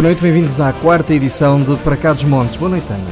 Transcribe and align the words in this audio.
Boa 0.00 0.08
noite, 0.08 0.22
bem-vindos 0.22 0.62
à 0.62 0.72
quarta 0.72 1.12
edição 1.12 1.62
de 1.62 1.76
Para 1.82 1.94
Cá 1.94 2.14
dos 2.14 2.24
Montes. 2.24 2.56
Boa 2.56 2.70
noite, 2.70 2.90
Ana. 2.90 3.10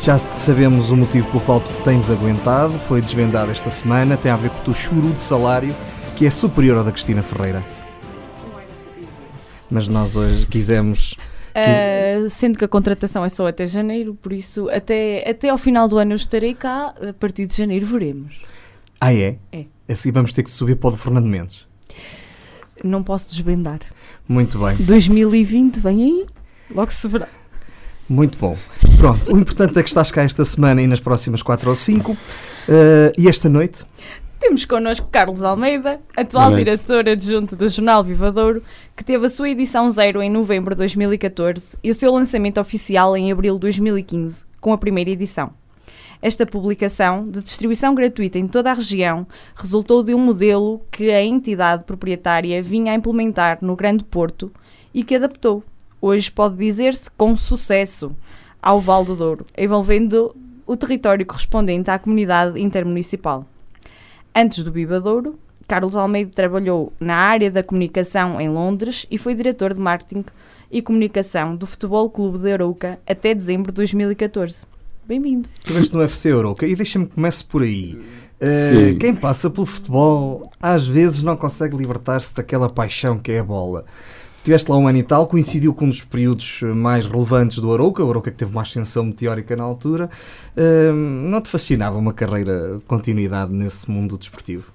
Já 0.00 0.18
sabemos 0.18 0.90
o 0.90 0.96
motivo 0.96 1.28
pelo 1.28 1.40
qual 1.42 1.60
tu 1.60 1.72
tens 1.84 2.10
aguentado, 2.10 2.76
foi 2.80 3.00
desvendado 3.00 3.52
esta 3.52 3.70
semana, 3.70 4.16
tem 4.16 4.32
a 4.32 4.36
ver 4.36 4.50
com 4.50 4.58
o 4.58 4.64
teu 4.64 4.74
churu 4.74 5.12
de 5.12 5.20
salário, 5.20 5.72
que 6.16 6.26
é 6.26 6.30
superior 6.30 6.78
ao 6.78 6.84
da 6.84 6.90
Cristina 6.90 7.22
Ferreira. 7.22 7.62
Mas 9.70 9.86
nós 9.86 10.16
hoje 10.16 10.48
quisemos. 10.48 11.12
Uh, 11.54 12.28
sendo 12.28 12.58
que 12.58 12.64
a 12.64 12.68
contratação 12.68 13.24
é 13.24 13.28
só 13.28 13.46
até 13.46 13.64
janeiro, 13.64 14.18
por 14.20 14.32
isso 14.32 14.68
até, 14.68 15.30
até 15.30 15.48
ao 15.48 15.58
final 15.58 15.86
do 15.86 15.96
ano 15.96 16.10
eu 16.10 16.16
estarei 16.16 16.54
cá, 16.54 16.92
a 17.08 17.12
partir 17.12 17.46
de 17.46 17.56
janeiro 17.56 17.86
veremos. 17.86 18.42
Ah, 19.00 19.14
é? 19.14 19.38
É. 19.52 19.66
Assim 19.88 20.10
vamos 20.10 20.32
ter 20.32 20.42
que 20.42 20.50
subir 20.50 20.74
para 20.74 20.88
o 20.88 20.90
do 20.90 20.96
Fernando 20.96 21.26
Mendes. 21.26 21.68
Não 22.82 23.00
posso 23.00 23.30
desvendar. 23.30 23.78
Muito 24.28 24.58
bem. 24.58 24.76
2020 24.76 25.80
vem 25.80 26.02
aí, 26.02 26.26
logo 26.74 26.90
se 26.90 27.06
verá. 27.08 27.28
Muito 28.08 28.38
bom. 28.38 28.56
Pronto, 28.98 29.32
o 29.32 29.38
importante 29.38 29.78
é 29.78 29.82
que 29.82 29.88
estás 29.88 30.10
cá 30.10 30.22
esta 30.22 30.44
semana 30.44 30.82
e 30.82 30.86
nas 30.86 31.00
próximas 31.00 31.42
4 31.42 31.70
ou 31.70 31.76
5. 31.76 32.12
Uh, 32.12 32.16
e 33.18 33.28
esta 33.28 33.48
noite? 33.48 33.84
Temos 34.38 34.64
connosco 34.64 35.08
Carlos 35.10 35.44
Almeida, 35.44 36.00
atual 36.16 36.52
diretor 36.52 37.08
adjunto 37.08 37.54
do 37.54 37.68
Jornal 37.68 38.02
Vivadouro, 38.02 38.62
que 38.96 39.04
teve 39.04 39.24
a 39.24 39.30
sua 39.30 39.48
edição 39.48 39.88
zero 39.88 40.20
em 40.20 40.28
novembro 40.28 40.74
de 40.74 40.78
2014 40.78 41.76
e 41.82 41.90
o 41.90 41.94
seu 41.94 42.12
lançamento 42.12 42.60
oficial 42.60 43.16
em 43.16 43.30
abril 43.30 43.54
de 43.54 43.60
2015, 43.60 44.44
com 44.60 44.72
a 44.72 44.78
primeira 44.78 45.10
edição. 45.10 45.52
Esta 46.22 46.46
publicação, 46.46 47.24
de 47.24 47.42
distribuição 47.42 47.96
gratuita 47.96 48.38
em 48.38 48.46
toda 48.46 48.70
a 48.70 48.74
região, 48.74 49.26
resultou 49.56 50.04
de 50.04 50.14
um 50.14 50.18
modelo 50.18 50.80
que 50.88 51.10
a 51.10 51.20
entidade 51.20 51.82
proprietária 51.82 52.62
vinha 52.62 52.92
a 52.92 52.94
implementar 52.94 53.58
no 53.60 53.74
Grande 53.74 54.04
Porto 54.04 54.52
e 54.94 55.02
que 55.02 55.16
adaptou, 55.16 55.64
hoje 56.00 56.30
pode 56.30 56.56
dizer-se 56.56 57.10
com 57.10 57.34
sucesso, 57.34 58.14
ao 58.62 58.78
Val 58.80 59.04
do 59.04 59.16
Douro, 59.16 59.44
envolvendo 59.58 60.32
o 60.64 60.76
território 60.76 61.26
correspondente 61.26 61.90
à 61.90 61.98
comunidade 61.98 62.60
intermunicipal. 62.60 63.44
Antes 64.32 64.62
do 64.62 64.70
Bibadouro, 64.70 65.36
Carlos 65.66 65.96
Almeida 65.96 66.30
trabalhou 66.32 66.92
na 67.00 67.16
área 67.16 67.50
da 67.50 67.64
comunicação 67.64 68.40
em 68.40 68.48
Londres 68.48 69.06
e 69.10 69.18
foi 69.18 69.34
diretor 69.34 69.74
de 69.74 69.80
marketing 69.80 70.24
e 70.70 70.80
comunicação 70.80 71.56
do 71.56 71.66
Futebol 71.66 72.08
Clube 72.08 72.38
de 72.38 72.52
Arouca 72.52 73.00
até 73.08 73.34
dezembro 73.34 73.72
de 73.72 73.76
2014. 73.76 74.71
Bem-vindo. 75.06 75.48
Estiveste 75.58 75.94
no 75.94 76.00
UFC 76.00 76.32
Arouca 76.32 76.66
e 76.66 76.76
deixa-me 76.76 77.06
que 77.06 77.14
comece 77.14 77.44
por 77.44 77.62
aí. 77.62 77.98
Uh, 78.40 78.96
quem 78.98 79.14
passa 79.14 79.50
pelo 79.50 79.66
futebol 79.66 80.50
às 80.60 80.86
vezes 80.86 81.22
não 81.22 81.36
consegue 81.36 81.76
libertar-se 81.76 82.34
daquela 82.34 82.68
paixão 82.68 83.18
que 83.18 83.32
é 83.32 83.40
a 83.40 83.44
bola. 83.44 83.84
Estiveste 84.36 84.70
lá 84.70 84.76
um 84.76 84.88
ano 84.88 84.98
e 84.98 85.02
tal, 85.02 85.26
coincidiu 85.26 85.72
com 85.72 85.84
um 85.84 85.88
dos 85.88 86.02
períodos 86.02 86.62
mais 86.62 87.06
relevantes 87.06 87.58
do 87.58 87.72
Arouca, 87.72 88.02
o 88.04 88.10
Arouca 88.10 88.30
que 88.30 88.36
teve 88.36 88.50
uma 88.50 88.62
ascensão 88.62 89.04
meteórica 89.04 89.54
na 89.54 89.62
altura. 89.62 90.10
Uh, 90.56 90.92
não 90.92 91.40
te 91.40 91.48
fascinava 91.48 91.96
uma 91.98 92.12
carreira 92.12 92.76
de 92.76 92.82
continuidade 92.82 93.52
nesse 93.52 93.90
mundo 93.90 94.18
desportivo? 94.18 94.72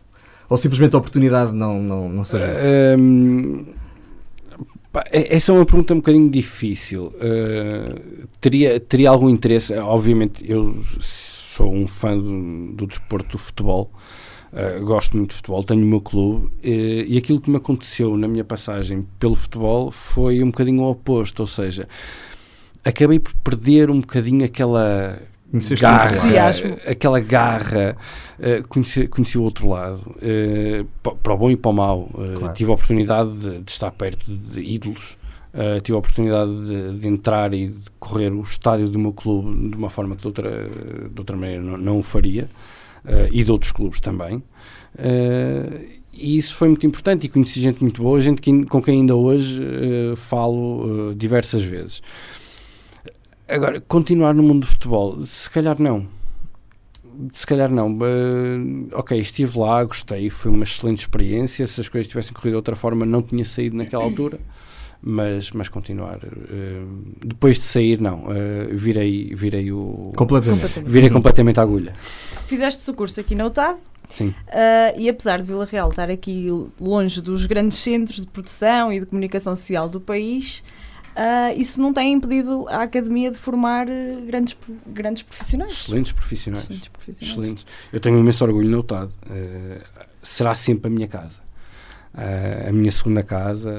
Ou 0.50 0.58
simplesmente 0.58 0.96
a 0.96 1.00
oportunidade 1.00 1.52
não, 1.52 1.82
não, 1.82 2.10
não 2.10 2.24
seja? 2.24 2.48
Uh, 2.48 3.66
essa 5.12 5.52
é 5.52 5.56
uma 5.56 5.66
pergunta 5.66 5.94
um 5.94 5.98
bocadinho 5.98 6.30
difícil. 6.30 7.14
Uh, 7.16 8.28
teria, 8.40 8.80
teria 8.80 9.10
algum 9.10 9.30
interesse? 9.30 9.74
Obviamente, 9.74 10.44
eu 10.50 10.84
sou 11.00 11.74
um 11.74 11.88
fã 11.88 12.18
do, 12.18 12.74
do 12.74 12.88
desporto 12.88 13.32
do 13.32 13.38
futebol. 13.38 13.92
Uh, 14.52 14.84
gosto 14.86 15.18
muito 15.18 15.32
de 15.32 15.36
futebol, 15.36 15.64
tenho 15.64 15.84
o 15.84 15.86
meu 15.86 16.00
clube 16.00 16.46
uh, 16.46 16.50
e 16.64 17.18
aquilo 17.18 17.42
que 17.42 17.50
me 17.50 17.58
aconteceu 17.58 18.16
na 18.16 18.30
minha 18.30 18.46
passagem 18.46 19.06
pelo 19.20 19.36
futebol 19.36 19.92
foi 19.92 20.42
um 20.42 20.48
bocadinho 20.48 20.84
o 20.84 20.90
oposto, 20.90 21.42
ou 21.42 21.48
seja, 21.48 21.88
acabei 22.84 23.20
por 23.20 23.34
perder 23.36 23.90
um 23.90 24.00
bocadinho 24.00 24.46
aquela 24.46 25.22
garra, 25.80 26.12
aquela 26.86 27.20
garra, 27.20 27.98
uh, 28.40 28.68
conheci, 28.68 29.08
conheci 29.08 29.38
o 29.38 29.44
outro 29.44 29.70
lado, 29.70 30.16
para 31.24 31.34
o 31.34 31.38
bom 31.38 31.50
e 31.50 31.56
para 31.56 31.72
o 31.72 31.74
mau. 31.74 32.10
Claro. 32.38 32.54
Tive 32.54 32.72
a 32.72 32.74
oportunidade 32.74 33.38
de, 33.38 33.60
de 33.60 33.72
estar 33.72 33.92
perto 33.92 34.32
de 34.32 34.62
ídolos. 34.62 35.18
Uh, 35.54 35.82
tive 35.82 35.96
a 35.96 36.00
oportunidade 36.00 36.68
de, 36.68 37.00
de, 37.00 37.08
entrar 37.08 37.52
e 37.54 37.68
de 37.68 37.90
correr 38.00 38.32
o 38.32 38.42
estádio 38.42 38.90
do 38.90 39.00
meu 39.00 39.12
clube 39.12 39.70
de 39.70 39.76
uma 39.76 39.90
forma 39.90 40.16
que 40.16 40.22
de 40.22 40.28
outra, 40.28 40.70
de 41.10 41.20
outra 41.20 41.36
maneira 41.36 41.64
não, 41.64 41.78
não 41.78 42.00
o 42.00 42.04
faria 42.04 42.48
uh, 43.06 43.30
e 43.32 43.44
de 43.44 43.52
outros 43.52 43.72
clubes 43.72 44.00
também. 44.00 44.38
Uh, 44.38 45.86
e 46.14 46.38
isso 46.38 46.56
foi 46.56 46.68
muito 46.68 46.86
importante 46.86 47.26
e 47.26 47.30
conheci 47.30 47.60
gente 47.62 47.82
muito 47.82 48.02
boa, 48.02 48.20
gente 48.20 48.42
que, 48.42 48.66
com 48.66 48.82
quem 48.82 49.02
ainda 49.02 49.16
hoje 49.16 49.62
uh, 49.62 50.16
falo 50.16 51.14
diversas 51.16 51.64
vezes. 51.64 52.02
Agora, 53.48 53.80
continuar 53.82 54.34
no 54.34 54.44
mundo 54.44 54.62
do 54.62 54.68
futebol, 54.68 55.20
se 55.22 55.50
calhar 55.50 55.80
não. 55.80 56.08
Se 57.32 57.48
calhar 57.48 57.72
não. 57.72 57.98
ok, 58.94 59.20
estive 59.20 59.58
lá, 59.58 59.84
gostei, 59.84 60.30
foi 60.30 60.52
uma 60.52 60.64
excelente 60.64 61.00
experiência. 61.00 61.66
Se 61.66 61.82
as 61.82 61.90
coisas 61.90 62.08
tivessem 62.08 62.34
corrido 62.34 62.52
de 62.52 62.58
outra 62.58 62.76
forma, 62.76 63.06
não 63.06 63.22
tinha 63.22 63.46
saído 63.46 63.76
naquela 63.76 64.04
altura 64.06 64.40
mas, 65.02 65.52
mas 65.52 65.70
continuar. 65.70 66.18
Uh, 66.18 67.16
depois 67.26 67.58
de 67.58 67.64
sair, 67.64 68.00
não, 68.00 68.26
uh, 68.26 68.68
virei, 68.72 69.34
virei 69.34 69.72
o. 69.72 70.12
Completamente. 70.16 70.82
Virei 70.86 71.10
completamente 71.10 71.60
a 71.60 71.64
agulha. 71.64 71.94
Fizeste 72.48 72.90
o 72.90 72.94
curso 72.94 73.20
aqui 73.20 73.36
na 73.36 73.46
UTAD. 73.46 73.78
Sim. 74.10 74.28
Uh, 74.28 75.00
e 75.00 75.10
apesar 75.10 75.38
de 75.38 75.44
Vila 75.44 75.66
Real 75.66 75.90
estar 75.90 76.10
aqui 76.10 76.48
longe 76.80 77.22
dos 77.22 77.46
grandes 77.46 77.78
centros 77.78 78.22
de 78.22 78.28
produção 78.28 78.92
e 78.92 79.02
de 79.02 79.06
comunicação 79.06 79.56
social 79.56 79.90
do 79.90 80.00
país, 80.00 80.64
uh, 81.18 81.60
isso 81.60 81.82
não 81.82 81.92
tem 81.92 82.14
impedido 82.14 82.68
a 82.70 82.84
academia 82.84 83.32
de 83.32 83.38
formar 83.38 83.88
grandes, 84.26 84.56
grandes 84.86 85.24
profissionais. 85.24 85.72
Excelentes 85.72 86.12
profissionais. 86.12 86.64
Excelentes 86.64 86.90
profissionais. 86.90 87.32
Excelentes. 87.32 87.66
Eu 87.92 88.00
tenho 88.00 88.16
um 88.16 88.20
imenso 88.20 88.44
orgulho 88.46 88.70
na 88.70 88.78
UTAD. 88.78 89.12
será 90.22 90.54
sempre 90.56 90.88
a 90.88 90.90
minha 90.90 91.08
casa. 91.08 91.42
a 92.68 92.72
minha 92.72 92.92
segunda 92.92 93.24
casa 93.24 93.72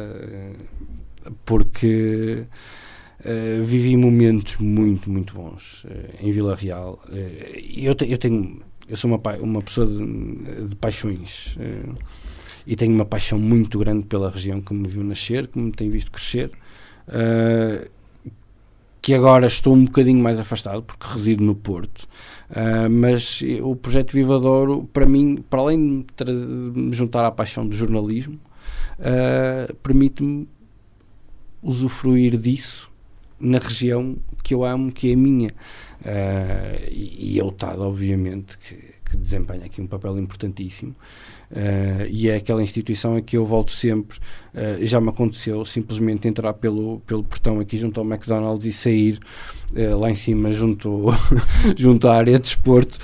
porque 1.45 2.45
uh, 3.21 3.63
vivi 3.63 3.97
momentos 3.97 4.57
muito, 4.59 5.11
muito 5.11 5.35
bons 5.35 5.85
uh, 5.85 5.89
em 6.21 6.31
Vila 6.31 6.55
Real. 6.55 7.01
Uh, 7.09 7.15
eu, 7.77 7.95
te, 7.95 8.11
eu 8.11 8.19
tenho, 8.19 8.61
eu 8.89 8.97
sou 8.97 9.11
uma, 9.11 9.21
uma 9.41 9.63
pessoa 9.63 9.87
de, 9.87 10.69
de 10.69 10.77
paixões 10.77 11.57
e 12.67 12.77
tenho 12.77 12.95
uma 12.95 13.05
paixão 13.05 13.39
muito 13.39 13.79
grande 13.79 14.07
pela 14.07 14.31
região 14.31 14.61
que 14.61 14.75
me 14.75 14.87
viu 14.87 15.03
nascer, 15.05 15.47
que 15.47 15.59
me 15.59 15.73
tem 15.73 15.89
visto 15.89 16.11
crescer. 16.11 16.51
Que 19.01 19.15
agora 19.15 19.47
estou 19.47 19.75
um 19.75 19.85
bocadinho 19.85 20.23
mais 20.23 20.39
afastado 20.39 20.83
porque 20.83 21.07
resido 21.07 21.43
no 21.43 21.55
Porto, 21.55 22.07
mas 22.91 23.43
o 23.63 23.75
projeto 23.75 24.13
Vivadouro, 24.13 24.89
para 24.93 25.07
mim, 25.07 25.43
para 25.49 25.61
além 25.61 26.05
de 26.17 26.33
me 26.79 26.93
juntar 26.93 27.25
à 27.25 27.31
paixão 27.31 27.67
do 27.67 27.75
jornalismo, 27.75 28.39
permite-me 29.83 30.47
usufruir 31.63 32.37
disso 32.37 32.91
na 33.41 33.59
região 33.59 34.17
que 34.43 34.55
eu 34.55 34.65
amo, 34.65 34.91
que 34.93 35.13
é 35.13 35.17
minha. 35.17 35.51
Uh, 36.01 36.91
e, 36.91 37.35
e 37.37 37.41
a 37.41 37.45
UTAD, 37.45 37.81
obviamente, 37.81 38.59
que, 38.59 38.77
que, 39.09 39.17
desempenha 39.17 39.65
aqui 39.65 39.81
um 39.81 39.87
papel 39.87 40.19
importantíssimo. 40.19 40.95
Uh, 41.51 42.07
e 42.11 42.29
é 42.29 42.37
aquela 42.37 42.63
instituição 42.63 43.17
a 43.17 43.23
que 43.23 43.37
eu 43.37 43.45
volto 43.45 43.71
sempre. 43.71 44.19
Uh, 44.55 44.85
já 44.85 45.01
me 45.01 45.09
aconteceu 45.09 45.65
simplesmente 45.65 46.29
entrar 46.29 46.53
pelo, 46.55 47.01
pelo 47.07 47.25
portão 47.25 47.61
aqui 47.61 47.77
junto 47.77 48.01
ao 48.01 48.07
McDonald's 48.07 48.67
e 48.67 48.73
sair 48.73 49.19
lá 49.99 50.11
em 50.11 50.15
cima 50.15 50.51
junto, 50.51 51.09
junto 51.77 52.09
à 52.09 52.17
área 52.17 52.39
de 52.39 52.47
esporte 52.47 52.99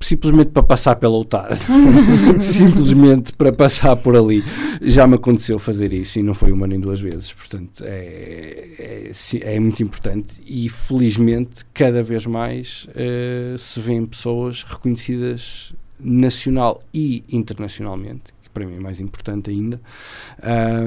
simplesmente 0.00 0.50
para 0.50 0.62
passar 0.62 0.96
pela 0.96 1.16
UTAD, 1.18 1.58
simplesmente 2.40 3.32
para 3.34 3.52
passar 3.52 3.94
por 3.96 4.16
ali. 4.16 4.42
Já 4.80 5.06
me 5.06 5.16
aconteceu 5.16 5.58
fazer 5.58 5.92
isso 5.92 6.18
e 6.18 6.22
não 6.22 6.32
foi 6.32 6.50
uma 6.52 6.66
nem 6.66 6.80
duas 6.80 7.00
vezes, 7.00 7.32
portanto 7.32 7.84
é, 7.86 9.10
é, 9.12 9.54
é 9.54 9.60
muito 9.60 9.82
importante 9.82 10.42
e 10.46 10.68
felizmente 10.70 11.64
cada 11.74 12.02
vez 12.02 12.26
mais 12.26 12.88
uh, 12.90 13.58
se 13.58 13.78
vêem 13.80 14.06
pessoas 14.06 14.62
reconhecidas 14.62 15.74
nacional 16.02 16.80
e 16.92 17.24
internacionalmente, 17.30 18.32
que 18.42 18.50
para 18.50 18.66
mim 18.66 18.76
é 18.76 18.80
mais 18.80 19.00
importante 19.00 19.50
ainda, 19.50 19.80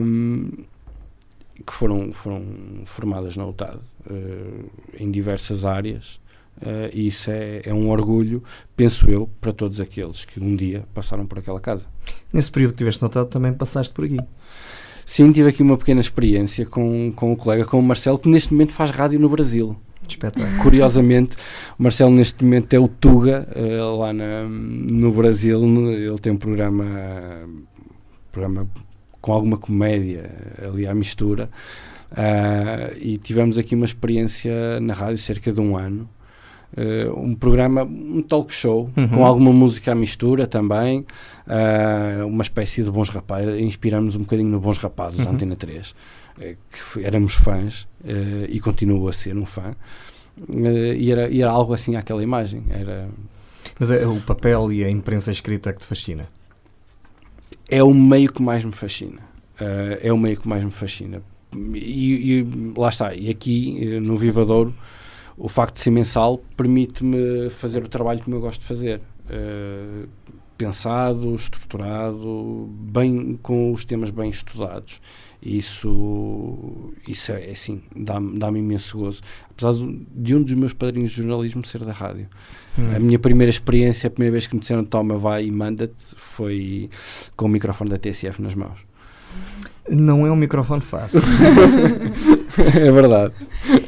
um, 0.01 0.49
que 1.65 1.73
foram, 1.73 2.11
foram 2.11 2.43
formadas 2.85 3.37
na 3.37 3.45
UTAD 3.45 3.77
uh, 4.09 4.69
em 4.99 5.09
diversas 5.11 5.65
áreas 5.65 6.21
Uh, 6.61 6.87
e 6.93 7.07
isso 7.07 7.31
é, 7.31 7.61
é, 7.65 7.73
um 7.73 7.89
orgulho, 7.89 8.43
penso 8.75 9.09
eu, 9.09 9.27
para 9.41 9.51
todos 9.51 9.81
aqueles 9.81 10.23
que 10.23 10.39
um 10.39 10.55
dia 10.55 10.85
passaram 10.93 11.25
por 11.25 11.39
aquela 11.39 11.59
casa. 11.59 11.87
Nesse 12.31 12.51
período 12.51 12.71
que 12.71 12.77
tiveste 12.77 13.01
notado, 13.01 13.27
também 13.27 13.51
passaste 13.51 13.93
por 13.93 14.05
aqui. 14.05 14.19
Sim, 15.05 15.31
tive 15.31 15.49
aqui 15.49 15.61
uma 15.61 15.77
pequena 15.77 15.99
experiência 15.99 16.65
com, 16.65 17.11
com 17.13 17.33
o 17.33 17.35
colega, 17.35 17.65
com 17.65 17.77
o 17.79 17.83
Marcelo, 17.83 18.17
que 18.17 18.29
neste 18.29 18.53
momento 18.53 18.71
faz 18.71 18.91
rádio 18.91 19.19
no 19.19 19.27
Brasil. 19.27 19.75
Espetáculo. 20.07 20.61
Curiosamente, 20.61 21.35
o 21.77 21.83
Marcelo 21.83 22.11
neste 22.11 22.43
momento 22.43 22.73
é 22.73 22.79
o 22.79 22.87
Tuga, 22.87 23.47
uh, 23.55 23.97
lá 23.97 24.13
na, 24.13 24.43
no 24.47 25.11
Brasil. 25.11 25.63
Ele 25.63 26.17
tem 26.19 26.33
um 26.33 26.37
programa, 26.37 26.85
programa 28.31 28.67
com 29.21 29.33
alguma 29.33 29.57
comédia 29.57 30.29
ali 30.61 30.85
à 30.85 30.93
mistura. 30.93 31.49
Uh, 32.11 32.95
e 32.99 33.17
tivemos 33.17 33.57
aqui 33.57 33.75
uma 33.75 33.85
experiência 33.85 34.79
na 34.79 34.93
rádio 34.93 35.17
cerca 35.17 35.51
de 35.51 35.59
um 35.59 35.77
ano. 35.77 36.07
Uh, 36.75 37.19
um 37.19 37.35
programa, 37.35 37.83
um 37.83 38.21
talk 38.21 38.53
show, 38.53 38.89
uhum. 38.97 39.07
com 39.07 39.25
alguma 39.25 39.53
música 39.53 39.91
à 39.91 39.95
mistura 39.95 40.47
também, 40.47 41.05
uma 42.27 42.41
espécie 42.41 42.83
de 42.83 42.89
bons 42.89 43.09
rapazes, 43.09 43.61
inspiramos 43.61 44.15
um 44.15 44.21
bocadinho 44.21 44.49
no 44.49 44.59
Bons 44.59 44.79
Rapazes, 44.79 45.23
uhum. 45.23 45.33
Antena 45.33 45.55
3, 45.55 45.93
que 46.37 46.81
foi, 46.81 47.03
éramos 47.03 47.33
fãs 47.33 47.87
e 48.49 48.59
continuo 48.59 49.07
a 49.07 49.13
ser 49.13 49.37
um 49.37 49.45
fã, 49.45 49.75
e 50.55 51.11
era, 51.11 51.29
e, 51.29 51.41
era, 51.41 51.51
algo 51.51 51.73
assim 51.73 51.95
aquela 51.95 52.23
imagem. 52.23 52.63
Era... 52.69 53.07
Mas 53.79 53.91
é 53.91 54.05
o 54.07 54.19
papel 54.21 54.71
e 54.71 54.83
a 54.83 54.89
imprensa 54.89 55.31
escrita 55.31 55.71
que 55.71 55.79
te 55.81 55.85
fascina? 55.85 56.27
É 57.69 57.83
o 57.83 57.93
meio 57.93 58.31
que 58.31 58.41
mais 58.41 58.65
me 58.65 58.73
fascina. 58.73 59.21
é 60.01 60.11
o 60.11 60.17
meio 60.17 60.39
que 60.39 60.47
mais 60.47 60.63
me 60.63 60.71
fascina 60.71 61.21
e, 61.73 62.39
e, 62.39 62.73
lá 62.77 62.89
está, 62.89 63.13
e 63.13 63.29
aqui 63.29 63.77
eh, 63.81 63.99
no 63.99 64.17
Vivadouro 64.17 64.73
o 65.37 65.47
facto 65.47 65.75
de 65.75 65.81
ser 65.81 65.91
mensal 65.91 66.37
permite-me 66.55 67.49
fazer 67.49 67.83
o 67.83 67.87
trabalho 67.87 68.21
como 68.21 68.35
eu 68.35 68.41
gosto 68.41 68.61
de 68.61 68.67
fazer 68.67 69.01
uh, 69.25 70.07
pensado, 70.55 71.33
estruturado 71.33 72.69
bem, 72.69 73.39
com 73.41 73.71
os 73.71 73.83
temas 73.83 74.11
bem 74.11 74.29
estudados 74.29 75.01
isso, 75.45 76.91
isso 77.07 77.33
é, 77.33 77.47
é 77.47 77.51
assim, 77.51 77.81
dá-me 77.95 78.39
dá 78.39 78.47
imenso 78.47 78.97
gozo. 78.97 79.21
Apesar 79.49 79.73
de 80.15 80.35
um 80.35 80.41
dos 80.41 80.53
meus 80.53 80.73
padrinhos 80.73 81.11
de 81.11 81.17
jornalismo 81.17 81.65
ser 81.65 81.83
da 81.83 81.91
rádio. 81.91 82.27
Hum. 82.79 82.95
A 82.95 82.99
minha 82.99 83.19
primeira 83.19 83.49
experiência, 83.49 84.07
a 84.07 84.09
primeira 84.09 84.31
vez 84.31 84.47
que 84.47 84.55
me 84.55 84.61
disseram 84.61 84.85
toma, 84.85 85.17
vai 85.17 85.45
e 85.45 85.51
manda-te, 85.51 86.15
foi 86.15 86.89
com 87.35 87.45
o 87.45 87.49
microfone 87.49 87.89
da 87.89 87.97
TSF 87.97 88.41
nas 88.41 88.55
mãos. 88.55 88.85
Não 89.89 90.25
é 90.25 90.31
um 90.31 90.35
microfone 90.35 90.81
fácil. 90.81 91.19
é 92.57 92.91
verdade, 92.91 93.33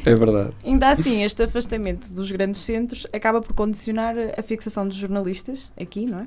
é 0.04 0.14
verdade. 0.14 0.50
Ainda 0.62 0.90
assim, 0.90 1.22
este 1.22 1.42
afastamento 1.42 2.12
dos 2.12 2.30
grandes 2.30 2.60
centros 2.60 3.06
acaba 3.14 3.40
por 3.40 3.54
condicionar 3.54 4.14
a 4.36 4.42
fixação 4.42 4.86
dos 4.86 4.96
jornalistas 4.96 5.72
aqui, 5.80 6.04
não 6.04 6.20
é? 6.20 6.26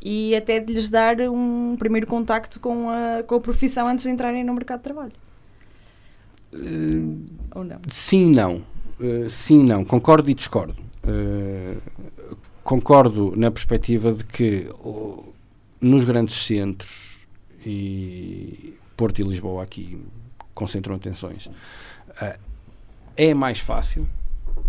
E 0.00 0.36
até 0.36 0.60
de 0.60 0.72
lhes 0.72 0.88
dar 0.88 1.20
um 1.20 1.76
primeiro 1.76 2.06
contacto 2.06 2.60
com 2.60 2.88
a, 2.90 3.22
com 3.22 3.34
a 3.36 3.40
profissão 3.40 3.88
antes 3.88 4.04
de 4.04 4.10
entrarem 4.10 4.44
no 4.44 4.54
mercado 4.54 4.78
de 4.78 4.84
trabalho. 4.84 5.12
Uh, 6.52 7.24
Ou 7.54 7.64
não? 7.64 7.80
Sim, 7.88 8.30
não. 8.30 8.62
Uh, 9.00 9.28
sim, 9.28 9.64
não. 9.64 9.84
Concordo 9.84 10.30
e 10.30 10.34
discordo. 10.34 10.76
Uh, 11.04 11.80
concordo 12.62 13.34
na 13.36 13.50
perspectiva 13.50 14.12
de 14.12 14.24
que 14.24 14.68
nos 15.80 16.04
grandes 16.04 16.46
centros 16.46 17.26
e 17.64 18.74
Porto 18.96 19.20
e 19.20 19.24
Lisboa 19.24 19.62
aqui 19.62 20.00
concentram 20.54 20.94
atenções. 20.94 21.50
É 23.16 23.34
mais 23.34 23.58
fácil, 23.58 24.08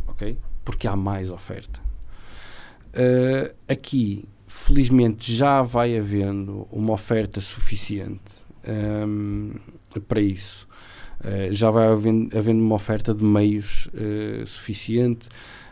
ok? 0.07 0.37
Porque 0.63 0.87
há 0.87 0.95
mais 0.95 1.31
oferta. 1.31 1.79
Aqui, 3.67 4.25
felizmente, 4.65 5.33
já 5.33 5.61
vai 5.61 5.97
havendo 5.97 6.67
uma 6.71 6.93
oferta 6.93 7.39
suficiente 7.39 8.45
um, 8.67 9.53
para 10.07 10.21
isso. 10.21 10.67
Uh, 11.19 11.51
já 11.51 11.69
vai 11.71 11.87
havendo, 11.87 12.37
havendo, 12.37 12.61
uma 12.61 12.75
oferta 12.75 13.13
de 13.13 13.23
meios 13.23 13.87
suficiente. 14.45 15.27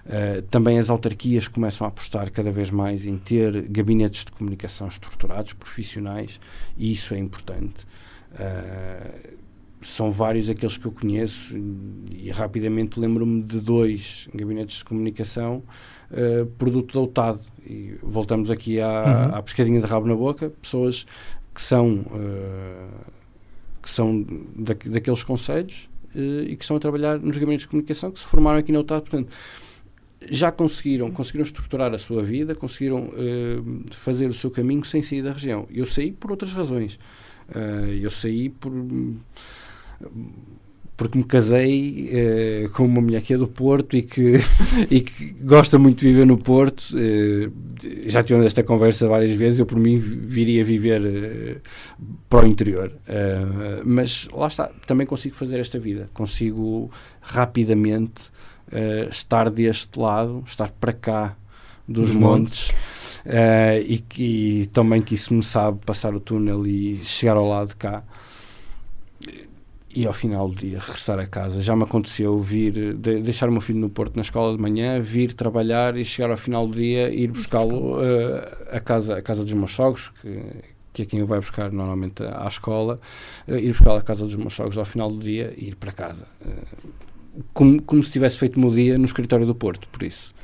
Uh, 0.05 0.41
também 0.43 0.77
as 0.77 0.89
autarquias 0.89 1.47
começam 1.47 1.85
a 1.85 1.89
apostar 1.89 2.31
cada 2.31 2.51
vez 2.51 2.69
mais 2.69 3.05
em 3.05 3.17
ter 3.17 3.63
gabinetes 3.63 4.23
de 4.25 4.31
comunicação 4.31 4.87
estruturados, 4.87 5.53
profissionais, 5.53 6.39
e 6.77 6.91
isso 6.91 7.13
é 7.13 7.17
importante. 7.17 7.85
São 9.85 10.09
vários 10.09 10.49
aqueles 10.49 10.77
que 10.77 10.87
eu 10.87 10.91
conheço 10.91 11.55
e 12.09 12.31
rapidamente 12.31 12.99
lembro-me 12.99 13.43
de 13.43 13.59
dois 13.59 14.27
gabinetes 14.33 14.79
de 14.79 14.85
comunicação 14.85 15.63
uh, 16.09 16.45
produto 16.57 16.95
da 16.95 17.01
UTAD 17.01 17.39
e 17.63 17.95
voltamos 18.01 18.49
aqui 18.49 18.81
à, 18.81 18.87
uhum. 18.87 19.35
à 19.35 19.43
pescadinha 19.43 19.79
de 19.79 19.85
rabo 19.85 20.07
na 20.07 20.15
boca 20.15 20.49
pessoas 20.59 21.05
que 21.53 21.61
são 21.61 21.99
uh, 21.99 23.11
que 23.79 23.87
são 23.87 24.25
da, 24.55 24.73
daqueles 24.73 25.23
conselhos 25.23 25.87
uh, 26.15 26.41
e 26.47 26.55
que 26.55 26.63
estão 26.63 26.77
a 26.77 26.79
trabalhar 26.79 27.19
nos 27.19 27.37
gabinetes 27.37 27.65
de 27.65 27.69
comunicação 27.69 28.09
que 28.09 28.17
se 28.17 28.25
formaram 28.25 28.57
aqui 28.57 28.71
na 28.71 28.79
UTAD 28.79 29.07
portanto 29.07 29.31
já 30.31 30.51
conseguiram, 30.51 31.11
conseguiram 31.11 31.45
estruturar 31.45 31.93
a 31.93 31.99
sua 31.99 32.23
vida, 32.23 32.55
conseguiram 32.55 33.11
fazer 33.91 34.25
o 34.25 34.33
seu 34.33 34.49
caminho 34.49 34.83
sem 34.83 34.99
sair 35.03 35.21
da 35.21 35.31
região. 35.31 35.67
Eu 35.69 35.85
saí 35.85 36.11
por 36.11 36.31
outras 36.31 36.51
razões. 36.51 36.97
Eu 38.01 38.09
saí 38.09 38.49
por 38.49 38.71
porque 40.97 41.17
me 41.17 41.23
casei 41.23 42.09
uh, 42.65 42.69
com 42.69 42.85
uma 42.85 43.01
mulher 43.01 43.21
que 43.21 43.33
é 43.33 43.37
do 43.37 43.47
Porto 43.47 43.97
e 43.97 44.01
que, 44.01 44.35
e 44.89 45.01
que 45.01 45.33
gosta 45.41 45.77
muito 45.77 45.99
de 45.99 46.07
viver 46.07 46.25
no 46.25 46.37
Porto. 46.37 46.85
Uh, 46.93 47.51
já 48.05 48.23
tivemos 48.23 48.45
esta 48.45 48.63
conversa 48.63 49.07
várias 49.07 49.31
vezes. 49.31 49.59
Eu, 49.59 49.65
por 49.65 49.77
mim, 49.77 49.97
viria 49.97 50.63
viver 50.63 51.01
uh, 51.01 51.61
para 52.29 52.45
o 52.45 52.47
interior. 52.47 52.91
mas 53.83 54.27
lá 54.33 54.47
está, 54.47 54.69
também 54.87 55.05
consigo 55.05 55.35
fazer 55.35 55.59
esta 55.59 55.77
vida. 55.77 56.07
Consigo 56.13 56.89
rapidamente 57.21 58.31
estar 59.09 59.49
deste 59.49 59.99
lado, 59.99 60.43
estar 60.45 60.71
para 60.71 60.91
cá 60.91 61.37
dos 61.87 62.09
Os 62.09 62.15
montes. 62.15 62.71
montes 62.71 63.21
e, 63.87 63.99
que, 63.99 64.69
também 64.73 65.01
que 65.01 65.13
isso 65.13 65.33
me 65.33 65.43
sabe 65.43 65.79
passar 65.85 66.15
o 66.15 66.19
túnel 66.19 66.65
e 66.65 66.97
chegar 66.97 67.37
ao 67.37 67.47
lado 67.47 67.69
de 67.69 67.75
cá 67.75 68.03
e 69.95 70.05
ao 70.05 70.11
final 70.11 70.49
do 70.49 70.55
dia 70.55 70.77
regressar 70.77 71.17
a 71.17 71.25
casa. 71.25 71.61
Já 71.61 71.73
me 71.73 71.83
aconteceu 71.83 72.37
vir, 72.37 72.73
de, 72.95 73.21
deixar 73.21 73.47
o 73.47 73.51
meu 73.51 73.61
filho 73.61 73.79
no 73.79 73.89
Porto 73.89 74.17
na 74.17 74.21
escola 74.21 74.55
de 74.55 74.61
manhã, 74.61 74.99
vir 74.99 75.31
trabalhar 75.33 75.95
e 75.95 76.03
chegar 76.03 76.29
ao 76.29 76.37
final 76.37 76.67
do 76.67 76.75
dia 76.75 77.09
ir 77.09 77.31
buscá-lo 77.31 77.95
uh, 77.95 78.01
a, 78.71 78.79
casa, 78.81 79.17
a 79.17 79.21
casa 79.21 79.43
dos 79.43 79.53
meus 79.53 79.71
sogros, 79.71 80.11
que, 80.21 80.41
que 80.91 81.01
é 81.03 81.05
quem 81.05 81.21
o 81.23 81.25
vai 81.25 81.39
buscar 81.39 81.71
normalmente 81.71 82.21
à 82.23 82.45
escola, 82.45 82.99
uh, 83.47 83.55
ir 83.55 83.69
buscá-lo 83.69 83.97
à 83.97 84.01
casa 84.01 84.25
dos 84.25 84.35
meus 84.35 84.53
sogros 84.53 84.77
ao 84.77 84.85
final 84.85 85.09
do 85.09 85.19
dia 85.19 85.53
e 85.57 85.69
ir 85.69 85.75
para 85.75 85.93
casa. 85.93 86.27
Uh, 86.45 86.91
como, 87.53 87.81
como 87.81 88.03
se 88.03 88.11
tivesse 88.11 88.37
feito 88.37 88.57
o 88.57 88.59
meu 88.59 88.71
dia 88.71 88.97
no 88.97 89.05
escritório 89.05 89.45
do 89.45 89.55
Porto, 89.55 89.87
por 89.87 90.03
isso. 90.03 90.35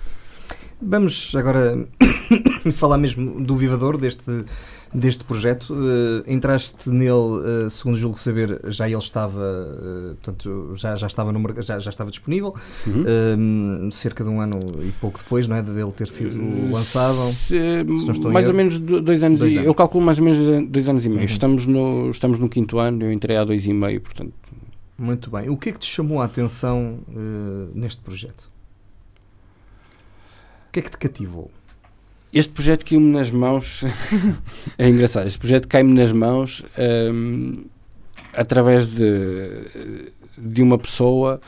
Vamos 0.81 1.35
agora 1.35 1.87
falar 2.73 2.97
mesmo 2.97 3.43
do 3.43 3.55
Vivador, 3.57 3.97
deste, 3.97 4.45
deste 4.93 5.23
projeto. 5.23 5.73
Uh, 5.73 6.23
entraste 6.27 6.89
nele, 6.89 7.11
uh, 7.11 7.69
segundo 7.69 7.97
julgo 7.97 8.19
saber, 8.19 8.59
já 8.65 8.87
ele 8.87 8.97
estava, 8.97 9.39
uh, 9.39 10.15
portanto, 10.15 10.73
já, 10.75 10.95
já, 10.95 11.07
estava 11.07 11.31
no, 11.31 11.41
já, 11.61 11.79
já 11.79 11.89
estava 11.89 12.09
disponível, 12.11 12.55
uhum. 12.85 13.89
cerca 13.91 14.23
de 14.23 14.29
um 14.29 14.41
ano 14.41 14.59
e 14.83 14.91
pouco 14.93 15.19
depois, 15.19 15.47
não 15.47 15.55
é? 15.55 15.61
De 15.61 15.71
ele 15.71 15.91
ter 15.91 16.07
sido 16.07 16.71
lançado. 16.71 17.15
Se, 17.31 17.85
se 17.85 18.19
mais 18.27 18.47
ou 18.47 18.53
menos 18.53 18.77
dois 18.79 19.23
anos, 19.23 19.39
dois 19.39 19.53
e, 19.53 19.57
anos. 19.57 19.67
eu 19.67 19.73
calculo 19.73 20.03
mais 20.03 20.19
ou 20.19 20.25
menos 20.25 20.69
dois 20.69 20.89
anos 20.89 21.05
e 21.05 21.09
meio. 21.09 21.21
Uhum. 21.21 21.25
Estamos, 21.25 21.65
no, 21.65 22.09
estamos 22.09 22.39
no 22.39 22.49
quinto 22.49 22.79
ano, 22.79 23.03
eu 23.03 23.11
entrei 23.11 23.37
há 23.37 23.43
dois 23.43 23.65
e 23.65 23.73
meio, 23.73 24.01
portanto. 24.01 24.33
Muito 24.97 25.31
bem. 25.31 25.49
O 25.49 25.57
que 25.57 25.69
é 25.69 25.71
que 25.71 25.79
te 25.79 25.87
chamou 25.87 26.21
a 26.21 26.25
atenção 26.25 26.99
neste 27.73 28.01
projeto? 28.01 28.51
O 30.67 30.71
que 30.71 30.79
é 30.79 30.81
que 30.83 30.91
te 30.91 30.97
cativou? 30.97 31.51
Este 32.33 32.53
projeto 32.53 32.85
caiu-me 32.85 33.11
nas 33.11 33.29
mãos. 33.29 33.83
é 34.77 34.87
engraçado. 34.87 35.27
Este 35.27 35.37
projeto 35.37 35.67
cai-me 35.67 35.93
nas 35.93 36.13
mãos 36.13 36.63
um, 37.13 37.65
através 38.33 38.95
de, 38.95 39.67
de 40.37 40.61
uma 40.61 40.77
pessoa 40.77 41.41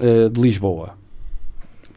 uh, 0.00 0.28
de 0.28 0.40
Lisboa, 0.40 0.98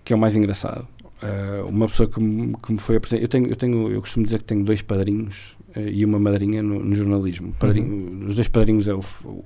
que 0.03 0.13
é 0.13 0.15
o 0.15 0.19
mais 0.19 0.35
engraçado. 0.35 0.87
Uh, 1.21 1.67
uma 1.67 1.87
pessoa 1.87 2.07
que 2.07 2.21
me, 2.21 2.55
que 2.55 2.71
me 2.71 2.79
foi 2.79 2.95
apresentada. 2.95 3.23
Eu, 3.23 3.27
tenho, 3.27 3.47
eu, 3.47 3.55
tenho, 3.55 3.91
eu 3.91 3.99
costumo 3.99 4.25
dizer 4.25 4.37
que 4.37 4.45
tenho 4.45 4.63
dois 4.63 4.81
padrinhos 4.81 5.57
uh, 5.75 5.79
e 5.79 6.05
uma 6.05 6.19
madrinha 6.19 6.63
no, 6.63 6.79
no 6.79 6.95
jornalismo. 6.95 7.53
Padrinho, 7.59 7.93
uhum. 7.93 8.25
Os 8.27 8.35
dois 8.35 8.47
padrinhos 8.47 8.87
é 8.87 8.93
o, 8.93 9.01
o 9.25 9.43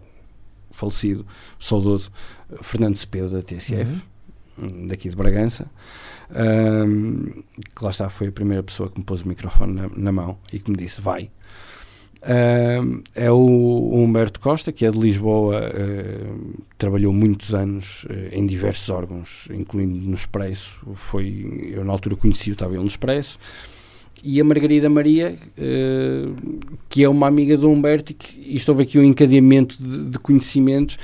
falecido, 0.69 1.25
saudoso 1.59 2.11
Fernando 2.61 2.95
Cepeda, 2.97 3.29
da 3.29 3.41
TSF, 3.41 4.03
uhum. 4.61 4.85
daqui 4.85 5.09
de 5.09 5.15
Bragança 5.15 5.67
um, 6.29 7.43
que 7.75 7.83
lá 7.83 7.89
está, 7.89 8.09
foi 8.09 8.27
a 8.27 8.31
primeira 8.31 8.63
pessoa 8.63 8.89
que 8.89 8.99
me 8.99 9.05
pôs 9.05 9.21
o 9.21 9.27
microfone 9.27 9.73
na, 9.73 9.89
na 9.95 10.11
mão 10.11 10.37
e 10.51 10.59
que 10.59 10.69
me 10.69 10.77
disse: 10.77 11.01
vai. 11.01 11.29
Um, 12.23 13.01
é 13.15 13.31
o, 13.31 13.35
o, 13.35 14.03
Humberto 14.03 14.39
Costa, 14.39 14.71
que 14.71 14.85
é 14.85 14.91
de 14.91 14.99
Lisboa, 14.99 15.61
uh, 15.69 16.63
trabalhou 16.77 17.13
muitos 17.13 17.53
anos 17.53 18.05
uh, 18.05 18.33
em 18.33 18.45
diversos 18.45 18.89
órgãos, 18.89 19.47
incluindo 19.51 19.95
no 19.95 20.15
Expresso. 20.15 20.79
Foi, 20.95 21.71
eu, 21.71 21.85
na 21.85 21.91
altura, 21.91 22.15
conheci-o, 22.15 22.53
estava 22.53 22.73
ele 22.73 22.81
no 22.81 22.87
Expresso. 22.87 23.39
E 24.23 24.41
a 24.41 24.43
Margarida 24.43 24.89
Maria, 24.89 25.35
uh, 25.57 26.35
que 26.89 27.03
é 27.03 27.09
uma 27.09 27.27
amiga 27.27 27.55
do 27.55 27.69
Humberto, 27.69 28.11
e, 28.11 28.15
que, 28.15 28.41
e 28.41 28.55
estou 28.55 28.77
aqui 28.79 28.97
um 28.97 29.03
encadeamento 29.03 29.81
de, 29.81 30.09
de 30.09 30.19
conhecimentos 30.19 30.97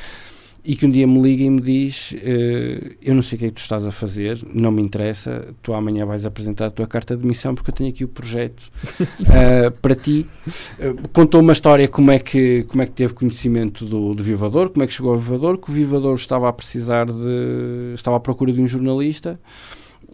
e 0.66 0.76
que 0.76 0.86
um 0.86 0.90
dia 0.90 1.06
me 1.06 1.22
liga 1.22 1.44
e 1.44 1.50
me 1.50 1.60
diz: 1.60 2.14
uh, 2.14 2.96
Eu 3.02 3.14
não 3.14 3.22
sei 3.22 3.36
o 3.36 3.40
que 3.40 3.46
é 3.46 3.48
que 3.50 3.56
tu 3.56 3.62
estás 3.62 3.86
a 3.86 3.92
fazer, 3.92 4.40
não 4.54 4.72
me 4.72 4.82
interessa, 4.82 5.48
tu 5.62 5.74
amanhã 5.74 6.06
vais 6.06 6.26
apresentar 6.26 6.68
a 6.68 6.72
tua 6.72 6.88
carta 6.88 7.18
de 7.18 7.26
missão 7.26 7.54
porque 7.54 7.70
eu 7.70 7.76
tenho 7.76 7.90
aqui 7.90 8.04
o 8.06 8.08
projeto 8.08 8.72
uh, 9.02 9.72
para 9.82 9.96
ti. 9.96 10.26
Uh, 10.80 11.10
contou 11.12 11.42
uma 11.42 11.52
história 11.52 11.88
como 11.88 12.12
é 12.12 12.20
que, 12.20 12.64
como 12.70 12.82
é 12.82 12.86
que 12.86 12.94
teve 12.94 13.14
conhecimento 13.14 13.86
do, 13.86 14.14
do 14.14 14.24
Vivador, 14.24 14.70
como 14.70 14.84
é 14.84 14.88
que 14.88 14.94
chegou 14.94 15.12
ao 15.12 15.20
Vivador, 15.20 15.58
que 15.58 15.70
o 15.70 15.74
Vivador 15.74 16.16
estava 16.16 16.48
a 16.48 16.54
precisar 16.54 17.08
de. 17.08 17.94
estava 17.94 18.18
à 18.18 18.20
procura 18.20 18.52
de 18.52 18.62
um 18.62 18.68
jornalista. 18.68 19.40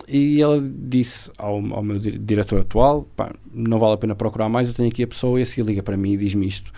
E 0.07 0.41
ela 0.41 0.59
disse 0.61 1.29
ao, 1.37 1.57
ao 1.73 1.83
meu 1.83 1.99
diretor 1.99 2.61
atual: 2.61 3.07
não 3.53 3.77
vale 3.77 3.93
a 3.93 3.97
pena 3.97 4.15
procurar 4.15 4.49
mais, 4.49 4.67
eu 4.67 4.73
tenho 4.73 4.89
aqui 4.89 5.03
a 5.03 5.07
pessoa. 5.07 5.39
E 5.39 5.43
a 5.43 5.45
seguir 5.45 5.67
liga 5.67 5.83
para 5.83 5.97
mim 5.97 6.13
e 6.13 6.17
diz-me 6.17 6.47
isto. 6.47 6.71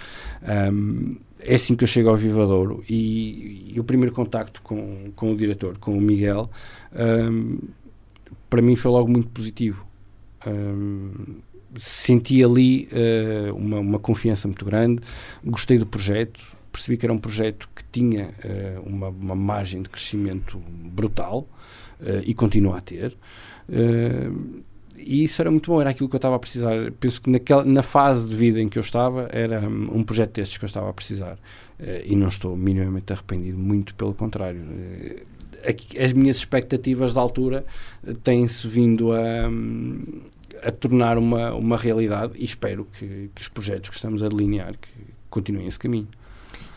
Um, 0.44 1.16
é 1.44 1.56
assim 1.56 1.76
que 1.76 1.84
eu 1.84 1.88
chego 1.88 2.10
ao 2.10 2.16
Vivadouro 2.16 2.84
e, 2.90 3.74
e 3.74 3.80
o 3.80 3.84
primeiro 3.84 4.14
contacto 4.14 4.62
com, 4.62 5.12
com 5.16 5.32
o 5.32 5.36
diretor, 5.36 5.78
com 5.78 5.98
o 5.98 6.02
Miguel, 6.02 6.50
um, 6.94 7.58
para 8.50 8.62
mim 8.62 8.76
foi 8.76 8.92
logo 8.92 9.10
muito 9.10 9.30
positivo. 9.30 9.86
Um, 10.46 11.12
senti 11.76 12.44
ali 12.44 12.90
uh, 12.92 13.56
uma, 13.56 13.80
uma 13.80 14.00
confiança 14.00 14.48
muito 14.48 14.66
grande, 14.66 15.02
gostei 15.44 15.78
do 15.78 15.86
projeto, 15.86 16.42
percebi 16.72 16.98
que 16.98 17.06
era 17.06 17.14
um 17.14 17.18
projeto 17.18 17.70
que 17.76 17.84
tinha 17.92 18.34
uh, 18.44 18.82
uma, 18.88 19.10
uma 19.10 19.36
margem 19.36 19.82
de 19.82 19.90
crescimento 19.90 20.58
brutal 20.58 21.48
uh, 22.00 22.22
e 22.26 22.34
continua 22.34 22.78
a 22.78 22.82
ter. 22.82 23.18
Uh, 23.70 24.64
e 25.04 25.24
isso 25.24 25.42
era 25.42 25.50
muito 25.50 25.72
bom, 25.72 25.82
era 25.82 25.90
aquilo 25.90 26.08
que 26.08 26.16
eu 26.16 26.20
estava 26.20 26.36
a 26.36 26.40
precisar. 26.40 26.92
Penso 27.00 27.22
que 27.22 27.30
naquela, 27.30 27.64
na 27.64 27.84
fase 27.84 28.28
de 28.28 28.36
vida 28.36 28.60
em 28.62 28.70
que 28.70 28.78
eu 28.78 28.82
estava, 28.82 29.28
era 29.32 29.62
um, 29.62 30.00
um 30.00 30.04
projeto 30.04 30.34
destes 30.34 30.58
que 30.58 30.66
eu 30.66 30.68
estava 30.68 30.90
a 30.90 30.94
precisar. 30.94 31.38
Uh, 31.80 32.06
e 32.06 32.16
não 32.16 32.28
estou 32.28 32.56
minimamente 32.56 33.12
arrependido, 33.12 33.58
muito 33.58 33.96
pelo 33.96 34.14
contrário. 34.14 34.62
Uh, 34.62 35.26
as 36.04 36.14
minhas 36.14 36.38
expectativas 36.38 37.14
da 37.14 37.22
altura 37.22 37.66
uh, 38.04 38.14
têm-se 38.16 38.68
vindo 38.68 39.12
a, 39.12 39.48
um, 39.48 40.22
a 40.64 40.72
tornar 40.72 41.18
uma, 41.18 41.54
uma 41.54 41.78
realidade 41.78 42.34
e 42.36 42.46
espero 42.46 42.88
que, 42.98 43.30
que 43.34 43.42
os 43.42 43.48
projetos 43.48 43.90
que 43.90 43.96
estamos 43.96 44.24
a 44.24 44.30
delinear 44.30 44.74
que 44.78 44.90
continuem 45.30 45.68
esse 45.68 45.80
caminho. 45.80 46.08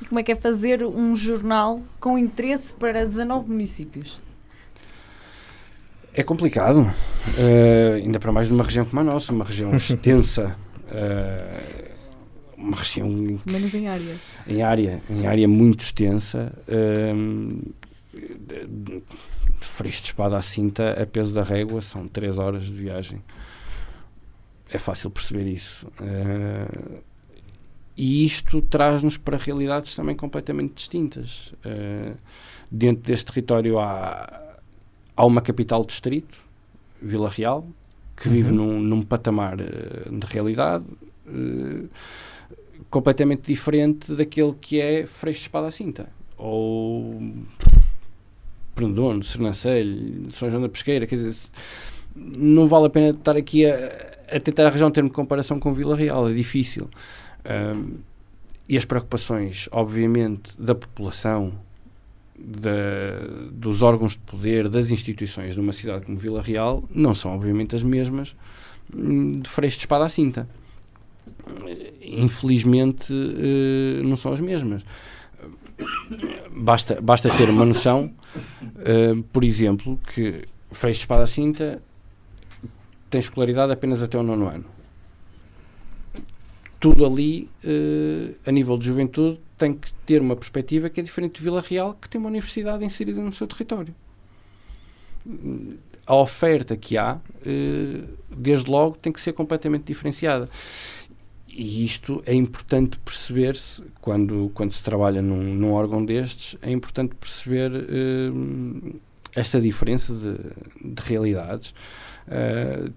E 0.00 0.06
como 0.06 0.18
é 0.18 0.22
que 0.22 0.32
é 0.32 0.36
fazer 0.36 0.84
um 0.84 1.16
jornal 1.16 1.82
com 2.00 2.18
interesse 2.18 2.72
para 2.74 3.04
19 3.04 3.48
municípios? 3.48 4.20
É 6.14 6.22
complicado, 6.22 6.78
uh, 6.78 7.94
ainda 7.96 8.20
para 8.20 8.30
mais 8.30 8.48
numa 8.48 8.62
região 8.62 8.84
como 8.84 9.00
a 9.00 9.04
nossa, 9.04 9.32
uma 9.32 9.44
região 9.44 9.74
extensa, 9.76 10.56
uh, 10.86 11.84
uma 12.56 12.76
região 12.76 13.08
menos 13.44 13.74
em 13.74 13.88
área, 13.88 14.14
em 14.46 14.62
área, 14.62 15.02
em 15.10 15.26
área 15.26 15.48
muito 15.48 15.80
extensa. 15.80 16.52
Uh, 16.68 17.74
de 18.14 19.02
Freixo 19.66 20.02
de 20.02 20.08
Espada 20.08 20.36
à 20.36 20.42
Cinta, 20.42 21.02
a 21.02 21.06
peso 21.06 21.34
da 21.34 21.42
régua, 21.42 21.80
são 21.80 22.06
3 22.06 22.38
horas 22.38 22.66
de 22.66 22.74
viagem. 22.74 23.20
É 24.70 24.78
fácil 24.78 25.10
perceber 25.10 25.46
isso. 25.46 25.86
Uh, 26.00 27.02
e 27.96 28.24
isto 28.24 28.60
traz-nos 28.62 29.16
para 29.16 29.36
realidades 29.36 29.94
também 29.94 30.14
completamente 30.14 30.74
distintas. 30.74 31.52
Uh, 31.64 32.16
dentro 32.70 33.02
deste 33.02 33.26
território 33.26 33.78
há 33.78 34.43
há 35.16 35.24
uma 35.24 35.40
capital 35.40 35.84
distrito, 35.84 36.38
Vila 37.00 37.28
Real, 37.28 37.66
que 38.16 38.28
vive 38.28 38.50
uhum. 38.50 38.56
num, 38.56 38.80
num, 38.80 39.02
patamar 39.02 39.58
uh, 39.60 40.18
de 40.18 40.26
realidade 40.26 40.84
uh, 41.26 41.88
completamente 42.90 43.42
diferente 43.46 44.14
daquele 44.14 44.54
que 44.60 44.80
é 44.80 45.06
Freixo 45.06 45.40
de 45.40 45.46
Espada 45.46 45.66
à 45.66 45.70
Cinta. 45.70 46.08
Ou 46.36 47.20
Prendono, 48.74 49.22
Sernancelho, 49.22 50.30
São 50.30 50.50
João 50.50 50.62
da 50.62 50.68
Pesqueira, 50.68 51.06
quer 51.06 51.16
dizer, 51.16 51.50
não 52.14 52.66
vale 52.66 52.86
a 52.86 52.90
pena 52.90 53.10
estar 53.10 53.36
aqui 53.36 53.66
a, 53.66 53.76
a 54.30 54.40
tentar 54.40 54.66
arranjar 54.66 54.86
um 54.86 54.90
termo 54.90 55.08
de 55.08 55.14
comparação 55.14 55.58
com 55.58 55.72
Vila 55.72 55.96
Real, 55.96 56.28
é 56.28 56.32
difícil. 56.32 56.88
Um, 57.44 57.94
e 58.68 58.76
as 58.76 58.84
preocupações, 58.84 59.68
obviamente, 59.70 60.60
da 60.60 60.74
população, 60.74 61.52
dos 62.36 63.82
órgãos 63.82 64.12
de 64.12 64.18
poder, 64.18 64.68
das 64.68 64.90
instituições 64.90 65.54
de 65.54 65.60
uma 65.60 65.72
cidade 65.72 66.04
como 66.04 66.18
Vila 66.18 66.42
Real, 66.42 66.82
não 66.90 67.14
são 67.14 67.34
obviamente 67.34 67.76
as 67.76 67.82
mesmas 67.82 68.34
hum, 68.94 69.30
de 69.32 69.48
Freixo 69.48 69.76
de 69.76 69.82
Espada 69.82 70.04
à 70.04 70.08
Cinta. 70.08 70.48
Infelizmente, 72.02 73.12
uh, 73.12 74.04
não 74.04 74.16
são 74.16 74.32
as 74.32 74.40
mesmas. 74.40 74.84
Basta, 76.50 77.00
basta 77.00 77.28
ter 77.30 77.48
uma 77.48 77.64
noção, 77.64 78.12
uh, 78.36 79.22
por 79.32 79.44
exemplo, 79.44 79.98
que 80.12 80.44
Freixo 80.70 80.98
de 80.98 81.02
Espada 81.02 81.22
à 81.22 81.26
Cinta 81.26 81.82
tem 83.08 83.20
escolaridade 83.20 83.72
apenas 83.72 84.02
até 84.02 84.18
o 84.18 84.22
nono 84.22 84.48
ano. 84.48 84.64
Tudo 86.80 87.06
ali, 87.06 87.48
uh, 87.64 88.34
a 88.44 88.52
nível 88.52 88.76
de 88.76 88.86
juventude, 88.86 89.40
tem 89.56 89.74
que 89.74 89.92
ter 90.06 90.20
uma 90.20 90.36
perspectiva 90.36 90.90
que 90.90 91.00
é 91.00 91.02
diferente 91.02 91.36
de 91.36 91.42
Vila 91.42 91.60
Real, 91.60 91.94
que 91.94 92.08
tem 92.08 92.18
uma 92.20 92.28
universidade 92.28 92.84
inserida 92.84 93.20
no 93.20 93.32
seu 93.32 93.46
território. 93.46 93.94
A 96.06 96.16
oferta 96.16 96.76
que 96.76 96.98
há, 96.98 97.18
eh, 97.46 98.02
desde 98.30 98.70
logo, 98.70 98.96
tem 98.96 99.12
que 99.12 99.20
ser 99.20 99.32
completamente 99.32 99.84
diferenciada. 99.84 100.48
E 101.48 101.84
isto 101.84 102.20
é 102.26 102.34
importante 102.34 102.98
perceber-se, 102.98 103.82
quando, 104.00 104.50
quando 104.54 104.72
se 104.72 104.82
trabalha 104.82 105.22
num, 105.22 105.54
num 105.54 105.72
órgão 105.72 106.04
destes, 106.04 106.58
é 106.60 106.70
importante 106.72 107.14
perceber 107.14 107.70
uh, 107.70 109.00
esta 109.36 109.60
diferença 109.60 110.12
de, 110.12 110.34
de 110.94 111.02
realidades, 111.02 111.72
uh, 112.26 112.92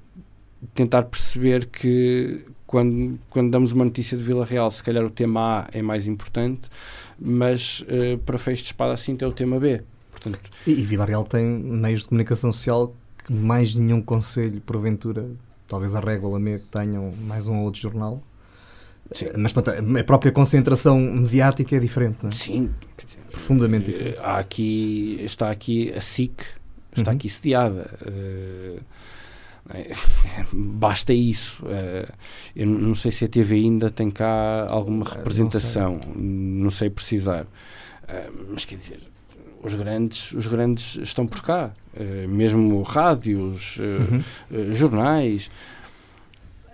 tentar 0.73 1.03
perceber 1.03 1.67
que 1.67 2.45
quando, 2.67 3.17
quando 3.29 3.49
damos 3.49 3.71
uma 3.71 3.85
notícia 3.85 4.17
de 4.17 4.23
Vila 4.23 4.45
Real, 4.45 4.69
se 4.69 4.83
calhar 4.83 5.03
o 5.03 5.09
tema 5.09 5.61
A 5.61 5.67
é 5.71 5.81
mais 5.81 6.05
importante, 6.05 6.69
mas 7.17 7.79
uh, 7.81 8.17
para 8.19 8.37
Fecho 8.37 8.63
de 8.63 8.67
Espada 8.67 8.93
assim 8.93 9.15
tem 9.15 9.27
o 9.27 9.31
tema 9.31 9.57
B. 9.59 9.81
Portanto, 10.11 10.39
e, 10.67 10.71
e 10.71 10.83
Vila 10.83 11.05
Real 11.05 11.23
tem 11.23 11.45
meios 11.45 12.01
de 12.01 12.09
comunicação 12.09 12.51
social 12.51 12.93
que 13.25 13.31
mais 13.31 13.73
nenhum 13.73 14.01
conselho, 14.01 14.61
porventura, 14.61 15.29
talvez 15.67 15.95
a 15.95 15.99
Régua, 16.01 16.39
que 16.39 16.59
tenham 16.69 17.13
mais 17.21 17.47
um 17.47 17.57
ou 17.59 17.65
outro 17.65 17.79
jornal. 17.79 18.21
Sim. 19.11 19.27
Mas 19.37 19.53
a 19.57 20.03
própria 20.03 20.33
concentração 20.33 20.99
mediática 20.99 21.77
é 21.77 21.79
diferente, 21.79 22.17
não 22.21 22.29
é? 22.29 22.33
Sim, 22.33 22.69
profundamente 23.31 23.91
diferente. 23.91 24.17
Há 24.19 24.37
aqui, 24.37 25.19
está 25.23 25.49
aqui 25.49 25.93
a 25.93 26.01
SIC, 26.01 26.41
está 26.95 27.11
uhum. 27.11 27.17
aqui 27.17 27.29
sediada. 27.29 27.89
Uh, 28.05 28.77
é, 28.77 28.79
basta 30.51 31.13
isso. 31.13 31.63
Uh, 31.65 32.11
eu 32.55 32.67
não 32.67 32.95
sei 32.95 33.11
se 33.11 33.25
a 33.25 33.27
TV 33.27 33.55
ainda 33.55 33.89
tem 33.89 34.09
cá 34.09 34.67
alguma 34.69 35.05
representação, 35.05 35.93
não 35.93 36.01
sei, 36.01 36.21
não 36.23 36.71
sei 36.71 36.89
precisar. 36.89 37.43
Uh, 37.43 38.47
mas 38.51 38.65
quer 38.65 38.75
dizer, 38.75 38.99
os 39.61 39.75
grandes, 39.75 40.31
os 40.33 40.47
grandes 40.47 40.95
estão 40.97 41.27
por 41.27 41.41
cá, 41.41 41.73
mesmo 42.29 42.81
rádios, 42.83 43.77
uhum. 43.79 44.73
jornais. 44.73 45.49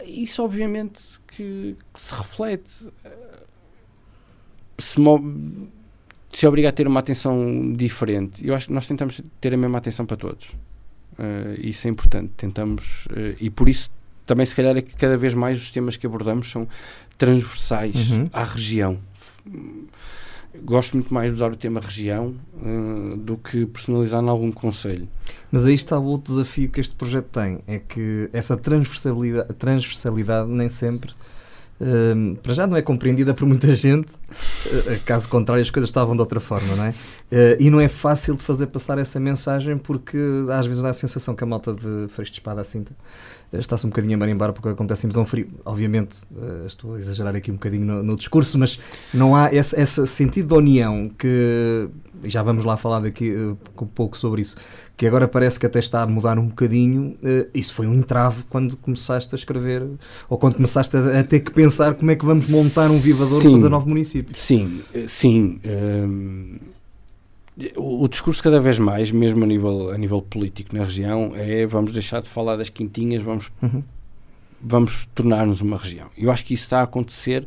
Isso, 0.05 0.43
obviamente, 0.43 1.01
que, 1.27 1.77
que 1.93 2.01
se 2.01 2.13
reflete. 2.13 2.89
Se, 4.77 4.97
se 6.29 6.45
obriga 6.45 6.69
a 6.69 6.71
ter 6.71 6.87
uma 6.87 6.99
atenção 6.99 7.71
diferente. 7.71 8.45
Eu 8.45 8.53
acho 8.53 8.67
que 8.67 8.73
nós 8.73 8.85
tentamos 8.85 9.21
ter 9.39 9.53
a 9.53 9.57
mesma 9.57 9.77
atenção 9.77 10.05
para 10.05 10.17
todos. 10.17 10.53
Uh, 11.17 11.59
isso 11.59 11.87
é 11.87 11.89
importante. 11.89 12.31
Tentamos, 12.37 13.07
uh, 13.07 13.35
e 13.39 13.49
por 13.49 13.69
isso 13.69 13.91
também, 14.25 14.45
se 14.45 14.55
calhar, 14.55 14.75
é 14.75 14.81
que 14.81 14.95
cada 14.95 15.17
vez 15.17 15.33
mais 15.33 15.61
os 15.61 15.71
temas 15.71 15.97
que 15.97 16.05
abordamos 16.05 16.49
são 16.49 16.67
transversais 17.17 18.11
uhum. 18.11 18.29
à 18.31 18.43
região. 18.43 18.99
Gosto 20.63 20.93
muito 20.93 21.13
mais 21.13 21.31
de 21.31 21.35
usar 21.35 21.51
o 21.51 21.55
tema 21.55 21.79
região 21.79 22.35
uh, 22.55 23.17
do 23.17 23.37
que 23.37 23.65
personalizar 23.65 24.23
em 24.23 24.29
algum 24.29 24.51
conselho. 24.51 25.07
Mas 25.51 25.65
aí 25.65 25.73
está 25.73 25.97
o 25.97 26.05
outro 26.05 26.33
desafio 26.33 26.69
que 26.69 26.79
este 26.79 26.95
projeto 26.95 27.25
tem: 27.25 27.59
é 27.67 27.79
que 27.79 28.29
essa 28.31 28.55
transversalidade, 28.55 29.53
transversalidade 29.55 30.49
nem 30.49 30.69
sempre 30.69 31.13
Uh, 31.81 32.35
para 32.37 32.53
já 32.53 32.67
não 32.67 32.77
é 32.77 32.81
compreendida 32.81 33.33
por 33.33 33.45
muita 33.45 33.75
gente, 33.75 34.13
uh, 34.13 34.99
caso 35.05 35.27
contrário 35.27 35.61
as 35.61 35.69
coisas 35.69 35.89
estavam 35.89 36.15
de 36.15 36.21
outra 36.21 36.39
forma, 36.39 36.75
não 36.75 36.85
é? 36.85 36.89
Uh, 36.89 37.57
e 37.59 37.69
não 37.69 37.79
é 37.79 37.87
fácil 37.87 38.35
de 38.35 38.43
fazer 38.43 38.67
passar 38.67 38.97
essa 38.97 39.19
mensagem 39.19 39.77
porque 39.77 40.17
às 40.51 40.65
vezes 40.65 40.83
dá 40.83 40.89
a 40.89 40.93
sensação 40.93 41.35
que 41.35 41.43
a 41.43 41.47
malta 41.47 41.73
de 41.73 42.07
Freixo 42.09 42.31
de 42.31 42.39
Espada 42.39 42.61
à 42.61 42.63
cinta 42.63 42.95
está-se 43.59 43.85
um 43.85 43.89
bocadinho 43.89 44.15
a 44.15 44.17
marimbar 44.17 44.53
porque 44.53 44.69
acontece 44.69 45.05
em 45.05 45.07
Mesão 45.07 45.25
Frio. 45.25 45.47
Obviamente, 45.65 46.17
estou 46.65 46.95
a 46.95 46.97
exagerar 46.97 47.35
aqui 47.35 47.51
um 47.51 47.55
bocadinho 47.55 47.85
no, 47.85 48.03
no 48.03 48.15
discurso, 48.15 48.57
mas 48.57 48.79
não 49.13 49.35
há 49.35 49.53
esse, 49.53 49.79
esse, 49.79 50.05
sentido 50.07 50.49
de 50.49 50.53
união 50.53 51.09
que 51.09 51.89
já 52.23 52.41
vamos 52.41 52.63
lá 52.63 52.77
falar 52.77 53.01
daqui 53.01 53.35
um 53.35 53.85
pouco 53.87 54.17
sobre 54.17 54.41
isso, 54.41 54.55
que 54.95 55.05
agora 55.05 55.27
parece 55.27 55.59
que 55.59 55.65
até 55.65 55.79
está 55.79 56.01
a 56.01 56.07
mudar 56.07 56.39
um 56.39 56.47
bocadinho. 56.47 57.17
isso 57.53 57.73
foi 57.73 57.87
um 57.87 57.93
entrave 57.93 58.43
quando 58.49 58.77
começaste 58.77 59.33
a 59.33 59.37
escrever, 59.37 59.85
ou 60.29 60.37
quando 60.37 60.55
começaste 60.55 60.95
a, 60.95 61.19
a 61.19 61.23
ter 61.23 61.41
que 61.41 61.51
pensar 61.51 61.95
como 61.95 62.11
é 62.11 62.15
que 62.15 62.25
vamos 62.25 62.49
montar 62.49 62.89
um 62.89 62.97
vivador 62.97 63.41
sim, 63.41 63.49
para 63.49 63.57
19 63.57 63.89
municípios. 63.89 64.41
Sim, 64.41 64.81
sim. 65.07 65.59
Hum, 65.65 66.57
o, 67.75 68.03
o, 68.03 68.07
discurso 68.07 68.41
cada 68.41 68.59
vez 68.59 68.79
mais, 68.79 69.11
mesmo 69.11 69.43
a 69.43 69.47
nível, 69.47 69.91
a 69.91 69.97
nível 69.97 70.21
político 70.21 70.75
na 70.75 70.83
região, 70.83 71.33
é 71.35 71.65
vamos 71.65 71.91
deixar 71.91 72.21
de 72.21 72.27
falar 72.27 72.55
das 72.55 72.69
quintinhas, 72.69 73.21
vamos, 73.21 73.51
uhum. 73.61 73.83
vamos 74.61 75.07
tornar-nos 75.13 75.61
uma 75.61 75.77
região. 75.77 76.09
Eu 76.17 76.31
acho 76.31 76.43
que 76.43 76.53
isso 76.53 76.63
está 76.63 76.79
a 76.79 76.83
acontecer 76.83 77.45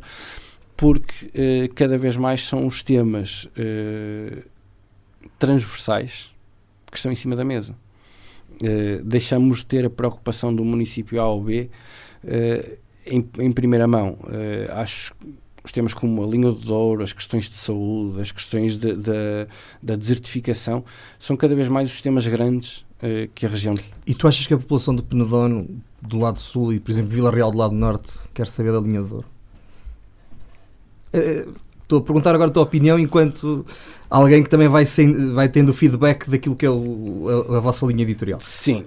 porque 0.77 1.25
uh, 1.25 1.73
cada 1.73 1.97
vez 1.97 2.15
mais 2.15 2.45
são 2.45 2.65
os 2.65 2.83
temas 2.83 3.45
uh, 3.45 4.43
transversais 5.39 6.31
que 6.89 6.97
estão 6.97 7.11
em 7.11 7.15
cima 7.15 7.35
da 7.35 7.43
mesa. 7.43 7.75
Uh, 8.53 9.03
deixamos 9.03 9.59
de 9.59 9.65
ter 9.65 9.85
a 9.85 9.89
preocupação 9.89 10.55
do 10.55 10.63
município 10.63 11.19
A 11.19 11.27
ou 11.27 11.43
B 11.43 11.69
em, 13.05 13.27
em, 13.39 13.51
primeira 13.51 13.87
mão. 13.87 14.17
acho 14.69 15.13
os 15.67 15.71
temas 15.73 15.93
como 15.93 16.23
a 16.23 16.27
linha 16.27 16.49
do 16.49 16.57
Douro, 16.57 17.03
as 17.03 17.11
questões 17.11 17.49
de 17.49 17.55
saúde, 17.55 18.21
as 18.21 18.31
questões 18.31 18.77
de, 18.77 18.93
de, 18.93 19.47
da 19.83 19.95
desertificação, 19.95 20.83
são 21.19 21.35
cada 21.35 21.53
vez 21.53 21.67
mais 21.67 21.93
os 21.93 22.01
temas 22.01 22.25
grandes 22.25 22.85
uh, 23.03 23.29
que 23.35 23.45
a 23.45 23.49
região. 23.49 23.75
E 24.05 24.15
tu 24.15 24.27
achas 24.27 24.47
que 24.47 24.53
a 24.53 24.57
população 24.57 24.95
de 24.95 25.03
Penedono, 25.03 25.67
do 26.01 26.17
lado 26.17 26.39
sul, 26.39 26.71
e 26.73 26.79
por 26.79 26.91
exemplo 26.91 27.11
Vila 27.11 27.29
Real 27.29 27.51
do 27.51 27.57
lado 27.57 27.75
norte, 27.75 28.17
quer 28.33 28.47
saber 28.47 28.71
da 28.71 28.79
linha 28.79 29.01
do 29.01 29.09
Douro? 29.09 29.25
Uh, 31.13 31.53
estou 31.83 31.99
a 31.99 32.01
perguntar 32.01 32.33
agora 32.33 32.49
a 32.49 32.53
tua 32.53 32.63
opinião 32.63 32.97
enquanto 32.97 33.65
alguém 34.09 34.43
que 34.43 34.49
também 34.49 34.69
vai, 34.69 34.85
sem, 34.85 35.33
vai 35.33 35.49
tendo 35.49 35.73
feedback 35.73 36.29
daquilo 36.29 36.55
que 36.55 36.65
é 36.65 36.69
o, 36.69 37.25
a, 37.27 37.57
a 37.57 37.59
vossa 37.59 37.85
linha 37.85 38.03
editorial. 38.03 38.39
Sim, 38.41 38.85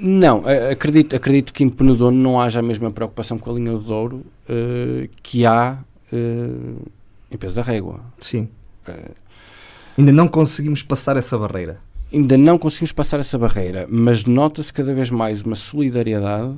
não, 0.00 0.42
acredito, 0.70 1.14
acredito 1.14 1.52
que 1.52 1.64
em 1.64 1.68
Penedono 1.68 2.16
não 2.16 2.40
haja 2.40 2.60
a 2.60 2.62
mesma 2.62 2.90
preocupação 2.90 3.38
com 3.38 3.50
a 3.50 3.54
linha 3.54 3.72
do 3.72 3.80
Douro 3.80 4.24
uh, 4.48 5.08
que 5.22 5.44
há 5.44 5.78
uh, 6.12 6.90
em 7.30 7.36
Pesa 7.36 7.56
da 7.56 7.62
Régua. 7.62 8.00
Sim. 8.18 8.48
Uh, 8.88 9.14
ainda 9.98 10.12
não 10.12 10.28
conseguimos 10.28 10.82
passar 10.82 11.16
essa 11.16 11.36
barreira. 11.38 11.80
Ainda 12.12 12.38
não 12.38 12.56
conseguimos 12.56 12.92
passar 12.92 13.18
essa 13.18 13.36
barreira, 13.36 13.86
mas 13.90 14.24
nota-se 14.24 14.72
cada 14.72 14.94
vez 14.94 15.10
mais 15.10 15.42
uma 15.42 15.56
solidariedade 15.56 16.54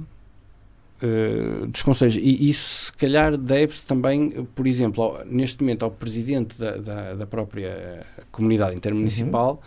dos 1.69 1.83
conselhos. 1.83 2.17
E 2.17 2.51
isso, 2.51 2.87
se 2.87 2.93
calhar, 2.93 3.37
deve-se 3.37 3.87
também, 3.87 4.47
por 4.55 4.67
exemplo, 4.67 5.03
ao, 5.03 5.25
neste 5.25 5.63
momento, 5.63 5.85
ao 5.85 5.91
presidente 5.93 6.59
da, 6.59 6.77
da, 6.77 7.15
da 7.15 7.27
própria 7.27 8.05
comunidade 8.33 8.77
intermunicipal 8.77 9.63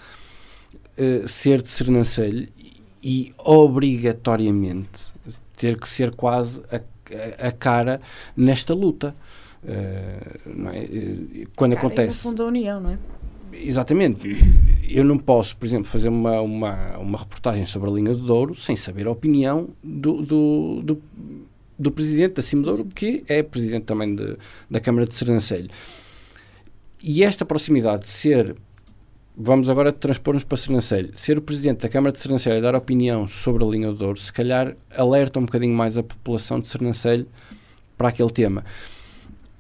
uhum. 0.98 1.26
ser 1.26 1.62
de 1.62 1.70
Sernancelho 1.70 2.50
e 3.02 3.34
obrigatoriamente 3.38 5.12
ter 5.62 5.80
que 5.80 5.88
ser 5.88 6.12
quase 6.12 6.62
a, 6.72 6.82
a 7.40 7.52
cara 7.52 8.02
nesta 8.36 8.74
luta. 8.74 9.16
Uh, 9.64 10.70
é? 10.70 10.78
Eh, 10.78 11.48
quando 11.56 11.76
cara, 11.76 11.86
acontece. 11.86 12.26
no 12.26 12.32
fundo, 12.32 12.44
a 12.44 12.46
união, 12.48 12.80
não 12.82 12.92
é? 12.92 12.98
Exatamente. 13.54 14.30
Eu 14.90 15.04
não 15.04 15.18
posso, 15.18 15.56
por 15.56 15.66
exemplo, 15.66 15.86
fazer 15.86 16.10
uma, 16.10 16.42
uma, 16.42 16.98
uma 16.98 17.20
reportagem 17.20 17.66
sobre 17.66 17.90
a 17.90 17.94
linha 17.94 18.14
do 18.14 18.20
Douro 18.20 18.56
sem 18.56 18.76
saber 18.76 19.08
a 19.08 19.12
opinião 19.12 19.70
do, 19.84 20.22
do, 20.22 20.82
do, 20.84 21.02
do 21.78 21.92
presidente 21.92 22.36
da 22.36 22.42
Cima 22.42 22.64
Douro, 22.64 22.86
que 22.86 23.24
é 23.28 23.44
presidente 23.44 23.84
também 23.84 24.16
de, 24.16 24.38
da 24.70 24.80
Câmara 24.80 25.06
de 25.06 25.14
Sernancelho. 25.14 25.70
E 27.04 27.24
esta 27.24 27.46
proximidade 27.46 28.04
de 28.04 28.10
ser 28.10 28.56
vamos 29.36 29.70
agora 29.70 29.92
transpor-nos 29.92 30.44
para 30.44 30.58
Sernancelho. 30.58 31.12
Ser 31.16 31.38
o 31.38 31.42
presidente 31.42 31.82
da 31.82 31.90
Câmara 31.90 32.12
de 32.12 32.20
Sernancelho 32.20 32.58
e 32.58 32.62
dar 32.62 32.76
opinião 32.76 33.28
sobre 33.28 33.64
a 33.64 33.68
linha 33.68 33.90
do 33.90 33.96
Douro, 33.96 34.18
se 34.18 34.32
calhar 34.32 34.76
alerta 34.96 35.40
um 35.40 35.46
bocadinho 35.46 35.74
mais 35.74 35.98
a 35.98 36.04
população 36.04 36.60
de 36.60 36.68
Sernancelho 36.68 37.28
para 37.98 38.10
aquele 38.10 38.30
tema. 38.30 38.64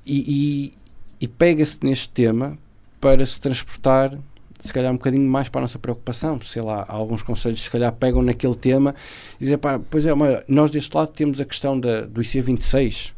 E, 0.05 0.73
e, 1.19 1.25
e 1.25 1.27
pega-se 1.27 1.79
neste 1.84 2.10
tema 2.10 2.57
para 2.99 3.25
se 3.25 3.39
transportar, 3.39 4.17
se 4.60 4.71
calhar, 4.71 4.91
um 4.91 4.97
bocadinho 4.97 5.27
mais 5.27 5.49
para 5.49 5.62
a 5.62 5.63
nossa 5.63 5.79
preocupação. 5.79 6.39
Sei 6.41 6.62
lá, 6.62 6.86
alguns 6.88 7.23
conselhos, 7.23 7.62
se 7.62 7.71
calhar, 7.71 7.91
pegam 7.93 8.21
naquele 8.21 8.55
tema 8.55 8.93
e 9.39 9.43
dizem, 9.43 9.57
pá, 9.57 9.79
pois 9.89 10.05
é, 10.05 10.12
nós 10.47 10.69
deste 10.69 10.95
lado 10.95 11.10
temos 11.10 11.41
a 11.41 11.45
questão 11.45 11.79
da, 11.79 12.01
do 12.01 12.21
IC26 12.21 13.13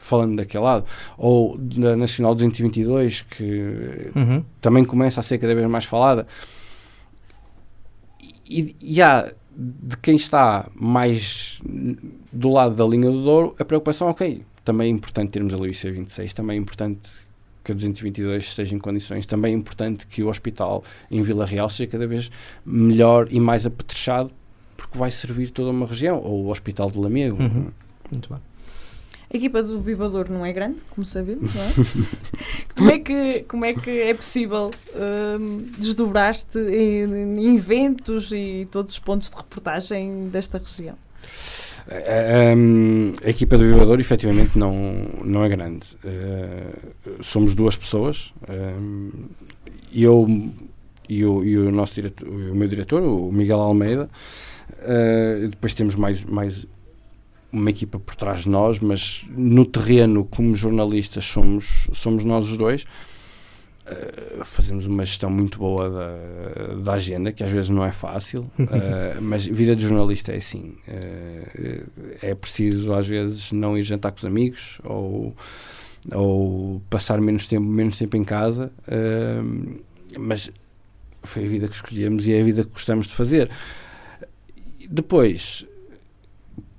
falando 0.00 0.36
daquele 0.36 0.64
lado, 0.64 0.86
ou 1.16 1.56
da 1.58 1.94
Nacional 1.94 2.34
222, 2.34 3.22
que 3.22 4.10
uhum. 4.16 4.42
também 4.60 4.84
começa 4.84 5.20
a 5.20 5.22
ser 5.22 5.38
cada 5.38 5.54
vez 5.54 5.68
mais 5.68 5.84
falada. 5.84 6.26
E, 8.48 8.74
e 8.80 9.00
há 9.00 9.30
de 9.54 9.96
quem 9.98 10.16
está 10.16 10.68
mais 10.74 11.60
do 12.32 12.50
lado 12.50 12.74
da 12.74 12.84
linha 12.84 13.10
do 13.10 13.22
Douro 13.22 13.54
a 13.58 13.64
preocupação, 13.64 14.08
ok, 14.08 14.42
também 14.64 14.88
é 14.88 14.90
importante 14.90 15.30
termos 15.30 15.52
a 15.52 15.56
Luísa 15.56 15.90
26, 15.90 16.32
também 16.32 16.56
é 16.56 16.60
importante 16.60 17.10
que 17.62 17.72
a 17.72 17.74
222 17.74 18.44
esteja 18.44 18.74
em 18.74 18.78
condições, 18.78 19.26
também 19.26 19.52
é 19.52 19.56
importante 19.56 20.06
que 20.06 20.22
o 20.22 20.28
hospital 20.28 20.82
em 21.10 21.22
Vila 21.22 21.44
Real 21.44 21.68
seja 21.68 21.90
cada 21.90 22.06
vez 22.06 22.30
melhor 22.64 23.28
e 23.30 23.38
mais 23.38 23.66
apetrechado, 23.66 24.32
porque 24.76 24.96
vai 24.96 25.10
servir 25.10 25.50
toda 25.50 25.70
uma 25.70 25.86
região, 25.86 26.18
ou 26.18 26.46
o 26.46 26.48
Hospital 26.48 26.90
de 26.90 26.98
Lamego. 26.98 27.42
Uhum. 27.42 27.70
Muito 28.10 28.30
bem. 28.30 28.49
A 29.32 29.36
equipa 29.36 29.62
do 29.62 29.78
Bibador 29.78 30.28
não 30.28 30.44
é 30.44 30.52
grande, 30.52 30.82
como 30.90 31.04
sabemos, 31.04 31.54
não 31.54 31.62
é? 31.62 31.68
como, 32.74 32.90
é 32.90 32.98
que, 32.98 33.44
como 33.46 33.64
é 33.64 33.72
que 33.74 33.90
é 33.90 34.12
possível 34.12 34.72
um, 35.38 35.58
desdobrar-te 35.78 36.58
em, 36.58 37.38
em, 37.38 37.54
eventos 37.54 38.32
e 38.32 38.66
todos 38.72 38.94
os 38.94 38.98
pontos 38.98 39.30
de 39.30 39.36
reportagem 39.36 40.28
desta 40.30 40.58
região? 40.58 40.96
A, 41.88 42.56
um, 42.56 43.12
a 43.24 43.30
equipa 43.30 43.56
do 43.56 43.64
Bibador 43.64 44.00
efetivamente 44.00 44.58
não, 44.58 44.74
não 45.24 45.44
é 45.44 45.48
grande. 45.48 45.96
Uh, 46.04 47.22
somos 47.22 47.54
duas 47.54 47.76
pessoas. 47.76 48.34
Um, 48.48 49.10
eu 49.92 50.26
e 51.08 51.24
o, 51.24 51.44
e 51.44 51.56
o 51.56 51.70
nosso 51.70 51.94
diretor, 51.94 52.28
o 52.28 52.54
meu 52.54 52.66
diretor, 52.66 53.00
o 53.02 53.30
Miguel 53.30 53.60
Almeida. 53.60 54.10
Uh, 54.82 55.46
depois 55.48 55.72
temos 55.72 55.94
mais, 55.94 56.24
mais 56.24 56.66
uma 57.52 57.70
equipa 57.70 57.98
por 57.98 58.14
trás 58.14 58.40
de 58.40 58.48
nós, 58.48 58.78
mas 58.78 59.24
no 59.30 59.64
terreno, 59.64 60.24
como 60.24 60.54
jornalistas, 60.54 61.24
somos, 61.24 61.88
somos 61.92 62.24
nós 62.24 62.48
os 62.48 62.56
dois. 62.56 62.84
Uh, 63.86 64.44
fazemos 64.44 64.86
uma 64.86 65.04
gestão 65.04 65.28
muito 65.28 65.58
boa 65.58 65.90
da, 65.90 66.74
da 66.76 66.92
agenda, 66.92 67.32
que 67.32 67.42
às 67.42 67.50
vezes 67.50 67.70
não 67.70 67.84
é 67.84 67.90
fácil, 67.90 68.42
uh, 68.58 69.20
mas 69.20 69.44
vida 69.46 69.74
de 69.74 69.82
jornalista 69.82 70.32
é 70.32 70.36
assim. 70.36 70.76
Uh, 70.86 71.90
é 72.22 72.34
preciso, 72.34 72.94
às 72.94 73.08
vezes, 73.08 73.50
não 73.50 73.76
ir 73.76 73.82
jantar 73.82 74.12
com 74.12 74.18
os 74.18 74.24
amigos 74.24 74.80
ou, 74.84 75.34
ou 76.12 76.80
passar 76.88 77.20
menos 77.20 77.48
tempo, 77.48 77.66
menos 77.66 77.98
tempo 77.98 78.16
em 78.16 78.22
casa, 78.22 78.70
mas 80.18 80.52
foi 81.22 81.44
a 81.44 81.48
vida 81.48 81.68
que 81.68 81.74
escolhemos 81.74 82.26
e 82.26 82.34
é 82.34 82.40
a 82.40 82.44
vida 82.44 82.62
que 82.62 82.70
gostamos 82.70 83.06
de 83.06 83.14
fazer. 83.14 83.50
Depois, 84.88 85.66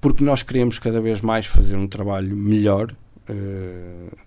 porque 0.01 0.23
nós 0.23 0.41
queremos 0.41 0.79
cada 0.79 0.99
vez 0.99 1.21
mais 1.21 1.45
fazer 1.45 1.77
um 1.77 1.87
trabalho 1.87 2.35
melhor, 2.35 2.91
uh, 3.29 4.17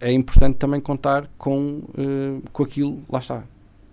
é 0.00 0.12
importante 0.12 0.56
também 0.56 0.80
contar 0.80 1.30
com, 1.38 1.84
uh, 1.96 2.42
com 2.52 2.64
aquilo, 2.64 3.00
lá 3.08 3.20
está, 3.20 3.44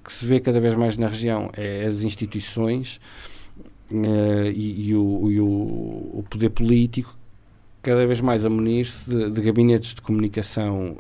que 0.04 0.12
se 0.12 0.26
vê 0.26 0.40
cada 0.40 0.60
vez 0.60 0.76
mais 0.76 0.98
na 0.98 1.08
região, 1.08 1.52
é 1.54 1.86
as 1.86 2.02
instituições 2.02 3.00
uh, 3.92 4.50
e, 4.52 4.90
e, 4.90 4.96
o, 4.96 5.32
e 5.32 5.40
o, 5.40 5.46
o, 5.46 6.26
poder 6.28 6.50
político 6.50 7.18
cada 7.84 8.08
vez 8.08 8.20
mais 8.20 8.44
a 8.44 8.50
munir-se 8.50 9.08
de, 9.08 9.30
de, 9.30 9.42
gabinetes 9.42 9.94
de 9.94 10.02
comunicação 10.02 10.98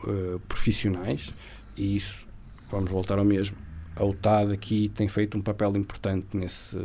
profissionais 0.49 1.33
e 1.77 1.95
isso, 1.95 2.27
vamos 2.69 2.91
voltar 2.91 3.17
ao 3.17 3.25
mesmo, 3.25 3.57
a 3.95 4.03
UTAD 4.03 4.53
aqui 4.53 4.89
tem 4.89 5.07
feito 5.07 5.38
um 5.38 5.41
papel 5.41 5.75
importante 5.77 6.27
nesse 6.33 6.77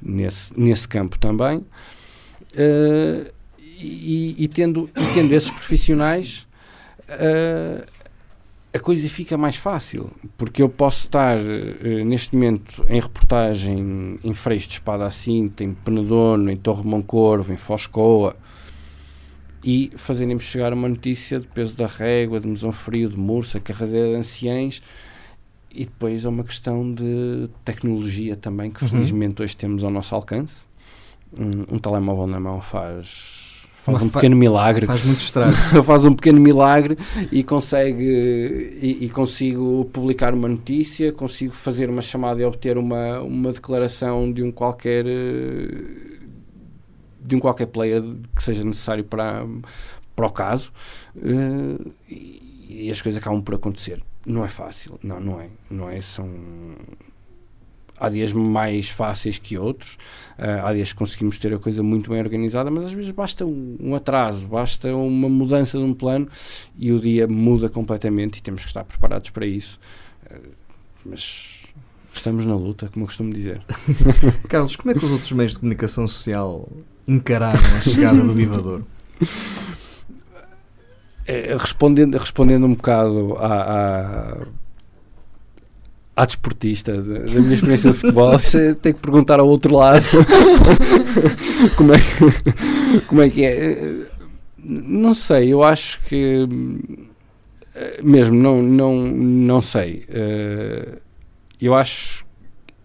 nesse, 0.00 0.58
nesse 0.58 0.86
campo 0.88 1.18
também. 1.18 1.58
Uh, 1.58 3.30
e, 3.78 4.34
e, 4.38 4.48
tendo, 4.48 4.88
e 4.96 5.14
tendo 5.14 5.32
esses 5.32 5.50
profissionais, 5.50 6.46
uh, 7.10 7.84
a 8.72 8.78
coisa 8.78 9.08
fica 9.08 9.36
mais 9.36 9.56
fácil, 9.56 10.10
porque 10.36 10.62
eu 10.62 10.68
posso 10.68 11.06
estar 11.06 11.38
uh, 11.38 12.04
neste 12.04 12.34
momento 12.34 12.84
em 12.88 13.00
reportagem 13.00 14.18
em 14.22 14.34
Freixo 14.34 14.68
de 14.68 14.74
Espada 14.74 15.06
à 15.06 15.10
Cinta, 15.10 15.64
em 15.64 15.72
Penedono, 15.72 16.50
em 16.50 16.56
Torre 16.56 16.84
Moncorvo, 16.84 17.52
em 17.52 17.56
Foscoa, 17.56 18.36
e 19.64 19.90
fazerem-me 19.96 20.40
chegar 20.40 20.72
uma 20.72 20.88
notícia 20.88 21.40
de 21.40 21.46
peso 21.48 21.76
da 21.76 21.86
régua, 21.86 22.38
de 22.38 22.46
mesão 22.46 22.70
frio, 22.70 23.08
de 23.08 23.18
Mursa, 23.18 23.58
carrazeira 23.58 24.10
de 24.10 24.14
anciães, 24.14 24.80
e 25.76 25.84
depois 25.84 26.24
é 26.24 26.28
uma 26.28 26.42
questão 26.42 26.92
de 26.92 27.48
tecnologia 27.64 28.34
também, 28.34 28.70
que 28.70 28.82
uhum. 28.82 28.88
felizmente 28.88 29.42
hoje 29.42 29.54
temos 29.54 29.84
ao 29.84 29.90
nosso 29.90 30.14
alcance. 30.14 30.66
Um, 31.38 31.76
um 31.76 31.78
telemóvel 31.78 32.26
na 32.26 32.40
mão 32.40 32.60
faz 32.60 33.46
faz 33.76 34.02
um 34.02 34.08
pequeno 34.08 34.34
milagre. 34.34 34.86
Faz 34.86 35.04
muito 35.04 35.20
estranho. 35.20 35.52
faz 35.84 36.04
um 36.04 36.14
pequeno 36.14 36.40
milagre 36.40 36.98
e 37.30 37.44
consegue 37.44 38.04
e, 38.80 39.04
e, 39.04 39.10
consigo 39.10 39.84
publicar 39.92 40.34
uma 40.34 40.48
notícia, 40.48 41.12
consigo 41.12 41.52
fazer 41.52 41.88
uma 41.88 42.02
chamada 42.02 42.40
e 42.40 42.44
obter 42.44 42.78
uma, 42.78 43.20
uma 43.20 43.52
declaração 43.52 44.32
de 44.32 44.42
um 44.42 44.50
qualquer 44.50 45.04
de 47.20 47.36
um 47.36 47.40
qualquer 47.40 47.66
player 47.66 48.02
que 48.34 48.42
seja 48.42 48.64
necessário 48.64 49.04
para, 49.04 49.44
para 50.14 50.26
o 50.26 50.30
caso 50.30 50.72
uh, 51.16 51.92
e, 52.08 52.86
e 52.86 52.90
as 52.90 53.02
coisas 53.02 53.20
acabam 53.20 53.42
por 53.42 53.56
acontecer 53.56 54.00
não 54.26 54.44
é 54.44 54.48
fácil, 54.48 54.98
não, 55.02 55.20
não 55.20 55.40
é, 55.40 55.48
não 55.70 55.88
é, 55.88 56.00
são 56.00 56.28
há 57.98 58.10
dias 58.10 58.32
mais 58.32 58.90
fáceis 58.90 59.38
que 59.38 59.56
outros, 59.56 59.94
uh, 60.38 60.66
há 60.66 60.72
dias 60.72 60.92
que 60.92 60.98
conseguimos 60.98 61.38
ter 61.38 61.54
a 61.54 61.58
coisa 61.58 61.82
muito 61.82 62.10
bem 62.10 62.20
organizada, 62.20 62.70
mas 62.70 62.86
às 62.86 62.92
vezes 62.92 63.10
basta 63.10 63.46
um, 63.46 63.76
um, 63.80 63.94
atraso, 63.94 64.46
basta 64.46 64.94
uma 64.94 65.28
mudança 65.28 65.78
de 65.78 65.84
um 65.84 65.94
plano 65.94 66.28
e 66.76 66.92
o 66.92 66.98
dia 66.98 67.26
muda 67.26 67.68
completamente 67.68 68.38
e 68.38 68.42
temos 68.42 68.62
que 68.62 68.68
estar 68.68 68.84
preparados 68.84 69.30
para 69.30 69.46
isso. 69.46 69.78
Uh, 70.30 70.50
mas 71.04 71.62
estamos 72.12 72.44
na 72.44 72.54
luta, 72.54 72.88
como 72.92 73.04
eu 73.04 73.06
costumo 73.06 73.32
dizer. 73.32 73.62
Carlos, 74.48 74.76
como 74.76 74.90
é 74.90 74.94
que 74.94 75.04
os 75.04 75.10
outros 75.10 75.32
meios 75.32 75.52
de 75.52 75.60
comunicação 75.60 76.06
social 76.08 76.68
encararam 77.06 77.60
a 77.60 77.80
chegada 77.80 78.20
do 78.20 78.32
Vivador? 78.32 78.82
É, 81.26 81.56
respondendo, 81.58 82.16
respondendo 82.16 82.66
um 82.66 82.74
bocado 82.74 83.36
à, 83.38 83.62
à 83.62 84.46
à 86.14 86.24
desportista 86.24 87.02
da, 87.02 87.18
minha 87.40 87.52
experiência 87.52 87.90
de 87.90 87.98
futebol, 87.98 88.32
você 88.38 88.74
tem 88.74 88.94
que 88.94 89.00
perguntar 89.00 89.38
ao 89.38 89.46
outro 89.46 89.76
lado 89.76 90.06
como, 91.76 91.92
é, 91.92 91.98
como 93.06 93.20
é 93.20 93.28
que 93.28 93.44
é. 93.44 94.06
Não 94.58 95.14
sei, 95.14 95.52
eu 95.52 95.62
acho 95.62 96.00
que 96.04 96.48
mesmo 98.02 98.36
não, 98.36 98.62
não, 98.62 98.96
não 98.96 99.60
sei. 99.60 100.04
Eh, 100.08 100.98
eu 101.60 101.74
acho 101.74 102.24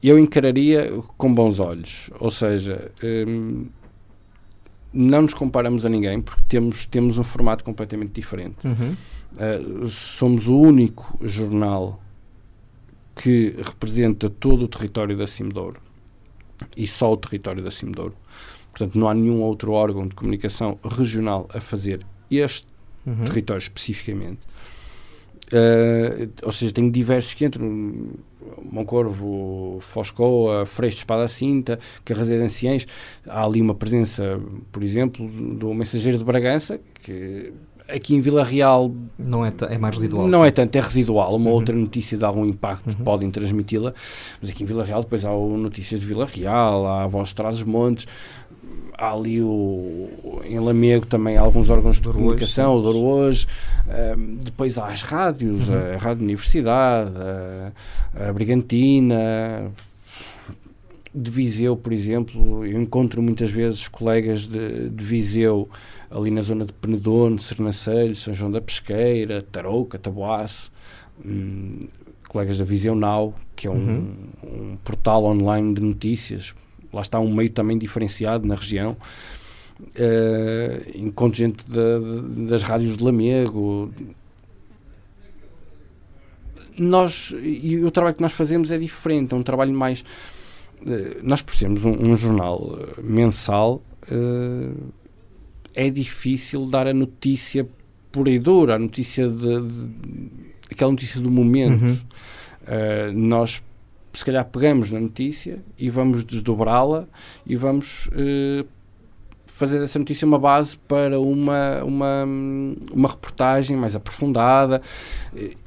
eu 0.04 0.18
encararia 0.18 0.92
com 1.18 1.34
bons 1.34 1.60
olhos, 1.60 2.10
ou 2.20 2.32
seja, 2.32 2.92
eh, 3.04 3.26
não 4.94 5.22
nos 5.24 5.34
comparamos 5.34 5.86
a 5.86 5.90
ninguém 5.90 6.22
porque 6.22 6.44
temos, 6.48 6.86
temos 6.86 7.18
um 7.18 7.24
formato 7.24 7.64
completamente 7.64 8.12
diferente. 8.12 8.68
Uhum. 8.68 8.96
Uh, 9.34 9.88
somos 9.88 10.48
o 10.48 10.58
único 10.58 11.18
jornal 11.22 12.02
que 13.16 13.56
representa 13.58 14.30
todo 14.30 14.66
o 14.66 14.68
território 14.68 15.16
da 15.18 15.26
Cimedouro 15.28 15.80
e 16.76 16.86
só 16.86 17.12
o 17.12 17.18
território 17.18 17.64
da 17.64 17.72
Cimedouro. 17.72 18.16
Portanto, 18.72 18.98
não 18.98 19.08
há 19.08 19.14
nenhum 19.14 19.42
outro 19.42 19.74
órgão 19.74 20.08
de 20.08 20.16
comunicação 20.16 20.80
regional 20.84 21.48
a 21.54 21.60
fazer 21.60 22.06
este 22.30 22.68
uhum. 23.06 23.24
território 23.24 23.60
especificamente. 23.60 24.40
Uh, 25.48 26.32
ou 26.44 26.52
seja, 26.52 26.72
tenho 26.72 26.90
diversos 26.90 27.34
que 27.34 27.46
entram 27.46 28.12
Moncorvo, 28.72 29.78
Foscoa, 29.82 30.66
Freixo 30.66 30.98
de 30.98 31.02
Espada 31.02 31.28
Cinta, 31.28 31.80
Carrasé 32.06 32.38
de 32.38 32.44
Anciães. 32.44 32.88
Há 33.28 33.46
ali 33.46 33.62
uma 33.62 33.76
presença, 33.76 34.40
por 34.72 34.84
exemplo, 34.84 35.28
do 35.28 35.74
Mensageiro 35.74 36.18
de 36.18 36.24
Bragança, 36.24 36.80
que 37.04 37.54
aqui 37.88 38.16
em 38.16 38.20
Vila 38.20 38.44
Real 38.44 38.92
não 39.18 39.46
é, 39.46 39.54
é 39.70 39.78
mais 39.78 39.96
residual. 39.96 40.28
Não 40.28 40.42
sim. 40.42 40.48
é 40.48 40.52
tanto, 40.52 40.76
é 40.76 40.80
residual. 40.80 41.36
Uma 41.36 41.50
uhum. 41.50 41.56
outra 41.56 41.76
notícia 41.76 42.18
de 42.18 42.24
algum 42.24 42.46
impacto 42.46 42.88
uhum. 42.88 43.04
podem 43.04 43.30
transmiti-la, 43.30 43.94
mas 44.42 44.50
aqui 44.50 44.64
em 44.64 44.66
Vila 44.66 44.84
Real 44.84 45.02
depois 45.02 45.26
há 45.26 45.30
notícias 45.32 46.00
de 46.00 46.06
Vila 46.06 46.26
Real, 46.26 46.86
há 46.86 47.04
a 47.04 47.08
Voz 47.08 47.30
de 47.30 47.36
Trás 47.36 47.56
os 47.56 47.64
Montes, 47.64 48.08
há 48.98 49.14
ali 49.14 49.42
o, 49.42 50.42
em 50.46 50.60
Lamego 50.60 51.06
também 51.06 51.38
alguns 51.38 51.70
órgãos 51.70 52.00
de 52.00 52.08
comunicação, 52.10 52.76
o 52.76 52.82
Douro 52.82 53.00
Hoje, 53.00 53.48
uh, 53.88 54.38
depois 54.44 54.78
há 54.78 54.88
as 54.88 55.02
rádios, 55.02 55.70
uhum. 55.70 55.94
a 55.96 55.98
Rádio 55.98 56.24
Universidade, 56.24 57.12
a, 58.16 58.30
a 58.30 58.34
Brigantina, 58.34 59.72
de 61.14 61.30
Viseu, 61.30 61.76
por 61.76 61.92
exemplo, 61.92 62.66
eu 62.66 62.82
encontro 62.82 63.22
muitas 63.22 63.52
vezes 63.52 63.88
colegas 63.88 64.48
de, 64.48 64.90
de 64.90 65.04
Viseu 65.04 65.70
ali 66.10 66.32
na 66.32 66.42
zona 66.42 66.66
de 66.66 66.74
Penedono, 66.74 67.40
Sernancelho, 67.40 68.16
São 68.16 68.34
João 68.34 68.52
da 68.52 68.62
Pesqueira, 68.62 69.42
Tarouca, 69.42 70.00
Taboaço, 70.00 70.72
hum, 71.26 71.80
colegas 72.28 72.58
da 72.58 72.66
Viseu 72.66 72.96
Now, 72.96 73.34
que 73.56 73.68
é 73.68 73.70
um, 73.70 73.76
uhum. 73.76 74.16
um, 74.44 74.78
portal 74.84 75.26
online 75.26 75.74
de 75.74 75.82
notícias, 75.82 76.54
lá 76.94 77.02
está 77.02 77.20
um 77.20 77.34
meio 77.34 77.50
também 77.50 77.78
diferenciado 77.78 78.48
na 78.48 78.56
região. 78.56 78.98
Uh, 79.80 80.98
encontro 80.98 81.38
gente 81.38 81.64
da, 81.70 82.00
das 82.48 82.62
rádios 82.62 82.98
de 82.98 83.04
Lamego. 83.04 83.92
Nós, 86.78 87.34
e 87.42 87.78
o 87.78 87.92
trabalho 87.92 88.16
que 88.16 88.22
nós 88.22 88.34
fazemos 88.34 88.72
é 88.72 88.78
diferente, 88.78 89.34
é 89.34 89.38
um 89.38 89.44
trabalho 89.44 89.74
mais. 89.74 90.02
Uh, 90.82 91.20
nós, 91.24 91.42
por 91.42 91.56
sermos 91.56 91.84
um, 91.86 91.92
um 91.92 92.16
jornal 92.16 92.60
uh, 92.60 93.04
mensal, 93.04 93.82
é 95.74 95.90
difícil 95.90 96.66
dar 96.66 96.88
a 96.88 96.94
notícia 96.94 97.68
por 98.12 98.28
aí 98.28 98.40
dura, 98.40 98.76
a 98.76 98.80
notícia 98.80 99.28
de, 99.28 99.62
de 99.62 99.90
aquela 100.72 100.92
notícia 100.92 101.20
do 101.20 101.30
momento. 101.32 101.84
Uhum. 101.84 101.94
Uh, 101.94 103.14
nós 103.14 103.62
se 104.14 104.26
calhar 104.26 104.46
pegamos 104.46 104.92
na 104.92 105.00
notícia 105.00 105.64
e 105.78 105.90
vamos 105.90 106.24
desdobrá-la 106.24 107.08
e 107.46 107.56
vamos 107.56 108.08
uh, 108.08 108.68
fazer 109.46 109.80
dessa 109.80 110.00
notícia 110.00 110.26
uma 110.26 110.40
base 110.40 110.78
para 110.78 111.20
uma, 111.20 111.84
uma, 111.84 112.26
uma 112.92 113.10
reportagem 113.10 113.78
mais 113.78 113.96
aprofundada. 113.96 114.82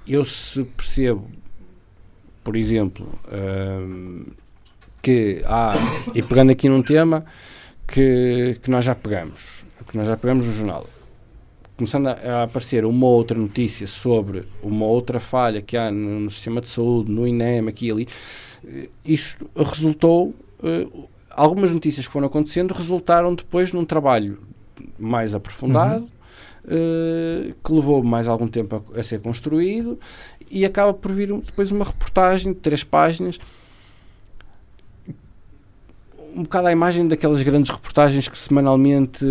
Eu 0.06 0.24
se 0.24 0.64
percebo, 0.64 1.30
por 2.42 2.56
exemplo, 2.56 3.06
uh, 3.28 4.32
que 5.00 5.42
há, 5.46 5.72
e 6.14 6.22
pegando 6.22 6.50
aqui 6.50 6.68
num 6.68 6.82
tema 6.82 7.24
que, 7.86 8.58
que 8.62 8.70
nós 8.70 8.84
já 8.84 8.94
pegamos, 8.94 9.64
que 9.86 9.96
nós 9.96 10.06
já 10.06 10.16
pegamos 10.16 10.46
no 10.46 10.52
jornal, 10.52 10.86
começando 11.76 12.06
a, 12.06 12.12
a, 12.12 12.42
aparecer 12.44 12.84
uma 12.84 13.06
outra 13.06 13.38
notícia 13.38 13.86
sobre 13.86 14.44
uma 14.62 14.86
outra 14.86 15.18
falha 15.18 15.60
que 15.60 15.76
há 15.76 15.90
no, 15.90 16.20
no 16.20 16.30
sistema 16.30 16.60
de 16.60 16.68
saúde, 16.68 17.10
no 17.10 17.26
INEM, 17.26 17.68
aqui 17.68 17.88
e 17.88 17.90
ali, 17.90 18.08
eh, 18.64 18.88
isto 19.04 19.48
resultou. 19.56 20.34
Uh, 20.60 21.08
algumas 21.30 21.72
notícias 21.72 22.06
que 22.06 22.12
foram 22.12 22.28
acontecendo 22.28 22.72
resultaram 22.72 23.34
depois 23.34 23.72
num 23.72 23.84
trabalho 23.84 24.38
mais 24.98 25.34
aprofundado. 25.34 26.04
Uhum. 26.04 26.14
Uh, 26.64 27.54
que 27.62 27.72
levou 27.74 28.02
mais 28.02 28.26
algum 28.26 28.48
tempo 28.48 28.82
a, 28.94 29.00
a, 29.00 29.02
ser 29.02 29.20
construído 29.20 30.00
e 30.50 30.64
acaba 30.64 30.94
por 30.94 31.12
vir 31.12 31.30
depois 31.42 31.70
uma 31.70 31.84
reportagem 31.84 32.54
de 32.54 32.58
três 32.58 32.82
páginas 32.82 33.38
um 36.34 36.42
bocado 36.42 36.66
a 36.66 36.72
imagem 36.72 37.06
daquelas 37.06 37.42
grandes 37.42 37.70
reportagens 37.70 38.28
que 38.28 38.36
semanalmente 38.36 39.24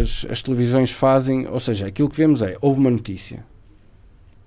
as, 0.00 0.26
as 0.30 0.42
televisões 0.42 0.90
fazem, 0.90 1.46
ou 1.48 1.58
seja, 1.58 1.86
aquilo 1.86 2.08
que 2.08 2.16
vemos 2.16 2.42
é, 2.42 2.56
houve 2.60 2.78
uma 2.78 2.90
notícia, 2.90 3.44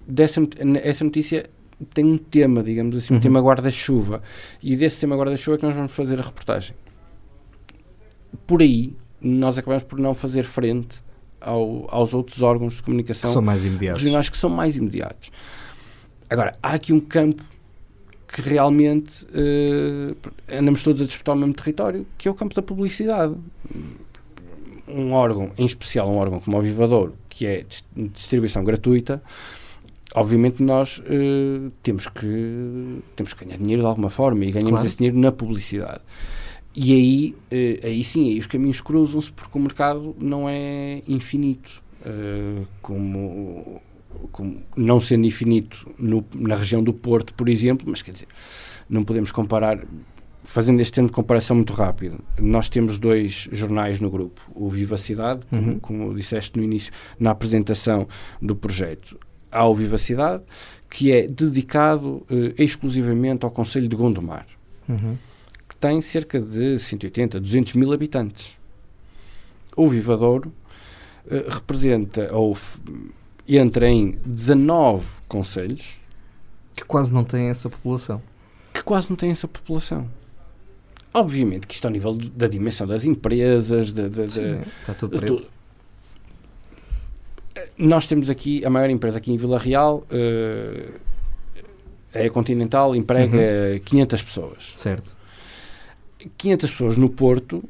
dessa, 0.08 0.42
essa 0.84 1.04
notícia 1.04 1.50
tem 1.94 2.06
um 2.06 2.18
tema, 2.18 2.64
digamos 2.64 2.96
assim, 2.96 3.14
um 3.14 3.18
uhum. 3.18 3.22
tema 3.22 3.42
guarda-chuva, 3.42 4.22
e 4.62 4.76
desse 4.76 5.00
tema 5.00 5.16
guarda-chuva 5.16 5.56
é 5.56 5.60
que 5.60 5.66
nós 5.66 5.76
vamos 5.76 5.92
fazer 5.92 6.20
a 6.20 6.24
reportagem. 6.24 6.76
Por 8.46 8.62
aí, 8.62 8.94
nós 9.20 9.58
acabamos 9.58 9.84
por 9.84 10.00
não 10.00 10.14
fazer 10.14 10.44
frente 10.44 11.04
ao, 11.42 11.88
aos 11.90 12.14
outros 12.14 12.42
órgãos 12.42 12.76
de 12.76 12.84
comunicação 12.84 13.30
que 13.30 13.34
são 13.34 13.42
mais 13.42 13.66
imediatos. 13.66 14.02
regionais 14.02 14.30
que 14.30 14.38
são 14.38 14.50
mais 14.50 14.78
imediatos. 14.78 15.32
Agora, 16.30 16.58
há 16.62 16.74
aqui 16.74 16.94
um 16.94 17.00
campo 17.00 17.44
que 18.36 18.42
realmente 18.42 19.26
uh, 19.28 20.14
andamos 20.52 20.84
todos 20.84 21.02
a 21.02 21.06
disputar 21.06 21.34
o 21.34 21.40
mesmo 21.40 21.54
território, 21.54 22.06
que 22.18 22.28
é 22.28 22.32
o 22.32 22.34
campo 22.34 22.54
da 22.54 22.62
publicidade. 22.62 23.34
Um 24.86 25.14
órgão, 25.14 25.52
em 25.58 25.66
especial 25.66 26.12
um 26.12 26.18
órgão 26.18 26.42
como 26.42 26.58
o 26.58 26.62
Vivador, 26.62 27.14
que 27.30 27.48
é 27.48 27.66
distribuição 27.96 28.62
gratuita, 28.66 29.24
obviamente 30.14 30.62
nós 30.62 30.98
uh, 30.98 31.72
temos, 31.82 32.10
que, 32.10 33.00
temos 33.16 33.34
que 33.34 33.46
ganhar 33.46 33.58
dinheiro 33.58 33.84
de 33.84 33.88
alguma 33.88 34.10
forma 34.10 34.44
e 34.44 34.52
ganhamos 34.52 34.72
claro. 34.72 34.86
esse 34.86 34.98
dinheiro 34.98 35.18
na 35.18 35.32
publicidade. 35.32 36.02
E 36.76 36.92
aí, 36.92 37.36
uh, 37.54 37.88
aí 37.88 38.04
sim, 38.04 38.32
aí 38.32 38.38
os 38.38 38.48
caminhos 38.48 38.82
cruzam-se 38.82 39.32
porque 39.32 39.58
o 39.58 39.62
mercado 39.62 40.14
não 40.20 40.50
é 40.50 41.02
infinito. 41.08 41.82
Uh, 42.06 42.68
como 42.82 43.82
como, 44.32 44.62
não 44.76 45.00
sendo 45.00 45.26
infinito 45.26 45.90
no, 45.98 46.26
na 46.34 46.56
região 46.56 46.84
do 46.84 46.94
Porto, 46.94 47.34
por 47.34 47.50
exemplo, 47.50 47.86
mas 47.90 48.02
quer 48.02 48.12
dizer, 48.12 48.28
não 48.90 49.04
podemos 49.04 49.32
comparar, 49.32 49.84
fazendo 50.44 50.80
este 50.82 50.94
tempo 50.94 51.08
de 51.08 51.14
comparação 51.14 51.56
muito 51.56 51.74
rápido, 51.74 52.20
nós 52.40 52.70
temos 52.70 53.00
dois 53.00 53.48
jornais 53.52 54.00
no 54.00 54.10
grupo, 54.10 54.42
o 54.54 54.70
Vivacidade, 54.70 55.44
uhum. 55.52 55.80
como, 55.80 55.80
como 55.80 56.16
disseste 56.16 56.58
no 56.58 56.64
início, 56.64 56.92
na 57.20 57.32
apresentação 57.32 58.08
do 58.42 58.56
projeto, 58.56 59.18
há 59.52 59.66
o 59.68 59.74
Vivacidade, 59.74 60.46
que 60.90 61.12
é 61.12 61.28
dedicado 61.28 62.26
eh, 62.30 62.54
exclusivamente 62.58 63.46
ao 63.46 63.52
Conselho 63.52 63.88
de 63.88 63.96
Gondomar, 63.96 64.46
uhum. 64.88 65.18
que 65.68 65.76
tem 65.76 66.00
cerca 66.02 66.40
de 66.40 66.78
180, 66.78 67.40
200 67.40 67.74
mil 67.74 67.92
habitantes. 67.92 68.58
O 69.76 69.88
Vivadouro 69.88 70.54
eh, 71.30 71.46
representa, 71.48 72.30
ou 72.34 72.56
entra 73.48 73.88
em 73.90 74.18
19 74.26 75.06
conselhos 75.28 75.98
que 76.76 76.84
quase 76.84 77.14
não 77.14 77.24
têm 77.24 77.50
essa 77.50 77.70
população. 77.70 78.22
Que 78.74 78.84
quase 78.84 79.10
não 79.10 79.16
têm 79.16 79.32
essa 79.32 79.48
população. 79.48 80.10
Obviamente 81.14 81.66
que 81.66 81.76
isto 81.76 81.86
ao 81.86 81.92
nível 81.92 82.14
da 82.14 82.48
dimensão 82.48 82.86
das 82.86 83.06
empresas, 83.06 83.94
de, 83.94 84.04
Sim, 84.28 84.60
está 84.82 84.94
tudo 84.94 85.18
preso. 85.18 85.50
Nós 87.78 88.06
temos 88.06 88.30
aqui 88.30 88.66
a 88.66 88.70
maior 88.70 88.90
empresa 88.90 89.18
aqui 89.18 89.32
em 89.32 89.38
Vila 89.38 89.58
Real, 89.58 90.06
uh, 90.12 90.94
A 92.14 92.30
Continental 92.30 92.96
emprega 92.96 93.38
uhum. 93.74 93.80
500 93.86 94.24
pessoas. 94.24 94.74
Certo. 94.76 95.16
500 96.38 96.70
pessoas 96.72 96.98
no 96.98 97.10
Porto 97.10 97.64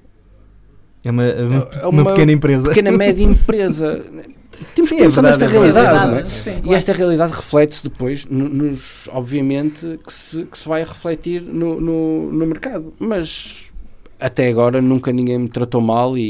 é 1.04 1.12
uma, 1.12 1.24
é 1.24 1.44
uma, 1.44 1.70
é 1.82 1.86
uma, 1.88 2.06
pequena 2.06 2.32
empresa. 2.32 2.70
Pequena 2.70 2.92
média 2.92 3.22
empresa. 3.24 4.04
Temos 4.74 4.90
Sim, 4.90 4.98
que 4.98 5.04
pensar 5.04 5.22
é 5.22 5.24
nesta 5.24 5.46
é 5.46 5.48
realidade. 5.48 6.18
É? 6.18 6.26
Sim, 6.26 6.62
e 6.66 6.74
esta 6.74 6.94
realidade 6.94 7.34
reflete-se 7.34 7.84
depois, 7.84 8.26
nos, 8.26 9.10
obviamente, 9.12 10.00
que 10.06 10.14
se, 10.14 10.44
que 10.46 10.58
se 10.58 10.68
vai 10.68 10.84
refletir 10.84 11.42
no, 11.42 11.76
no, 11.76 12.32
no 12.32 12.46
mercado. 12.46 12.94
Mas 13.00 13.66
até 14.20 14.48
agora 14.48 14.82
nunca 14.82 15.12
ninguém 15.12 15.38
me 15.38 15.50
tratou 15.50 15.82
mal 15.82 16.18
e, 16.18 16.22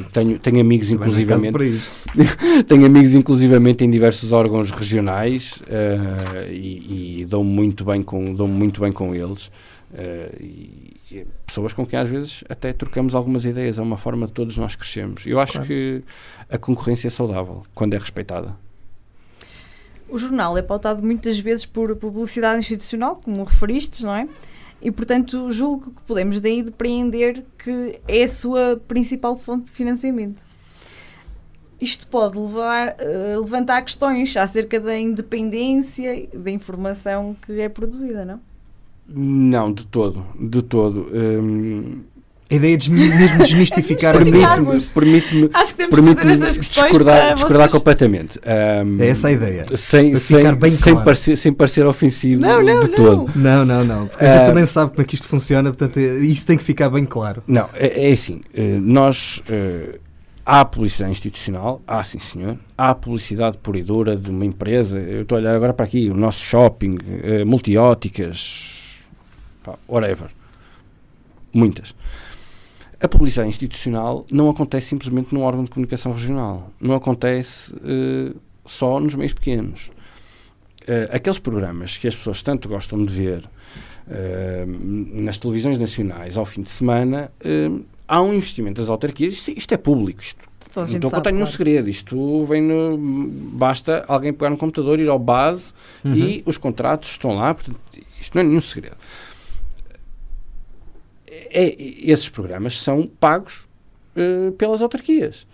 e 0.00 0.04
tenho, 0.12 0.38
tenho 0.38 0.60
amigos 0.60 0.90
inclusivamente 0.90 1.56
tenho 2.66 2.84
amigos 2.84 3.14
inclusivamente 3.14 3.84
em 3.84 3.90
diversos 3.90 4.32
órgãos 4.32 4.72
regionais 4.72 5.62
uh, 5.62 6.50
e, 6.50 7.20
e 7.20 7.24
dou 7.24 7.44
muito 7.44 7.84
bem 7.84 8.02
com 8.02 8.24
dou 8.24 8.48
muito 8.48 8.80
bem 8.80 8.90
com 8.90 9.14
eles 9.14 9.46
uh, 9.92 10.36
e, 10.42 10.97
pessoas 11.46 11.72
com 11.72 11.86
quem 11.86 11.98
às 11.98 12.08
vezes 12.08 12.44
até 12.48 12.72
trocamos 12.72 13.14
algumas 13.14 13.44
ideias 13.44 13.78
é 13.78 13.82
uma 13.82 13.96
forma 13.96 14.26
de 14.26 14.32
todos 14.32 14.56
nós 14.56 14.74
crescermos 14.74 15.26
eu 15.26 15.40
acho 15.40 15.54
claro. 15.54 15.68
que 15.68 16.02
a 16.50 16.58
concorrência 16.58 17.08
é 17.08 17.10
saudável 17.10 17.62
quando 17.74 17.94
é 17.94 17.98
respeitada 17.98 18.56
o 20.08 20.18
jornal 20.18 20.56
é 20.56 20.62
pautado 20.62 21.02
muitas 21.02 21.38
vezes 21.38 21.66
por 21.66 21.94
publicidade 21.96 22.58
institucional 22.58 23.16
como 23.16 23.44
referistes 23.44 24.00
não 24.02 24.14
é 24.14 24.28
e, 24.80 24.90
portanto, 24.90 25.50
julgo 25.50 25.90
que 25.90 26.02
podemos 26.02 26.40
daí 26.40 26.62
depreender 26.62 27.44
que 27.58 28.00
é 28.06 28.22
a 28.22 28.28
sua 28.28 28.80
principal 28.86 29.36
fonte 29.36 29.64
de 29.64 29.70
financiamento. 29.72 30.46
Isto 31.80 32.06
pode 32.06 32.38
levar, 32.38 32.96
uh, 33.00 33.40
levantar 33.40 33.82
questões 33.82 34.36
acerca 34.36 34.80
da 34.80 34.96
independência 34.96 36.28
da 36.32 36.50
informação 36.50 37.36
que 37.44 37.60
é 37.60 37.68
produzida, 37.68 38.24
não? 38.24 38.40
Não, 39.08 39.72
de 39.72 39.86
todo, 39.86 40.24
de 40.38 40.62
todo. 40.62 41.08
Um, 41.12 42.02
a 42.50 42.54
ideia 42.54 42.78
de 42.78 42.90
mesmo 42.90 43.38
desmistificar 43.44 44.14
é 44.14 44.24
permite-me 44.24 44.80
permite 44.80 45.50
Acho 45.52 45.72
que 45.72 45.76
temos 45.76 45.94
permite 45.94 46.20
que 46.22 46.28
fazer 46.28 46.60
discordar, 46.60 47.34
discordar 47.34 47.70
completamente. 47.70 48.38
Um, 48.38 49.02
é 49.02 49.08
essa 49.08 49.28
a 49.28 49.32
ideia. 49.32 49.64
Sem, 49.74 50.14
sem, 50.16 50.54
bem 50.54 50.70
sem, 50.70 50.92
claro. 50.94 51.04
parecer, 51.04 51.36
sem 51.36 51.52
parecer 51.52 51.86
ofensivo 51.86 52.40
não, 52.40 52.62
não, 52.62 52.80
de 52.80 52.88
não. 52.88 52.94
todo. 52.94 53.30
Não, 53.34 53.64
não, 53.66 53.84
não. 53.84 54.06
Porque 54.06 54.24
a 54.24 54.28
gente 54.28 54.42
uh, 54.42 54.46
também 54.46 54.66
sabe 54.66 54.90
como 54.90 55.02
é 55.02 55.04
que 55.04 55.14
isto 55.14 55.28
funciona, 55.28 55.70
portanto, 55.70 55.98
é, 55.98 56.18
isso 56.20 56.46
tem 56.46 56.56
que 56.56 56.64
ficar 56.64 56.88
bem 56.88 57.04
claro. 57.04 57.42
Não, 57.46 57.68
é, 57.74 58.08
é 58.08 58.12
assim. 58.12 58.40
Uh, 58.56 58.80
nós. 58.80 59.42
Uh, 59.48 59.98
há 60.48 60.64
publicidade 60.64 61.12
institucional, 61.12 61.82
há 61.86 62.02
sim 62.02 62.18
senhor, 62.18 62.56
há 62.76 62.94
publicidade 62.94 63.58
pura 63.58 63.78
e 63.78 63.82
dura 63.82 64.16
de 64.16 64.30
uma 64.30 64.46
empresa. 64.46 64.98
Eu 64.98 65.20
estou 65.20 65.36
a 65.36 65.40
olhar 65.42 65.54
agora 65.54 65.74
para 65.74 65.84
aqui, 65.84 66.08
o 66.08 66.14
nosso 66.14 66.40
shopping, 66.40 66.92
uh, 66.94 67.44
multióticas, 67.44 68.77
whatever. 69.88 70.30
Muitas. 71.52 71.94
A 73.00 73.06
publicidade 73.06 73.48
institucional 73.48 74.26
não 74.30 74.50
acontece 74.50 74.88
simplesmente 74.88 75.32
num 75.32 75.42
órgão 75.42 75.62
de 75.62 75.70
comunicação 75.70 76.12
regional. 76.12 76.72
Não 76.80 76.94
acontece 76.94 77.72
uh, 77.74 78.36
só 78.66 78.98
nos 78.98 79.14
meios 79.14 79.32
pequenos. 79.32 79.90
Uh, 80.82 81.06
aqueles 81.12 81.38
programas 81.38 81.96
que 81.96 82.08
as 82.08 82.16
pessoas 82.16 82.42
tanto 82.42 82.68
gostam 82.68 83.04
de 83.04 83.12
ver 83.12 83.44
uh, 84.08 85.20
nas 85.22 85.38
televisões 85.38 85.78
nacionais 85.78 86.36
ao 86.36 86.44
fim 86.44 86.62
de 86.62 86.70
semana, 86.70 87.30
há 88.08 88.20
um 88.20 88.34
investimento 88.34 88.80
das 88.80 88.90
autarquias. 88.90 89.32
Isto, 89.34 89.50
isto 89.52 89.74
é 89.74 89.76
público. 89.76 90.20
Isto, 90.20 90.40
não 90.74 90.82
estou 90.82 91.08
a 91.08 91.12
contar 91.12 91.30
nenhum 91.30 91.46
segredo. 91.46 91.88
Isto 91.88 92.44
vem 92.46 92.60
no, 92.60 92.98
Basta 93.52 94.04
alguém 94.08 94.32
pegar 94.32 94.50
no 94.50 94.56
computador, 94.56 94.98
ir 94.98 95.08
ao 95.08 95.20
base 95.20 95.72
uhum. 96.04 96.16
e 96.16 96.42
os 96.44 96.58
contratos 96.58 97.10
estão 97.10 97.36
lá. 97.36 97.54
Portanto, 97.54 97.78
isto 98.20 98.34
não 98.34 98.42
é 98.42 98.44
nenhum 98.44 98.60
segredo 98.60 98.96
é, 101.50 101.74
esses 101.78 102.28
programas 102.28 102.80
são 102.80 103.06
pagos 103.20 103.68
uh, 104.18 104.52
pelas 104.52 104.82
autarquias. 104.82 105.46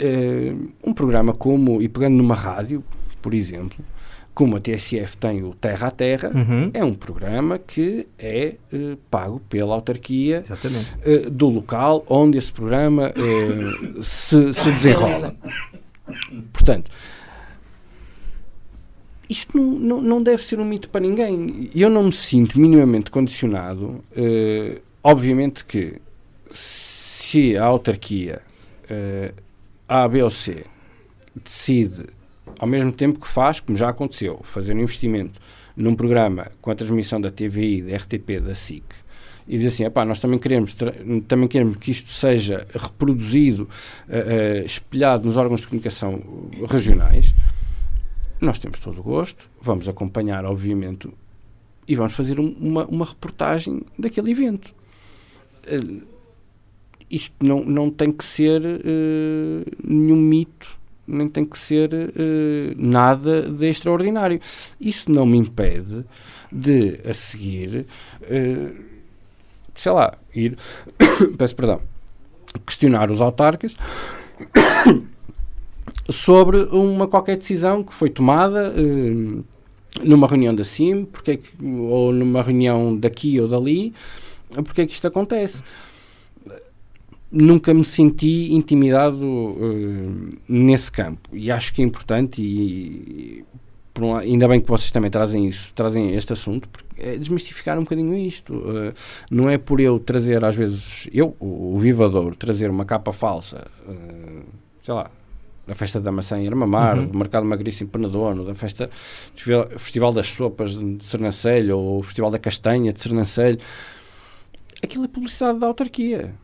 Uh, 0.00 0.70
um 0.84 0.92
programa 0.92 1.32
como, 1.32 1.80
e 1.80 1.88
pegando 1.88 2.16
numa 2.16 2.34
rádio, 2.34 2.82
por 3.20 3.34
exemplo, 3.34 3.84
como 4.34 4.56
a 4.56 4.60
TSF 4.60 5.16
tem 5.18 5.42
o 5.42 5.54
Terra 5.54 5.88
a 5.88 5.90
Terra, 5.90 6.32
uhum. 6.34 6.70
é 6.72 6.82
um 6.82 6.94
programa 6.94 7.58
que 7.58 8.06
é 8.18 8.54
uh, 8.72 8.96
pago 9.10 9.40
pela 9.48 9.74
autarquia 9.74 10.42
do 11.30 11.48
local 11.48 12.04
onde 12.08 12.38
esse 12.38 12.50
programa 12.50 13.12
se, 14.00 14.52
se 14.54 14.70
desenrola. 14.70 15.36
Portanto, 16.52 16.90
isto 19.28 19.58
não, 19.58 20.00
não, 20.00 20.22
deve 20.22 20.42
ser 20.42 20.58
um 20.60 20.64
mito 20.64 20.88
para 20.88 21.00
ninguém. 21.00 21.70
Eu 21.74 21.88
não 21.88 22.04
me 22.04 22.12
sinto 22.12 22.58
minimamente 22.58 23.10
condicionado 23.10 24.02
Obviamente 25.02 25.64
que 25.64 26.00
se 26.50 27.56
a 27.56 27.64
autarquia 27.64 28.42
uh, 28.84 29.34
A, 29.88 30.06
B 30.06 30.22
ou 30.22 30.30
C 30.30 30.64
decide, 31.34 32.06
ao 32.58 32.68
mesmo 32.68 32.92
tempo 32.92 33.20
que 33.20 33.26
faz, 33.26 33.58
como 33.58 33.76
já 33.76 33.88
aconteceu, 33.88 34.40
fazer 34.44 34.74
um 34.74 34.80
investimento 34.80 35.40
num 35.76 35.94
programa 35.94 36.52
com 36.60 36.70
a 36.70 36.74
transmissão 36.74 37.20
da 37.20 37.30
TVI, 37.30 37.82
da 37.82 37.96
RTP, 37.96 38.40
da 38.40 38.54
SIC, 38.54 38.84
e 39.48 39.58
diz 39.58 39.66
assim, 39.66 39.84
nós 40.06 40.20
também 40.20 40.38
queremos, 40.38 40.74
também 41.26 41.48
queremos 41.48 41.76
que 41.76 41.90
isto 41.90 42.10
seja 42.10 42.66
reproduzido, 42.72 43.64
uh, 43.64 44.62
uh, 44.62 44.64
espelhado 44.64 45.24
nos 45.24 45.36
órgãos 45.36 45.62
de 45.62 45.66
comunicação 45.66 46.22
regionais, 46.68 47.34
nós 48.40 48.58
temos 48.58 48.78
todo 48.78 49.00
o 49.00 49.02
gosto, 49.02 49.48
vamos 49.60 49.88
acompanhar, 49.88 50.44
obviamente, 50.44 51.08
e 51.88 51.96
vamos 51.96 52.12
fazer 52.12 52.38
um, 52.38 52.54
uma, 52.60 52.84
uma 52.86 53.04
reportagem 53.04 53.82
daquele 53.98 54.30
evento. 54.30 54.74
Uh, 55.66 56.02
isto 57.10 57.34
não, 57.44 57.62
não 57.62 57.90
tem 57.90 58.10
que 58.10 58.24
ser 58.24 58.62
uh, 58.62 59.70
nenhum 59.84 60.16
mito, 60.16 60.78
nem 61.06 61.28
tem 61.28 61.44
que 61.44 61.58
ser 61.58 61.92
uh, 61.92 62.74
nada 62.76 63.42
de 63.42 63.68
extraordinário. 63.68 64.40
Isso 64.80 65.10
não 65.10 65.26
me 65.26 65.36
impede 65.36 66.04
de, 66.50 67.00
a 67.04 67.14
seguir, 67.14 67.86
sei 69.74 69.92
lá, 69.92 70.18
ir, 70.34 70.56
peço 71.38 71.56
perdão, 71.56 71.80
questionar 72.66 73.10
os 73.10 73.22
autarcas 73.22 73.74
sobre 76.10 76.58
uma 76.64 77.08
qualquer 77.08 77.36
decisão 77.36 77.82
que 77.82 77.94
foi 77.94 78.10
tomada 78.10 78.74
numa 80.02 80.26
reunião 80.26 80.54
da 80.54 80.64
CIM, 80.64 81.04
porque 81.04 81.32
é 81.32 81.38
ou 81.62 82.12
numa 82.12 82.42
reunião 82.42 82.96
daqui 82.96 83.40
ou 83.40 83.48
dali, 83.48 83.92
porque 84.62 84.82
é 84.82 84.86
que 84.86 84.92
isto 84.92 85.06
acontece? 85.06 85.62
Nunca 87.30 87.72
me 87.72 87.84
senti 87.84 88.52
intimidado 88.52 89.24
uh, 89.24 90.28
nesse 90.46 90.92
campo 90.92 91.30
e 91.32 91.50
acho 91.50 91.72
que 91.72 91.80
é 91.80 91.84
importante 91.84 92.42
e, 92.42 92.44
e 92.44 93.44
um, 94.00 94.16
ainda 94.16 94.48
bem 94.48 94.60
que 94.60 94.68
vocês 94.68 94.90
também 94.90 95.10
trazem 95.10 95.46
isso, 95.46 95.72
trazem 95.74 96.14
este 96.14 96.32
assunto, 96.32 96.68
porque 96.68 96.84
é 96.98 97.16
desmistificar 97.16 97.78
um 97.78 97.82
bocadinho 97.82 98.14
isto. 98.16 98.54
Uh, 98.54 98.92
não 99.30 99.50
é 99.50 99.58
por 99.58 99.80
eu 99.80 99.98
trazer, 99.98 100.44
às 100.44 100.54
vezes, 100.54 101.08
eu, 101.12 101.36
o, 101.38 101.74
o 101.74 101.78
vivador, 101.78 102.34
trazer 102.36 102.70
uma 102.70 102.84
capa 102.84 103.12
falsa, 103.12 103.66
uh, 103.86 104.42
sei 104.80 104.94
lá, 104.94 105.10
da 105.66 105.74
festa 105.74 106.00
da 106.00 106.10
maçã 106.10 106.40
em 106.40 106.48
Armamar, 106.48 106.98
uhum. 106.98 107.06
do 107.06 107.18
Mercado 107.18 107.46
Magríssimo 107.46 107.90
Penadono, 107.90 108.44
da 108.44 108.54
festa 108.54 108.90
Festival 109.76 110.12
das 110.12 110.26
Sopas 110.28 110.76
de 110.76 111.04
Sernancelho, 111.04 111.78
ou 111.78 111.98
o 112.00 112.02
Festival 112.02 112.30
da 112.30 112.38
Castanha 112.38 112.92
de 112.92 113.00
Sernancelho 113.00 113.58
aquilo 114.82 115.04
é 115.04 115.08
publicidade 115.08 115.58
da 115.58 115.66
autarquia. 115.66 116.34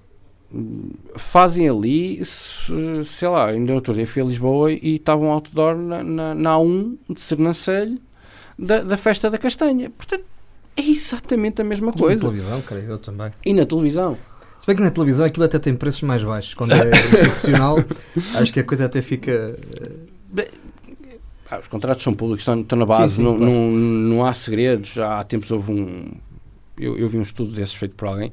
Fazem 1.16 1.68
ali, 1.68 2.24
sei 2.24 3.28
lá, 3.28 3.48
ainda 3.48 3.74
outro 3.74 3.92
dia 3.92 4.06
fui 4.06 4.22
a 4.22 4.24
Lisboa 4.24 4.72
e 4.72 4.94
estava 4.94 5.20
um 5.20 5.30
outdoor 5.30 5.76
na, 5.76 6.02
na, 6.02 6.34
na 6.34 6.54
A1 6.54 6.96
de 7.10 7.20
Sernancelho 7.20 7.98
da, 8.58 8.82
da 8.82 8.96
festa 8.96 9.30
da 9.30 9.36
castanha. 9.36 9.90
Portanto, 9.90 10.24
é 10.76 10.82
exatamente 10.82 11.60
a 11.60 11.64
mesma 11.64 11.92
coisa. 11.92 12.14
na 12.14 12.30
televisão, 12.30 12.62
creio 12.62 12.90
eu 12.92 12.98
também. 12.98 13.30
E 13.44 13.52
na 13.52 13.66
televisão. 13.66 14.16
Se 14.58 14.66
bem 14.66 14.76
que 14.76 14.82
na 14.82 14.90
televisão 14.90 15.26
aquilo 15.26 15.44
até 15.44 15.58
tem 15.58 15.74
preços 15.74 16.02
mais 16.02 16.24
baixos. 16.24 16.54
Quando 16.54 16.72
é 16.72 16.90
institucional, 16.90 17.78
acho 18.36 18.52
que 18.52 18.60
a 18.60 18.64
coisa 18.64 18.86
até 18.86 19.02
fica. 19.02 19.58
Ah, 21.50 21.58
os 21.58 21.68
contratos 21.68 22.02
são 22.02 22.12
públicos, 22.14 22.42
estão, 22.42 22.60
estão 22.60 22.78
na 22.78 22.84
base, 22.84 23.14
sim, 23.14 23.22
sim, 23.22 23.24
não, 23.24 23.36
claro. 23.36 23.52
não, 23.52 23.70
não 23.70 24.26
há 24.26 24.32
segredos. 24.34 24.98
Há 24.98 25.24
tempos 25.24 25.50
houve 25.50 25.72
um, 25.72 26.10
eu, 26.78 26.98
eu 26.98 27.08
vi 27.08 27.18
um 27.18 27.22
estudo 27.22 27.50
desses 27.50 27.74
feito 27.74 27.94
por 27.94 28.08
alguém, 28.08 28.32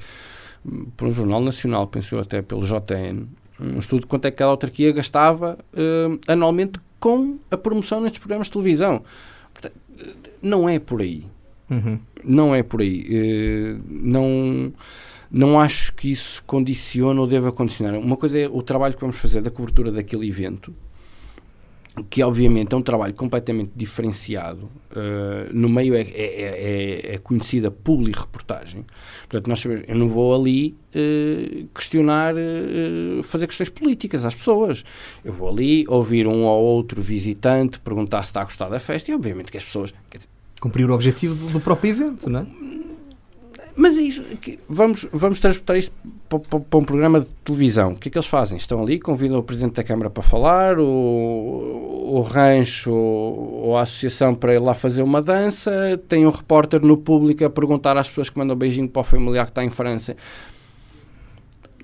por 0.98 1.08
um 1.08 1.12
jornal 1.12 1.42
nacional, 1.42 1.88
pensou 1.88 2.20
até 2.20 2.42
pelo 2.42 2.62
JN, 2.66 3.28
um 3.60 3.80
estudo 3.80 4.02
de 4.02 4.08
quanto 4.08 4.26
é 4.26 4.32
que 4.32 4.38
cada 4.38 4.52
autarquia 4.52 4.92
gastava 4.92 5.58
uh, 5.74 6.20
anualmente 6.28 6.80
com 7.00 7.38
a 7.50 7.58
promoção 7.58 8.02
nestes 8.02 8.20
programas 8.20 8.48
de 8.48 8.54
televisão. 8.54 9.04
Portanto, 9.54 9.76
não 10.42 10.68
é 10.68 10.80
por 10.80 11.02
aí. 11.02 11.26
Uhum. 11.70 12.00
Não 12.24 12.54
é 12.56 12.64
por 12.64 12.82
aí. 12.82 13.06
Uh, 13.10 13.82
não, 13.88 14.74
não 15.32 15.60
acho 15.60 15.94
que 15.94 16.12
isso 16.12 16.44
condiciona 16.46 17.20
ou 17.20 17.28
deva 17.28 17.52
condicionar. 17.52 17.98
Uma 18.00 18.18
coisa 18.18 18.40
é 18.40 18.48
o 18.48 18.62
trabalho 18.62 18.94
que 18.94 19.02
vamos 19.02 19.18
fazer 19.18 19.42
da 19.42 19.52
cobertura 19.52 19.92
daquele 19.92 20.28
evento 20.28 20.74
que 22.10 22.22
obviamente 22.24 22.74
é 22.74 22.78
um 22.78 22.82
trabalho 22.82 23.14
completamente 23.14 23.72
diferenciado. 23.76 24.70
Uh, 24.92 25.54
no 25.54 25.70
meio 25.70 25.94
é, 25.96 26.02
é, 26.02 26.12
é, 26.14 27.16
é 27.16 27.18
conhecida 27.18 27.72
publi-reportagem. 27.72 28.86
Portanto, 29.22 29.48
nós 29.48 29.60
sabemos, 29.60 29.84
eu 29.88 29.96
não 29.96 30.08
vou 30.08 30.34
ali 30.34 30.76
uh, 30.96 31.68
questionar, 31.74 32.36
uh, 32.36 33.24
fazer 33.24 33.48
questões 33.48 33.70
políticas 33.70 34.26
às 34.26 34.36
pessoas. 34.36 34.84
Eu 35.24 35.34
vou 35.34 35.50
ali 35.50 35.86
ouvir 35.88 36.28
um 36.28 36.44
ou 36.44 36.64
outro 36.64 37.02
visitante 37.02 37.80
perguntar 37.80 38.24
se 38.24 38.30
está 38.30 38.42
a 38.42 38.46
gostar 38.46 38.70
da 38.70 38.80
festa 38.80 39.12
e, 39.12 39.14
obviamente, 39.14 39.52
que 39.52 39.58
as 39.58 39.64
pessoas. 39.64 39.94
Dizer, 40.12 40.28
Cumprir 40.60 40.90
o 40.90 40.94
objetivo 40.94 41.52
do 41.52 41.60
próprio 41.60 41.92
evento, 41.92 42.30
não 42.30 42.40
é? 42.40 42.46
Mas 43.76 43.98
é 43.98 44.02
isso, 44.02 44.24
vamos, 44.70 45.06
vamos 45.12 45.40
transportar 45.40 45.76
isto 45.76 45.92
para, 46.30 46.40
para, 46.40 46.60
para, 46.62 46.80
um 46.80 46.84
programa 46.84 47.20
de 47.20 47.28
televisão. 47.44 47.92
O 47.92 47.96
que 47.96 48.08
é 48.08 48.12
que 48.12 48.18
eles 48.18 48.28
fazem? 48.28 48.58
Estão 48.58 48.82
ali, 48.82 49.00
convidam 49.00 49.38
o 49.38 49.44
Presidente 49.44 49.74
da 49.74 49.84
Câmara 49.84 50.10
para 50.10 50.24
falar, 50.24 50.80
o, 50.80 50.86
o 50.86 52.22
rancho 52.22 52.94
ou 52.94 53.76
a 53.76 53.82
associação 53.82 54.34
para 54.34 54.54
ir 54.54 54.62
lá 54.62 54.74
fazer 54.74 55.02
uma 55.02 55.22
dança, 55.22 56.02
tem 56.08 56.26
um 56.26 56.30
repórter 56.30 56.82
no 56.82 56.96
público 56.96 57.44
a 57.44 57.50
perguntar 57.50 57.98
às 57.98 58.08
pessoas 58.08 58.30
que 58.30 58.38
mandam 58.38 58.56
um 58.56 58.60
beijinho 58.60 58.88
para 58.88 59.02
o 59.02 59.04
familiar 59.04 59.46
que 59.46 59.52
está 59.52 59.64
em 59.64 59.70
França 59.70 60.16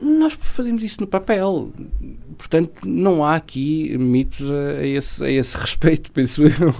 nós 0.01 0.33
fazemos 0.33 0.83
isso 0.83 0.99
no 0.99 1.07
papel. 1.07 1.71
Portanto, 2.37 2.87
não 2.87 3.23
há 3.23 3.35
aqui 3.35 3.95
mitos 3.97 4.51
a, 4.51 4.79
a, 4.79 4.87
esse, 4.87 5.23
a 5.23 5.29
esse 5.29 5.55
respeito, 5.57 6.11
penso 6.11 6.41
eu. 6.43 6.73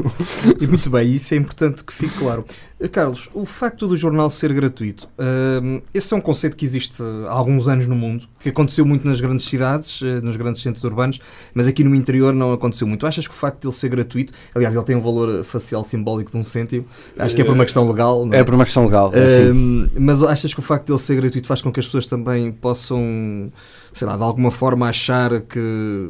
E 0.59 0.65
muito 0.65 0.89
bem, 0.89 1.11
isso 1.11 1.33
é 1.33 1.37
importante 1.37 1.83
que 1.83 1.93
fique 1.93 2.17
claro. 2.17 2.43
Eh, 2.81 2.87
Carlos, 2.87 3.29
o 3.33 3.45
facto 3.45 3.87
do 3.87 3.95
jornal 3.95 4.27
ser 4.27 4.51
gratuito, 4.51 5.07
uh, 5.19 5.81
esse 5.93 6.11
é 6.13 6.17
um 6.17 6.21
conceito 6.21 6.57
que 6.57 6.65
existe 6.65 7.01
há 7.27 7.31
alguns 7.31 7.67
anos 7.67 7.85
no 7.85 7.95
mundo, 7.95 8.27
que 8.39 8.49
aconteceu 8.49 8.83
muito 8.83 9.07
nas 9.07 9.21
grandes 9.21 9.45
cidades, 9.45 10.01
uh, 10.01 10.19
nos 10.23 10.35
grandes 10.35 10.63
centros 10.63 10.83
urbanos, 10.83 11.19
mas 11.53 11.67
aqui 11.67 11.83
no 11.83 11.93
interior 11.93 12.33
não 12.33 12.51
aconteceu 12.51 12.87
muito. 12.87 13.05
Achas 13.05 13.27
que 13.27 13.33
o 13.33 13.37
facto 13.37 13.61
de 13.61 13.67
ele 13.67 13.75
ser 13.75 13.89
gratuito, 13.89 14.33
aliás, 14.55 14.75
ele 14.75 14.83
tem 14.83 14.95
um 14.95 15.01
valor 15.01 15.43
facial 15.43 15.83
simbólico 15.83 16.31
de 16.31 16.37
um 16.37 16.43
cêntimo, 16.43 16.87
acho 17.19 17.35
que 17.35 17.43
é 17.43 17.45
por 17.45 17.53
uma 17.53 17.65
questão 17.65 17.87
legal. 17.87 18.27
É? 18.31 18.39
é? 18.39 18.43
por 18.43 18.55
uma 18.55 18.65
questão 18.65 18.83
legal. 18.83 19.11
É, 19.13 19.51
uh, 19.51 19.91
mas 19.99 20.23
achas 20.23 20.51
que 20.51 20.59
o 20.59 20.63
facto 20.63 20.87
de 20.87 20.91
ele 20.91 20.99
ser 20.99 21.15
gratuito 21.17 21.47
faz 21.47 21.61
com 21.61 21.71
que 21.71 21.79
as 21.79 21.85
pessoas 21.85 22.07
também 22.07 22.51
possam, 22.51 23.51
sei 23.93 24.07
lá, 24.07 24.17
de 24.17 24.23
alguma 24.23 24.49
forma 24.49 24.89
achar 24.89 25.41
que, 25.41 26.09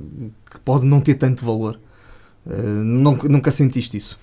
que 0.49 0.59
pode 0.63 0.85
não 0.85 1.01
ter 1.01 1.15
tanto 1.15 1.43
valor? 1.43 1.77
nunca 2.83 3.51
sentiste 3.51 3.97
isso? 3.97 4.17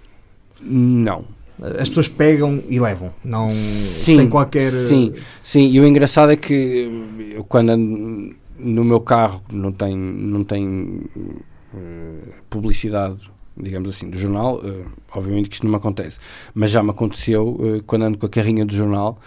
Não, 0.61 1.25
as 1.61 1.89
pessoas 1.89 2.09
pegam 2.09 2.63
e 2.69 2.79
levam, 2.79 3.13
não 3.25 3.51
sim, 3.51 4.17
sem 4.17 4.29
qualquer. 4.29 4.71
Sim, 4.71 5.13
sim, 5.43 5.69
e 5.69 5.81
o 5.81 5.87
engraçado 5.87 6.31
é 6.31 6.37
que 6.37 6.89
eu, 7.35 7.45
quando 7.45 7.71
ando 7.71 8.37
no 8.59 8.85
meu 8.85 9.01
carro 9.01 9.43
não 9.53 9.73
tem, 9.73 9.97
não 9.97 10.45
tem 10.45 11.03
uh, 11.75 12.33
publicidade, 12.49 13.31
digamos 13.57 13.89
assim, 13.89 14.09
do 14.09 14.19
jornal, 14.19 14.57
uh, 14.57 14.85
obviamente 15.13 15.49
que 15.49 15.57
isto 15.57 15.65
não 15.65 15.71
me 15.71 15.77
acontece, 15.77 16.19
mas 16.55 16.71
já 16.71 16.83
me 16.83 16.91
aconteceu 16.91 17.49
uh, 17.49 17.83
quando 17.87 18.03
ando 18.03 18.19
com 18.19 18.27
a 18.27 18.29
carrinha 18.29 18.65
do 18.65 18.75
jornal. 18.75 19.19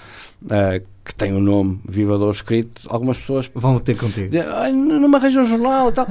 que 1.04 1.16
tem 1.16 1.34
o 1.34 1.38
um 1.38 1.42
nome 1.42 1.80
Vivador 1.88 2.32
escrito, 2.32 2.82
algumas 2.88 3.18
pessoas 3.18 3.50
vão 3.54 3.80
ter 3.80 3.98
contigo. 3.98 4.34
Não 4.74 5.08
me 5.08 5.16
arranjam 5.16 5.44
um 5.44 5.48
jornal 5.48 5.90
e 5.90 5.94
tal. 5.94 6.08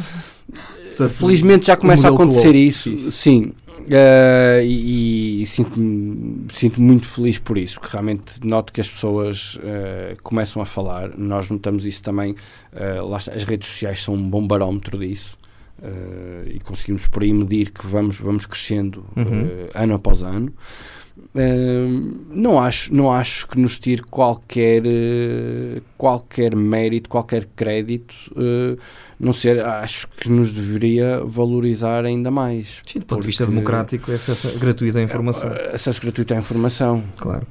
Felizmente 1.08 1.68
já 1.68 1.76
começa 1.76 2.08
a 2.08 2.10
acontecer 2.10 2.54
isso. 2.54 2.96
Sim, 3.10 3.52
Uh, 3.86 4.62
e, 4.62 5.42
e 5.42 5.46
sinto-me 5.46 6.46
sinto 6.50 6.80
muito 6.80 7.06
feliz 7.06 7.38
por 7.38 7.58
isso, 7.58 7.80
porque 7.80 7.92
realmente 7.92 8.46
noto 8.46 8.72
que 8.72 8.80
as 8.80 8.90
pessoas 8.90 9.56
uh, 9.56 10.20
começam 10.22 10.60
a 10.60 10.66
falar. 10.66 11.16
Nós 11.16 11.50
notamos 11.50 11.86
isso 11.86 12.02
também. 12.02 12.32
Uh, 12.72 13.16
está, 13.16 13.32
as 13.32 13.44
redes 13.44 13.68
sociais 13.68 14.02
são 14.02 14.14
um 14.14 14.30
bom 14.30 14.46
barómetro 14.46 14.98
disso. 14.98 15.38
e 16.46 16.60
conseguimos 16.60 17.08
por 17.08 17.22
aí 17.22 17.32
medir 17.32 17.70
que 17.70 17.86
vamos, 17.86 18.20
vamos 18.20 18.44
crescendo 18.44 19.04
uhum. 19.16 19.68
ano 19.74 19.94
após 19.94 20.22
ano. 20.22 20.52
Não, 22.28 22.60
acho, 22.60 22.94
não 22.94 23.12
acho 23.12 23.46
que 23.46 23.58
nos 23.58 23.78
tire 23.78 24.02
qualquer, 24.02 24.82
qualquer 25.96 26.56
mérito, 26.56 27.08
qualquer 27.08 27.46
crédito 27.54 28.14
não 29.20 29.34
ser, 29.34 29.62
acho 29.64 30.08
que 30.08 30.30
nos 30.30 30.50
deveria 30.50 31.22
valorizar 31.22 32.06
ainda 32.06 32.30
mais. 32.30 32.80
Sim, 32.86 33.00
do 33.00 33.06
ponto 33.06 33.20
de 33.20 33.26
vista 33.26 33.44
democrático, 33.44 34.10
acesso 34.10 34.58
gratuito 34.58 34.96
à 34.96 35.02
informação. 35.02 35.52
É, 35.52 35.74
acesso 35.74 36.00
gratuito 36.00 36.32
à 36.32 36.38
informação. 36.38 37.04
Claro. 37.18 37.46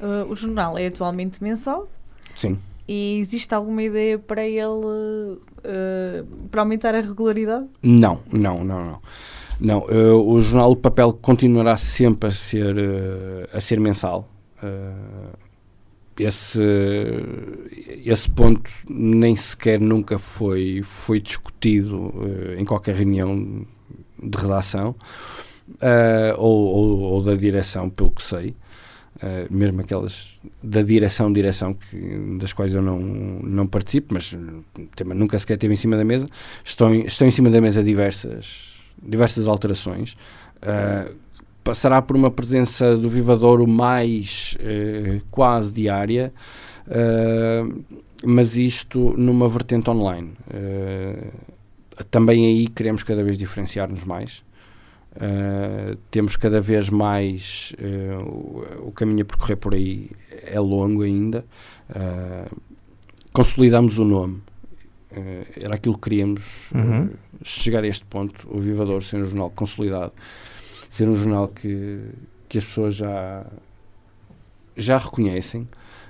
Uh, 0.00 0.30
o 0.30 0.34
jornal 0.34 0.78
é 0.78 0.86
atualmente 0.86 1.42
mensal? 1.42 1.86
Sim. 2.34 2.56
E 2.88 3.18
existe 3.18 3.54
alguma 3.54 3.82
ideia 3.82 4.18
para 4.18 4.46
ele 4.46 4.62
uh, 4.64 6.24
para 6.50 6.62
aumentar 6.62 6.94
a 6.94 7.00
regularidade? 7.02 7.66
Não, 7.82 8.22
não, 8.32 8.64
não, 8.64 8.84
não. 8.84 9.02
Não, 9.60 9.80
uh, 9.80 10.30
o 10.30 10.40
jornal 10.40 10.72
o 10.72 10.76
papel 10.76 11.12
continuará 11.12 11.76
sempre 11.76 12.28
a 12.28 12.32
ser, 12.32 12.76
a 13.52 13.60
ser 13.60 13.80
mensal 13.80 14.28
esse, 16.18 16.60
esse 18.04 18.30
ponto 18.30 18.70
nem 18.88 19.36
sequer 19.36 19.80
nunca 19.80 20.18
foi, 20.18 20.80
foi 20.82 21.20
discutido 21.20 21.96
uh, 21.96 22.54
em 22.58 22.64
qualquer 22.64 22.94
reunião 22.94 23.66
de 24.20 24.38
redação 24.38 24.94
uh, 25.68 26.36
ou, 26.36 26.76
ou, 26.76 27.00
ou, 27.00 27.22
da 27.22 27.34
direção, 27.34 27.88
pelo 27.88 28.10
que 28.10 28.22
sei. 28.22 28.54
Uh, 29.16 29.52
mesmo 29.52 29.80
aquelas 29.80 30.38
da 30.62 30.80
direção, 30.80 31.32
direção 31.32 31.74
que, 31.74 32.38
das 32.38 32.52
quais 32.52 32.72
eu 32.72 32.82
não, 32.82 33.00
não 33.00 33.66
participo, 33.66 34.14
mas 34.14 34.32
o 34.32 34.64
tema 34.94 35.12
nunca 35.12 35.36
sequer 35.38 35.56
teve 35.56 35.74
em 35.74 35.76
cima 35.76 35.96
da 35.96 36.04
mesa. 36.04 36.28
Estão, 36.64 36.94
estão 36.94 37.26
em 37.26 37.30
cima 37.32 37.50
da 37.50 37.60
mesa 37.60 37.82
diversas, 37.82 38.77
diversas 39.02 39.48
alterações. 39.48 40.16
Uh, 40.62 41.14
passará 41.68 42.00
por 42.00 42.16
uma 42.16 42.30
presença 42.30 42.96
do 42.96 43.10
Vivadouro 43.10 43.66
mais 43.66 44.56
uh, 44.58 45.22
quase 45.30 45.74
diária, 45.74 46.32
uh, 46.86 47.84
mas 48.24 48.56
isto 48.56 49.12
numa 49.18 49.46
vertente 49.46 49.90
online. 49.90 50.32
Uh, 50.48 51.30
também 52.10 52.46
aí 52.46 52.68
queremos 52.68 53.02
cada 53.02 53.22
vez 53.22 53.36
diferenciar-nos 53.36 54.04
mais. 54.04 54.42
temos 56.10 56.36
cada 56.36 56.60
vez 56.60 56.88
mais 56.88 57.74
o, 58.24 58.86
o, 58.86 58.92
caminho 58.92 59.22
a 59.22 59.24
percorrer 59.24 59.56
por 59.56 59.74
aí 59.74 60.08
é 60.30 60.60
longo 60.60 61.02
ainda. 61.02 61.44
consolidamos 63.32 63.98
o 63.98 64.04
nome. 64.04 64.40
Era 65.56 65.74
aquilo 65.74 65.94
que 65.94 66.02
queríamos 66.02 66.70
uhum. 66.72 67.10
chegar 67.42 67.84
a 67.84 67.86
este 67.86 68.04
ponto, 68.04 68.48
o 68.50 68.60
Vivador 68.60 69.02
ser 69.02 69.18
um 69.18 69.24
jornal 69.24 69.50
consolidado 69.50 70.12
ser 70.90 71.08
um 71.08 71.14
jornal 71.14 71.48
que, 71.48 72.00
que 72.48 72.58
as 72.58 72.64
pessoas 72.64 72.96
já, 72.96 73.46
já 74.76 74.98
reconhecem. 74.98 75.68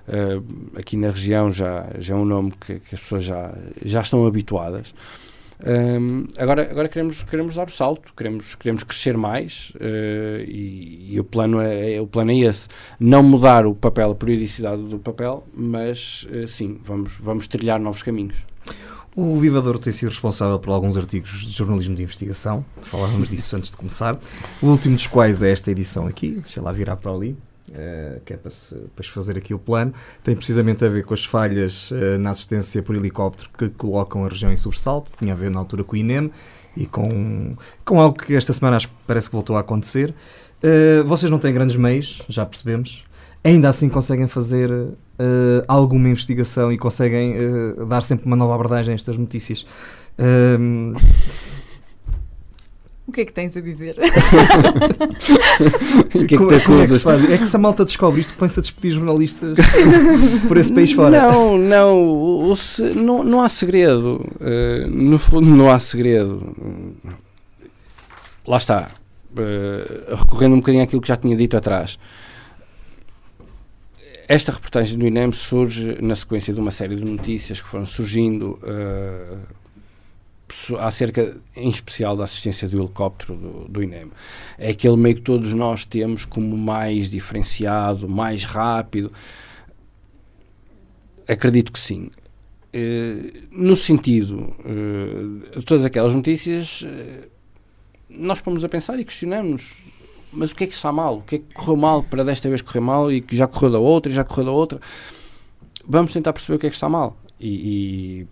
Uh, 0.08 0.78
aqui 0.78 0.96
na 0.96 1.10
região 1.10 1.50
já, 1.50 1.86
já 1.98 2.14
é 2.14 2.16
um 2.16 2.24
nome 2.24 2.52
que, 2.52 2.80
que 2.80 2.94
as 2.94 3.00
pessoas 3.00 3.24
já, 3.24 3.52
já 3.84 4.00
estão 4.00 4.26
habituadas. 4.26 4.94
Um, 5.60 6.24
agora 6.38 6.70
agora 6.70 6.88
queremos, 6.88 7.24
queremos 7.24 7.56
dar 7.56 7.66
o 7.66 7.70
salto, 7.70 8.14
queremos, 8.16 8.54
queremos 8.54 8.84
crescer 8.84 9.16
mais 9.16 9.72
uh, 9.74 10.40
e, 10.46 11.14
e, 11.14 11.20
o, 11.20 11.24
plano 11.24 11.60
é, 11.60 11.94
é, 11.94 12.00
o 12.00 12.06
plano 12.06 12.30
é 12.30 12.38
esse. 12.38 12.68
Não 12.98 13.22
mudar 13.22 13.66
o 13.66 13.74
papel, 13.74 14.12
a 14.12 14.14
periodicidade 14.14 14.82
do 14.84 14.98
papel, 14.98 15.46
mas 15.52 16.26
uh, 16.30 16.46
sim, 16.46 16.78
vamos, 16.82 17.18
vamos 17.18 17.46
trilhar 17.46 17.78
novos 17.78 18.02
caminhos. 18.02 18.46
O 19.20 19.36
Vivador 19.36 19.80
tem 19.80 19.92
sido 19.92 20.10
responsável 20.10 20.60
por 20.60 20.70
alguns 20.70 20.96
artigos 20.96 21.44
de 21.44 21.50
jornalismo 21.50 21.92
de 21.92 22.04
investigação, 22.04 22.64
falávamos 22.82 23.28
disso 23.28 23.56
antes 23.56 23.68
de 23.68 23.76
começar, 23.76 24.16
o 24.62 24.66
último 24.66 24.94
dos 24.94 25.08
quais 25.08 25.42
é 25.42 25.50
esta 25.50 25.72
edição 25.72 26.06
aqui, 26.06 26.38
deixa 26.40 26.62
lá 26.62 26.70
virar 26.70 26.94
para 26.94 27.10
ali, 27.10 27.36
uh, 27.68 28.20
que 28.24 28.34
é 28.34 28.36
para 28.36 28.52
se, 28.52 28.76
para 28.94 29.04
se 29.04 29.10
fazer 29.10 29.36
aqui 29.36 29.52
o 29.52 29.58
plano, 29.58 29.92
tem 30.22 30.36
precisamente 30.36 30.84
a 30.84 30.88
ver 30.88 31.02
com 31.02 31.14
as 31.14 31.24
falhas 31.24 31.90
uh, 31.90 32.16
na 32.20 32.30
assistência 32.30 32.80
por 32.80 32.94
helicóptero 32.94 33.50
que 33.58 33.68
colocam 33.70 34.24
a 34.24 34.28
região 34.28 34.52
em 34.52 34.56
sobressalto, 34.56 35.10
tinha 35.18 35.32
a 35.32 35.36
ver 35.36 35.50
na 35.50 35.58
altura 35.58 35.82
com 35.82 35.94
o 35.94 35.96
INEM 35.96 36.30
e 36.76 36.86
com, 36.86 37.56
com 37.84 38.00
algo 38.00 38.16
que 38.16 38.36
esta 38.36 38.52
semana 38.52 38.76
acho 38.76 38.86
que 38.86 38.94
parece 39.04 39.28
que 39.28 39.34
voltou 39.34 39.56
a 39.56 39.60
acontecer. 39.62 40.14
Uh, 40.62 41.02
vocês 41.04 41.28
não 41.28 41.40
têm 41.40 41.52
grandes 41.52 41.74
meios, 41.74 42.22
já 42.28 42.46
percebemos, 42.46 43.04
ainda 43.42 43.68
assim 43.68 43.88
conseguem 43.88 44.28
fazer 44.28 44.70
uh, 45.18 45.64
alguma 45.66 46.08
investigação 46.08 46.72
e 46.72 46.78
conseguem 46.78 47.34
uh, 47.36 47.86
dar 47.86 48.02
sempre 48.02 48.26
uma 48.26 48.36
nova 48.36 48.54
abordagem 48.54 48.92
a 48.92 48.94
estas 48.94 49.16
notícias. 49.16 49.66
Um... 50.18 50.94
O 53.06 53.12
que 53.12 53.22
é 53.22 53.24
que 53.24 53.32
tens 53.32 53.56
a 53.56 53.62
dizer? 53.62 53.96
o 55.98 56.04
que 56.04 56.18
é 56.18 56.26
que 56.26 56.34
é 56.34 56.38
como 56.38 56.52
é, 56.52 56.84
é 57.32 57.38
que 57.38 57.46
se 57.46 57.56
a 57.56 57.58
malta 57.58 57.82
descobre 57.82 58.20
isto, 58.20 58.34
põe-se 58.34 58.58
a 58.58 58.62
despedir 58.62 58.92
jornalistas 58.92 59.56
por 60.46 60.58
esse 60.58 60.70
país 60.74 60.92
fora. 60.92 61.18
Não, 61.18 61.56
não, 61.56 61.96
o, 61.96 62.54
não, 62.94 63.24
não 63.24 63.40
há 63.40 63.48
segredo. 63.48 64.22
Uh, 64.38 64.86
no 64.90 65.18
fundo, 65.18 65.48
não 65.48 65.70
há 65.70 65.78
segredo. 65.78 66.54
Lá 68.46 68.58
está. 68.58 68.90
Uh, 69.32 70.14
recorrendo 70.14 70.56
um 70.56 70.58
bocadinho 70.58 70.84
àquilo 70.84 71.00
que 71.00 71.08
já 71.08 71.16
tinha 71.16 71.34
dito 71.34 71.56
atrás. 71.56 71.98
Esta 74.28 74.52
reportagem 74.52 74.98
do 74.98 75.06
INEM 75.06 75.32
surge 75.32 75.96
na 76.02 76.14
sequência 76.14 76.52
de 76.52 76.60
uma 76.60 76.70
série 76.70 76.94
de 76.94 77.02
notícias 77.02 77.62
que 77.62 77.66
foram 77.66 77.86
surgindo 77.86 78.60
uh, 78.62 79.38
acerca, 80.78 81.34
em 81.56 81.70
especial, 81.70 82.14
da 82.14 82.24
assistência 82.24 82.68
do 82.68 82.78
helicóptero 82.78 83.38
do, 83.38 83.68
do 83.68 83.82
INEM. 83.82 84.10
É 84.58 84.68
aquele 84.68 84.98
meio 84.98 85.14
que 85.14 85.22
todos 85.22 85.54
nós 85.54 85.86
temos 85.86 86.26
como 86.26 86.58
mais 86.58 87.10
diferenciado, 87.10 88.06
mais 88.06 88.44
rápido. 88.44 89.10
Acredito 91.26 91.72
que 91.72 91.78
sim. 91.78 92.10
Uh, 92.74 93.32
no 93.50 93.74
sentido 93.74 94.54
uh, 94.60 95.58
de 95.58 95.64
todas 95.64 95.86
aquelas 95.86 96.14
notícias, 96.14 96.82
uh, 96.82 97.28
nós 98.10 98.42
pomos 98.42 98.62
a 98.62 98.68
pensar 98.68 99.00
e 99.00 99.06
questionamos 99.06 99.74
mas 100.32 100.52
o 100.52 100.54
que 100.56 100.64
é 100.64 100.66
que 100.66 100.74
está 100.74 100.92
mal? 100.92 101.18
O 101.18 101.22
que 101.22 101.36
é 101.36 101.38
que 101.38 101.54
correu 101.54 101.76
mal 101.76 102.02
para 102.02 102.24
desta 102.24 102.48
vez 102.48 102.60
correr 102.60 102.80
mal 102.80 103.10
e 103.10 103.20
que 103.20 103.36
já 103.36 103.46
correu 103.46 103.70
da 103.70 103.78
outra 103.78 104.10
e 104.10 104.14
já 104.14 104.24
correu 104.24 104.46
da 104.46 104.52
outra? 104.52 104.80
Vamos 105.86 106.12
tentar 106.12 106.32
perceber 106.32 106.56
o 106.56 106.58
que 106.58 106.66
é 106.66 106.70
que 106.70 106.76
está 106.76 106.88
mal. 106.88 107.16
E, 107.40 107.48
e 108.22 108.26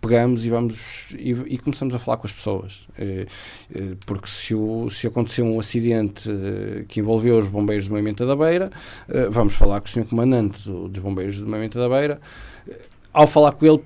pegamos 0.00 0.44
e 0.44 0.50
vamos 0.50 1.08
e, 1.12 1.30
e, 1.30 1.58
começamos 1.58 1.94
a 1.94 1.98
falar 1.98 2.18
com 2.18 2.26
as 2.26 2.32
pessoas 2.32 2.86
eh, 2.96 3.26
eh, 3.74 3.96
porque 4.06 4.28
se, 4.28 4.54
o, 4.54 4.88
se 4.90 5.06
aconteceu 5.06 5.44
um 5.44 5.58
acidente 5.58 6.30
eh, 6.30 6.84
que 6.86 7.00
envolveu 7.00 7.36
os 7.36 7.48
bombeiros 7.48 7.88
do 7.88 7.90
Movimento 7.90 8.24
da 8.24 8.36
Beira 8.36 8.70
vamos 9.30 9.54
falar 9.54 9.80
com 9.80 9.86
o 9.86 9.90
senhor 9.90 10.06
comandante 10.06 10.68
dos 10.68 10.98
bombeiros 11.00 11.40
do 11.40 11.46
Movimento 11.46 11.78
da 11.78 11.88
Beira 11.88 12.20
ao 13.12 13.26
falar 13.26 13.52
com 13.52 13.66
ele 13.66 13.82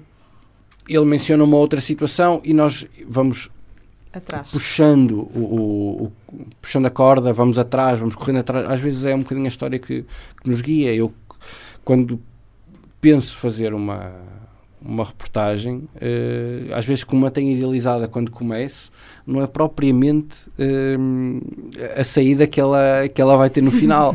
ele 0.88 1.04
menciona 1.04 1.42
uma 1.44 1.56
outra 1.56 1.80
situação 1.80 2.42
e 2.44 2.52
nós 2.52 2.86
vamos 3.08 3.50
atrás. 4.18 4.50
puxando 4.50 5.28
o, 5.34 5.38
o, 5.38 6.04
o, 6.04 6.12
puxando 6.60 6.86
a 6.86 6.90
corda, 6.90 7.32
vamos 7.32 7.58
atrás, 7.58 7.98
vamos 7.98 8.14
correndo 8.14 8.38
atrás. 8.38 8.70
Às 8.70 8.80
vezes 8.80 9.04
é 9.04 9.14
um 9.14 9.20
bocadinho 9.20 9.46
a 9.46 9.48
história 9.48 9.78
que, 9.78 10.04
que 10.42 10.50
nos 10.50 10.60
guia. 10.60 10.94
Eu, 10.94 11.12
quando 11.84 12.20
penso 13.00 13.36
fazer 13.36 13.74
uma, 13.74 14.12
uma 14.84 15.04
reportagem, 15.04 15.88
uh, 15.96 16.74
às 16.74 16.84
vezes 16.84 17.04
como 17.04 17.26
a 17.26 17.30
tenho 17.30 17.56
idealizada 17.56 18.08
quando 18.08 18.30
começo, 18.30 18.90
não 19.26 19.42
é 19.42 19.46
propriamente 19.46 20.48
uh, 20.48 21.98
a 21.98 22.04
saída 22.04 22.46
que 22.46 22.60
ela, 22.60 23.08
que 23.08 23.20
ela 23.20 23.36
vai 23.36 23.48
ter 23.48 23.62
no 23.62 23.70
final. 23.70 24.14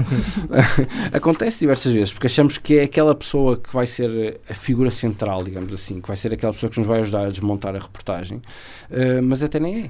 Acontece 1.13 1.61
diversas 1.61 1.93
vezes, 1.93 2.13
porque 2.13 2.27
achamos 2.27 2.57
que 2.57 2.77
é 2.77 2.83
aquela 2.83 3.15
pessoa 3.15 3.57
que 3.57 3.73
vai 3.73 3.87
ser 3.87 4.39
a 4.49 4.53
figura 4.53 4.91
central, 4.91 5.43
digamos 5.43 5.73
assim, 5.73 6.01
que 6.01 6.07
vai 6.07 6.17
ser 6.17 6.33
aquela 6.33 6.53
pessoa 6.53 6.69
que 6.69 6.77
nos 6.77 6.87
vai 6.87 6.99
ajudar 6.99 7.25
a 7.25 7.29
desmontar 7.29 7.75
a 7.75 7.79
reportagem, 7.79 8.37
uh, 8.37 9.23
mas 9.23 9.41
até 9.43 9.59
nem 9.59 9.85
é. 9.85 9.89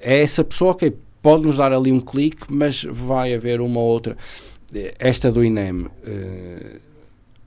é 0.00 0.22
essa 0.22 0.44
pessoa 0.44 0.74
que 0.74 0.92
pode 1.20 1.44
nos 1.44 1.56
dar 1.56 1.72
ali 1.72 1.92
um 1.92 2.00
clique, 2.00 2.46
mas 2.48 2.84
vai 2.84 3.34
haver 3.34 3.60
uma 3.60 3.80
outra. 3.80 4.16
Esta 4.98 5.30
do 5.30 5.44
INEM 5.44 5.86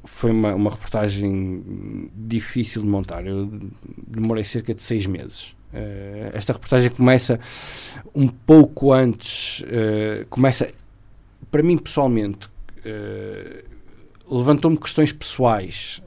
foi 0.06 0.32
uma, 0.32 0.54
uma 0.54 0.70
reportagem 0.70 2.10
difícil 2.16 2.82
de 2.82 2.88
montar. 2.88 3.26
Eu 3.26 3.50
demorei 4.08 4.44
cerca 4.44 4.74
de 4.74 4.82
seis 4.82 5.06
meses. 5.06 5.56
Uh, 5.74 6.32
esta 6.34 6.54
reportagem 6.54 6.90
começa 6.90 7.38
um 8.14 8.28
pouco 8.30 8.94
antes, 8.94 9.60
uh, 9.62 10.26
começa, 10.30 10.72
para 11.52 11.62
mim 11.62 11.78
pessoalmente, 11.78 12.48
uh, 12.48 13.64
levantou-me 14.30 14.78
questões 14.78 15.12
pessoais 15.12 16.02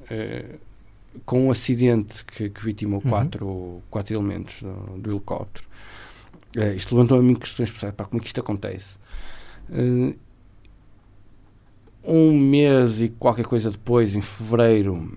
com 1.25 1.47
um 1.47 1.51
acidente 1.51 2.25
que, 2.25 2.49
que 2.49 2.65
vitimou 2.65 3.01
uhum. 3.05 3.11
quatro, 3.11 3.83
quatro 3.91 4.15
elementos 4.15 4.63
do, 4.63 4.99
do 4.99 5.11
helicóptero. 5.11 5.67
isto 6.75 6.95
levantou-me 6.95 7.37
questões 7.37 7.71
pessoais, 7.71 7.95
pá, 7.95 8.05
como 8.05 8.21
é 8.21 8.23
que 8.23 8.27
isto 8.27 8.41
acontece? 8.41 8.99
Um 12.05 12.33
mês 12.33 13.03
e 13.03 13.09
qualquer 13.09 13.45
coisa 13.45 13.71
depois, 13.71 14.15
em 14.15 14.21
fevereiro, 14.21 15.17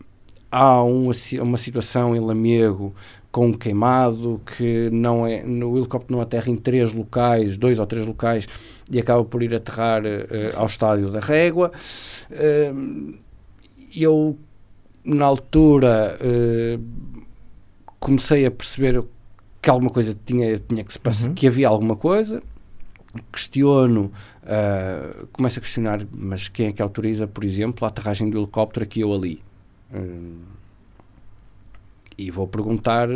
há 0.52 0.84
um, 0.84 1.10
uma 1.42 1.58
situação 1.58 2.16
em 2.16 2.20
Lamego 2.20 2.94
com 3.32 3.48
um 3.48 3.54
queimado 3.54 4.42
que 4.58 4.90
não 4.92 5.26
é 5.26 5.42
no 5.44 5.78
helicóptero 5.78 6.14
não 6.14 6.22
aterra 6.22 6.50
em 6.50 6.58
três 6.58 6.92
locais, 6.92 7.58
dois 7.58 7.80
ou 7.80 7.88
três 7.88 8.06
locais 8.06 8.48
e 8.92 9.00
acaba 9.00 9.24
por 9.24 9.42
ir 9.42 9.56
aterrar 9.56 10.04
uh, 10.04 10.58
ao 10.58 10.66
estádio 10.66 11.10
da 11.10 11.22
Régua. 11.22 11.72
Uh, 12.30 13.14
eu 13.96 14.38
na 15.04 15.26
altura 15.26 16.18
uh, 16.20 16.84
comecei 18.00 18.46
a 18.46 18.52
perceber 18.52 19.02
que 19.62 19.70
alguma 19.70 19.90
coisa 19.90 20.18
tinha, 20.26 20.58
tinha 20.58 20.84
que 20.84 20.92
se 20.92 21.00
passar, 21.00 21.30
uhum. 21.30 21.34
que 21.34 21.48
havia 21.48 21.70
alguma 21.70 21.96
coisa. 21.96 22.44
Questiono 23.32 24.12
Uh, 24.41 25.28
começa 25.28 25.59
a 25.59 25.62
questionar, 25.62 26.01
mas 26.12 26.47
quem 26.47 26.68
é 26.68 26.72
que 26.72 26.82
autoriza, 26.82 27.28
por 27.28 27.43
exemplo, 27.45 27.86
a 27.86 27.89
aterragem 27.89 28.30
do 28.30 28.39
helicóptero 28.39 28.84
aqui 28.84 29.03
ou 29.03 29.14
ali? 29.14 29.41
Uh, 29.93 30.39
e 32.18 32.32
vou 32.32 32.47
perguntar 32.47 33.07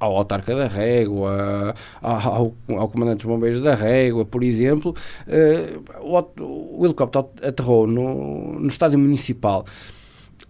ao 0.00 0.16
autarca 0.16 0.56
da 0.56 0.66
Régua, 0.66 1.74
ao, 2.02 2.54
ao, 2.68 2.88
comandante 2.88 3.18
dos 3.18 3.26
bombeiros 3.26 3.62
da 3.62 3.74
Régua, 3.74 4.24
por 4.24 4.42
exemplo, 4.42 4.94
uh, 5.28 6.00
o, 6.00 6.80
o, 6.80 6.84
helicóptero 6.84 7.30
aterrou 7.42 7.86
no, 7.86 8.58
no 8.58 8.68
estádio 8.68 8.98
municipal. 8.98 9.64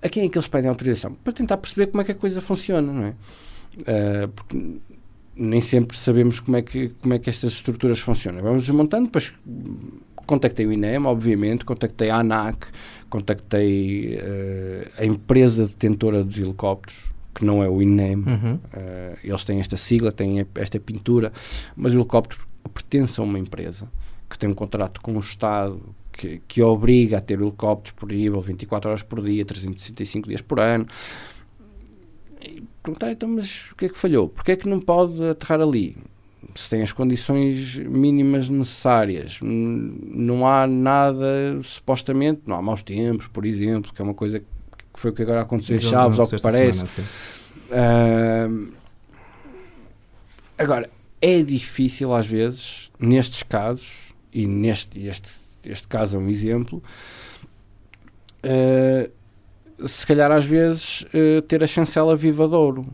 A 0.00 0.08
quem 0.08 0.24
é 0.24 0.28
que 0.30 0.38
eles 0.38 0.48
pedem 0.48 0.70
autorização? 0.70 1.12
Para 1.12 1.34
tentar 1.34 1.58
perceber 1.58 1.88
como 1.88 2.00
é 2.00 2.04
que 2.04 2.12
a 2.12 2.14
coisa 2.14 2.40
funciona, 2.40 2.90
não 2.90 3.04
é? 3.04 3.14
Uh, 3.80 4.28
porque 4.28 4.80
nem 5.40 5.60
sempre 5.62 5.96
sabemos 5.96 6.38
como 6.38 6.58
é 6.58 6.62
que, 6.62 6.90
como 7.00 7.14
é 7.14 7.18
que 7.18 7.30
estas 7.30 7.54
estruturas 7.54 7.98
funcionam. 7.98 8.42
Vamos 8.42 8.62
desmontando, 8.62 9.06
depois 9.06 9.32
contactei 10.26 10.66
o 10.66 10.72
INEM, 10.72 11.06
obviamente, 11.06 11.64
contactei 11.64 12.10
a 12.10 12.18
ANAC, 12.18 12.66
contactei 13.08 14.16
uh, 14.16 14.90
a 14.98 15.04
empresa 15.06 15.66
detentora 15.66 16.22
dos 16.22 16.38
helicópteros, 16.38 17.14
que 17.34 17.42
não 17.42 17.62
é 17.62 17.68
o 17.70 17.80
INEM, 17.80 18.16
uhum. 18.16 18.54
uh, 18.54 19.18
eles 19.24 19.42
têm 19.44 19.60
esta 19.60 19.78
sigla, 19.78 20.12
têm 20.12 20.46
esta 20.56 20.78
pintura, 20.78 21.32
mas 21.74 21.94
o 21.94 21.96
helicóptero 21.96 22.46
pertence 22.74 23.18
a 23.18 23.24
uma 23.24 23.38
empresa 23.38 23.90
que 24.28 24.38
tem 24.38 24.48
um 24.48 24.54
contrato 24.54 25.00
com 25.00 25.16
o 25.16 25.20
Estado 25.20 25.80
que, 26.12 26.42
que 26.46 26.62
obriga 26.62 27.16
a 27.16 27.20
ter 27.20 27.40
helicópteros 27.40 27.92
por 27.92 28.12
nível 28.12 28.42
24 28.42 28.90
horas 28.90 29.02
por 29.02 29.22
dia, 29.24 29.42
365 29.44 30.28
dias 30.28 30.42
por 30.42 30.60
ano 30.60 30.86
perguntar, 32.82 33.12
então, 33.12 33.28
mas 33.28 33.70
o 33.72 33.76
que 33.76 33.86
é 33.86 33.88
que 33.88 33.98
falhou? 33.98 34.28
Porquê 34.28 34.52
é 34.52 34.56
que 34.56 34.68
não 34.68 34.80
pode 34.80 35.22
aterrar 35.24 35.60
ali? 35.60 35.96
Se 36.54 36.68
tem 36.70 36.82
as 36.82 36.92
condições 36.92 37.76
mínimas 37.76 38.48
necessárias, 38.48 39.38
não 39.42 40.46
há 40.46 40.66
nada, 40.66 41.60
supostamente, 41.62 42.42
não 42.46 42.56
há 42.56 42.62
maus 42.62 42.82
tempos, 42.82 43.28
por 43.28 43.44
exemplo, 43.44 43.92
que 43.92 44.00
é 44.00 44.04
uma 44.04 44.14
coisa 44.14 44.40
que 44.40 44.46
foi 44.94 45.10
o 45.10 45.14
que 45.14 45.22
agora 45.22 45.42
aconteceu 45.42 45.76
em 45.76 45.80
Chaves, 45.80 46.18
ao 46.18 46.26
que 46.26 46.40
parece. 46.40 46.86
Semana, 46.86 47.10
uh, 47.70 48.72
agora, 50.58 50.90
é 51.20 51.42
difícil 51.42 52.14
às 52.14 52.26
vezes, 52.26 52.90
nestes 52.98 53.42
casos, 53.42 54.14
e 54.32 54.46
neste 54.46 55.06
este, 55.06 55.30
este 55.64 55.86
caso 55.86 56.16
é 56.16 56.20
um 56.20 56.28
exemplo, 56.28 56.82
uh, 58.44 59.10
se 59.86 60.06
calhar 60.06 60.30
às 60.30 60.44
vezes 60.44 61.02
uh, 61.02 61.42
ter 61.42 61.62
a 61.62 61.66
chancela 61.66 62.16
viva 62.16 62.46
de 62.46 62.54
ouro. 62.54 62.86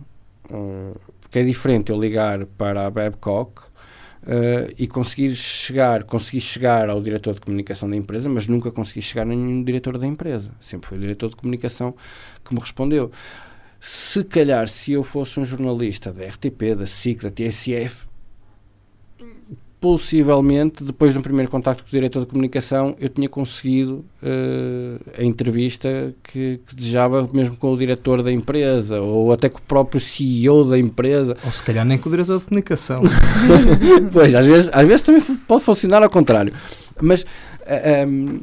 Porque 1.20 1.40
é 1.40 1.42
diferente 1.42 1.90
eu 1.90 2.00
ligar 2.00 2.46
para 2.46 2.86
a 2.86 2.90
Babcock 2.90 3.62
uh, 4.22 4.72
e 4.78 4.86
conseguir 4.86 5.34
chegar, 5.34 6.04
conseguir 6.04 6.40
chegar 6.40 6.88
ao 6.88 7.00
diretor 7.00 7.34
de 7.34 7.40
comunicação 7.40 7.88
da 7.88 7.96
empresa, 7.96 8.28
mas 8.28 8.46
nunca 8.46 8.70
consegui 8.70 9.02
chegar 9.02 9.22
a 9.22 9.26
nenhum 9.26 9.62
diretor 9.62 9.98
da 9.98 10.06
empresa. 10.06 10.52
Sempre 10.60 10.88
foi 10.88 10.98
o 10.98 11.00
diretor 11.00 11.28
de 11.28 11.36
comunicação 11.36 11.94
que 12.44 12.54
me 12.54 12.60
respondeu. 12.60 13.10
Se 13.78 14.24
calhar, 14.24 14.68
se 14.68 14.92
eu 14.92 15.04
fosse 15.04 15.38
um 15.38 15.44
jornalista 15.44 16.12
da 16.12 16.24
RTP, 16.26 16.74
da 16.76 16.86
SIC, 16.86 17.22
da 17.22 17.30
TSF, 17.30 18.06
possivelmente, 19.86 20.82
depois 20.82 21.12
de 21.12 21.20
um 21.20 21.22
primeiro 21.22 21.48
contacto 21.48 21.84
com 21.84 21.88
o 21.88 21.92
diretor 21.92 22.18
de 22.18 22.26
comunicação, 22.26 22.96
eu 22.98 23.08
tinha 23.08 23.28
conseguido 23.28 24.04
uh, 24.20 25.00
a 25.16 25.22
entrevista 25.22 26.12
que, 26.24 26.58
que, 26.66 26.74
desejava 26.74 27.28
mesmo 27.32 27.56
com 27.56 27.72
o 27.72 27.76
diretor 27.76 28.20
da 28.20 28.32
empresa, 28.32 29.00
ou 29.00 29.30
até 29.30 29.48
com 29.48 29.58
o 29.58 29.62
próprio 29.62 30.00
CEO 30.00 30.64
da 30.64 30.76
empresa. 30.76 31.36
Ou 31.44 31.52
se 31.52 31.62
calhar 31.62 31.84
nem 31.84 31.98
com 31.98 32.08
o 32.08 32.10
diretor 32.10 32.40
de 32.40 32.46
comunicação. 32.46 33.00
pois, 34.12 34.34
às 34.34 34.44
vezes, 34.44 34.68
às 34.72 34.88
vezes 34.88 35.02
também 35.02 35.22
pode 35.46 35.62
funcionar 35.62 36.02
ao 36.02 36.10
contrário. 36.10 36.52
Mas 37.00 37.22
uh, 37.22 37.26
eh, 37.64 38.04
um, 38.04 38.26
ehm, 38.26 38.40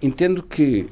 entendo 0.00 0.42
que 0.42 0.86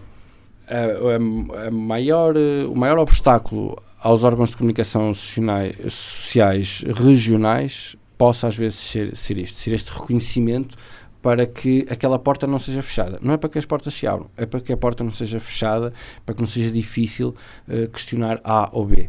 a, 0.68 1.68
a, 1.68 1.70
maior, 1.70 2.34
o 2.68 2.74
maior 2.76 2.98
obstáculo 2.98 3.82
aos 3.98 4.24
órgãos 4.24 4.50
de 4.50 4.58
comunicação 4.58 5.14
sociais 5.14 6.84
regionais 6.86 7.96
possa 8.16 8.46
às 8.46 8.56
vezes 8.56 8.78
ser, 8.78 9.16
ser 9.16 9.38
isto, 9.38 9.58
ser 9.58 9.72
este 9.72 9.92
reconhecimento 9.92 10.76
para 11.24 11.46
que 11.46 11.86
aquela 11.88 12.18
porta 12.18 12.46
não 12.46 12.58
seja 12.58 12.82
fechada. 12.82 13.18
Não 13.22 13.32
é 13.32 13.38
para 13.38 13.48
que 13.48 13.58
as 13.58 13.64
portas 13.64 13.94
se 13.94 14.06
abram, 14.06 14.28
é 14.36 14.44
para 14.44 14.60
que 14.60 14.70
a 14.74 14.76
porta 14.76 15.02
não 15.02 15.10
seja 15.10 15.40
fechada, 15.40 15.90
para 16.26 16.34
que 16.34 16.40
não 16.42 16.46
seja 16.46 16.70
difícil 16.70 17.34
uh, 17.66 17.88
questionar 17.88 18.42
A 18.44 18.68
ou 18.74 18.84
B. 18.84 19.08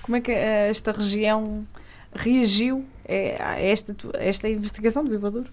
Como 0.00 0.16
é 0.16 0.20
que 0.20 0.30
uh, 0.30 0.70
esta 0.70 0.92
região 0.92 1.66
reagiu 2.14 2.84
eh, 3.04 3.36
a 3.40 3.60
esta, 3.60 3.96
a 4.16 4.22
esta 4.22 4.48
investigação 4.48 5.02
do 5.02 5.10
Bibadouro? 5.10 5.48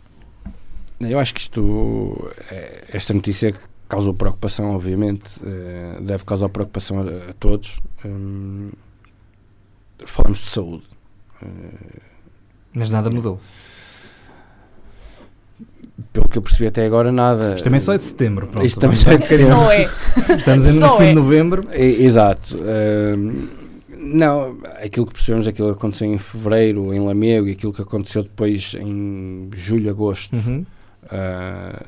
Eu 1.02 1.18
acho 1.18 1.34
que 1.34 1.40
isto, 1.40 2.32
esta 2.90 3.14
notícia 3.14 3.56
causou 3.88 4.14
preocupação, 4.14 4.76
obviamente, 4.76 5.40
deve 6.02 6.26
causar 6.26 6.50
preocupação 6.50 7.00
a, 7.00 7.30
a 7.30 7.34
todos. 7.40 7.80
Um, 8.04 8.70
falamos 10.06 10.40
de 10.40 10.50
saúde. 10.50 10.86
Mas 12.74 12.90
nada 12.90 13.10
mudou. 13.10 13.40
Pelo 16.14 16.30
que 16.30 16.38
eu 16.38 16.42
percebi 16.42 16.68
até 16.68 16.86
agora, 16.86 17.12
nada. 17.12 17.56
Isto 17.56 17.64
também 17.66 17.80
só 17.80 17.94
é 17.94 17.98
de 17.98 18.04
setembro. 18.04 18.48
Pronto, 18.48 18.66
Isto 18.66 18.80
também 18.80 18.96
só 18.98 19.12
é 19.12 19.18
de 19.18 19.26
Só 19.26 19.72
é. 19.72 19.82
Estamos 20.38 20.66
no 20.74 20.80
Só 20.80 20.98
fim 20.98 21.04
é. 21.04 21.08
de 21.10 21.14
novembro. 21.16 21.68
É, 21.72 21.86
Exato. 21.86 22.58
Ahm, 22.58 23.48
não, 23.98 24.58
aquilo 24.82 25.06
que 25.06 25.14
percebemos, 25.14 25.48
aquilo 25.48 25.72
que 25.72 25.78
aconteceu 25.78 26.08
em 26.08 26.18
fevereiro 26.18 26.94
em 26.94 27.00
Lamego 27.00 27.48
e 27.48 27.52
aquilo 27.52 27.74
que 27.74 27.82
aconteceu 27.82 28.24
depois 28.24 28.76
em 28.80 29.50
julho, 29.54 29.90
agosto, 29.90 30.36
Uhum. 30.36 30.66
ah, 31.12 31.86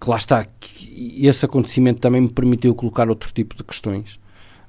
que 0.00 0.08
lá 0.08 0.16
está, 0.16 0.46
que 0.60 1.26
esse 1.26 1.44
acontecimento 1.44 2.00
também 2.00 2.20
me 2.22 2.28
permitiu 2.28 2.74
colocar 2.74 3.08
outro 3.10 3.32
tipo 3.32 3.56
de 3.56 3.64
questões, 3.64 4.18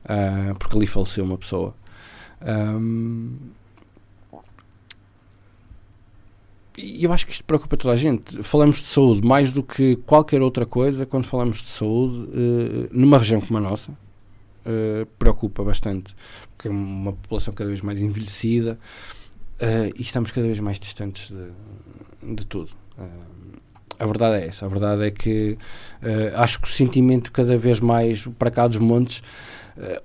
ah, 0.03 0.55
porque 0.57 0.75
ali 0.75 0.87
faleceu 0.87 1.23
uma 1.23 1.37
pessoa. 1.37 1.73
Ahm, 2.41 3.33
e 6.81 7.03
eu 7.03 7.11
acho 7.11 7.25
que 7.27 7.33
isto 7.33 7.43
preocupa 7.43 7.75
toda 7.77 7.93
a 7.93 7.97
gente. 7.97 8.41
Falamos 8.43 8.77
de 8.77 8.87
saúde 8.87 9.25
mais 9.27 9.51
do 9.51 9.61
que 9.61 9.95
qualquer 9.97 10.41
outra 10.41 10.65
coisa 10.65 11.05
quando 11.05 11.25
falamos 11.25 11.57
de 11.57 11.67
saúde 11.69 12.29
eh, 12.33 12.89
numa 12.91 13.17
região 13.17 13.41
como 13.41 13.57
a 13.57 13.61
nossa. 13.61 13.91
eh, 14.65 15.05
preocupa 15.17 15.63
bastante, 15.63 16.15
porque 16.55 16.67
é 16.67 16.71
uma 16.71 17.13
população 17.13 17.53
cada 17.53 17.69
vez 17.69 17.81
mais 17.81 18.01
envelhecida 18.01 18.79
eh, 19.59 19.91
e 19.95 20.01
estamos 20.01 20.31
cada 20.31 20.45
vez 20.47 20.59
mais 20.59 20.79
distantes 20.79 21.29
de, 21.29 22.35
de 22.35 22.45
tudo. 22.45 22.69
A 23.97 24.05
verdade 24.05 24.43
é 24.43 24.47
essa. 24.47 24.65
A 24.65 24.69
verdade 24.69 25.03
é 25.03 25.11
que 25.11 25.57
acho 26.35 26.61
que 26.61 26.67
o 26.67 26.71
sentimento 26.71 27.31
cada 27.31 27.57
vez 27.57 27.79
mais 27.81 28.25
para 28.37 28.49
cá 28.49 28.67
dos 28.67 28.77
montes 28.77 29.21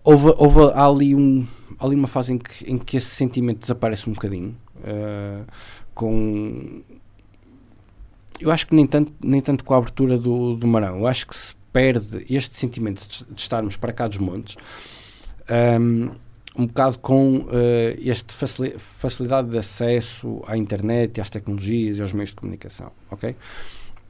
houve, 0.02 0.34
houve 0.36 0.72
ali, 0.74 1.14
um, 1.14 1.46
ali 1.78 1.94
uma 1.94 2.08
fase 2.08 2.32
em 2.32 2.38
que, 2.38 2.70
em 2.70 2.76
que 2.78 2.96
esse 2.96 3.10
sentimento 3.10 3.60
desaparece 3.60 4.08
um 4.10 4.12
bocadinho. 4.12 4.56
eh, 4.84 5.42
com 5.94 6.82
eu 8.40 8.50
acho 8.50 8.66
que 8.66 8.74
nem 8.74 8.86
tanto, 8.86 9.12
nem 9.22 9.40
tanto 9.40 9.64
com 9.64 9.74
a 9.74 9.78
abertura 9.78 10.18
do, 10.18 10.56
do 10.56 10.66
Marão, 10.66 10.98
eu 10.98 11.06
acho 11.06 11.26
que 11.26 11.34
se 11.34 11.54
perde 11.72 12.24
este 12.28 12.56
sentimento 12.56 13.06
de, 13.06 13.40
estarmos 13.40 13.76
para 13.76 13.92
cá 13.92 14.06
dos 14.06 14.18
montes 14.18 14.56
um, 15.80 16.10
um 16.56 16.66
bocado 16.66 16.98
com 16.98 17.46
eh, 17.50 17.98
esta 18.04 18.32
facili- 18.32 18.74
facilidade 18.78 19.50
de 19.50 19.58
acesso 19.58 20.42
à 20.46 20.56
internet 20.56 21.20
às 21.20 21.28
tecnologias 21.30 21.98
e 21.98 22.02
aos 22.02 22.12
meios 22.12 22.30
de 22.30 22.36
comunicação, 22.36 22.92
ok? 23.10 23.34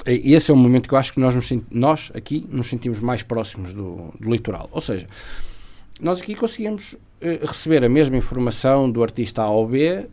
E 0.07 0.35
esse 0.35 0.51
é 0.51 0.55
o 0.55 0.57
momento 0.57 0.87
que 0.87 0.95
eu 0.95 0.99
acho 0.99 1.15
que 1.15 1.21
nós, 1.21 1.35
nos, 1.35 1.51
nós 1.71 2.13
aqui 2.15 2.47
nos 2.51 2.69
sentimos 2.69 3.01
mais 3.01 3.23
próximos 3.23 3.73
do, 3.73 4.13
do 4.21 4.31
litoral, 4.31 4.69
ou 4.71 4.81
seja, 4.81 5.07
nós 5.99 6.21
aqui 6.21 6.35
conseguimos 6.35 6.97
eh, 7.21 7.41
receber 7.41 7.83
a 7.85 7.89
mesma 7.89 8.17
informação 8.17 8.91
do 8.91 9.03
artista 9.03 9.43
A 9.43 9.49
ou 9.49 9.67
B 9.67 10.07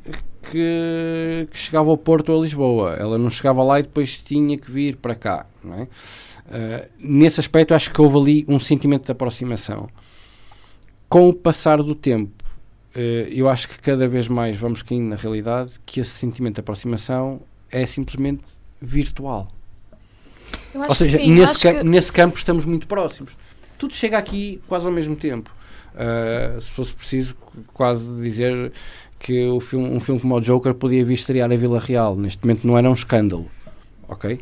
que, 0.50 1.48
que 1.52 1.58
chegava 1.58 1.90
ao 1.90 1.98
Porto 1.98 2.30
ou 2.32 2.40
a 2.40 2.44
Lisboa. 2.44 2.96
Ela 3.00 3.18
não 3.18 3.30
chegava 3.30 3.64
lá 3.64 3.80
e 3.80 3.84
depois 3.84 4.22
tinha 4.22 4.58
que 4.58 4.70
vir 4.72 4.96
para 4.98 5.16
cá. 5.16 5.46
É? 5.80 5.88
Eh, 6.52 6.90
nesse 7.00 7.40
aspecto, 7.40 7.74
acho 7.74 7.92
que 7.92 8.02
houve 8.02 8.18
ali 8.18 8.46
um 8.48 8.60
sentimento 8.60 9.06
de 9.06 9.12
aproximação. 9.12 9.88
Com 11.08 11.30
o 11.30 11.34
passar 11.34 11.82
do 11.84 11.94
tempo, 11.96 12.44
eh, 12.96 13.28
eu 13.32 13.48
acho 13.48 13.68
que 13.70 13.80
cada 13.80 14.08
vez 14.08 14.28
mais 14.28 14.58
vamos 14.58 14.82
caindo 14.82 15.08
na 15.10 15.16
realidade 15.16 15.74
que 15.86 16.00
esse 16.00 16.12
sentimento 16.12 16.56
de 16.56 16.62
aproximação 16.62 17.42
é 17.70 17.86
simplesmente 17.86 18.44
virtual. 18.82 19.50
Ou 20.74 20.96
seja, 20.96 21.18
sim, 21.18 21.32
nesse, 21.32 21.60
ca- 21.60 21.74
que- 21.76 21.84
nesse 21.84 22.12
campo 22.12 22.38
estamos 22.38 22.66
muito 22.66 22.88
próximos. 22.88 23.38
Tudo 23.78 23.94
chega 23.94 24.18
aqui 24.18 24.62
quase 24.68 24.86
ao 24.86 24.92
mesmo 24.92 25.16
tempo. 25.16 25.54
Uh, 25.94 26.62
se 26.62 26.70
fosse 26.70 26.94
preciso, 26.94 27.36
quase 27.74 28.14
dizer 28.16 28.72
que 29.24 29.46
o 29.48 29.60
filme, 29.60 29.88
um 29.90 30.00
filme 30.00 30.20
como 30.20 30.36
o 30.36 30.42
Joker 30.42 30.74
podia 30.74 31.06
vir 31.06 31.14
estrear 31.14 31.52
a 31.52 31.56
Vila 31.56 31.80
Real. 31.80 32.16
Neste 32.16 32.44
momento 32.44 32.66
não 32.66 32.78
era 32.78 32.90
um 32.90 32.94
escândalo. 32.94 33.50
Ok? 34.08 34.40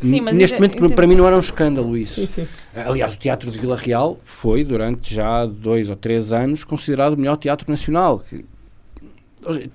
Sim, 0.00 0.20
mas 0.20 0.36
Neste 0.36 0.54
momento, 0.56 0.84
eu 0.84 0.90
para 0.90 1.06
mim, 1.06 1.16
não 1.16 1.26
era 1.26 1.36
um 1.36 1.40
escândalo 1.40 1.96
isso. 1.96 2.24
sim. 2.28 2.46
Aliás, 2.74 3.14
o 3.14 3.18
Teatro 3.18 3.50
de 3.50 3.58
Vila 3.58 3.76
Real 3.76 4.18
foi, 4.22 4.62
durante 4.62 5.12
já 5.12 5.44
dois 5.46 5.90
ou 5.90 5.96
três 5.96 6.32
anos, 6.32 6.62
considerado 6.62 7.14
o 7.14 7.16
melhor 7.16 7.36
teatro 7.36 7.68
nacional. 7.68 8.20
Que- 8.20 8.44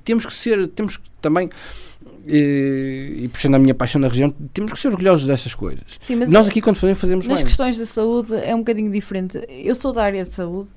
temos 0.05 0.25
que 0.25 0.33
ser, 0.33 0.67
temos 0.69 0.95
que 0.97 1.09
também, 1.21 1.49
eh, 2.27 3.13
e 3.17 3.27
puxando 3.27 3.55
a 3.55 3.59
minha 3.59 3.73
paixão 3.73 3.99
na 3.99 4.07
região, 4.07 4.29
temos 4.53 4.71
que 4.71 4.79
ser 4.79 4.87
orgulhosos 4.89 5.27
dessas 5.27 5.53
coisas. 5.53 5.83
Sim, 5.99 6.15
mas 6.17 6.31
Nós 6.31 6.47
aqui, 6.47 6.61
quando 6.61 6.75
fazemos, 6.77 6.99
fazemos 7.01 7.27
nas 7.27 7.39
bem. 7.39 7.45
questões 7.45 7.77
da 7.77 7.85
saúde 7.85 8.33
é 8.35 8.53
um 8.55 8.59
bocadinho 8.59 8.91
diferente. 8.91 9.39
Eu 9.49 9.75
sou 9.75 9.91
da 9.91 10.03
área 10.03 10.23
de 10.23 10.31
saúde, 10.31 10.69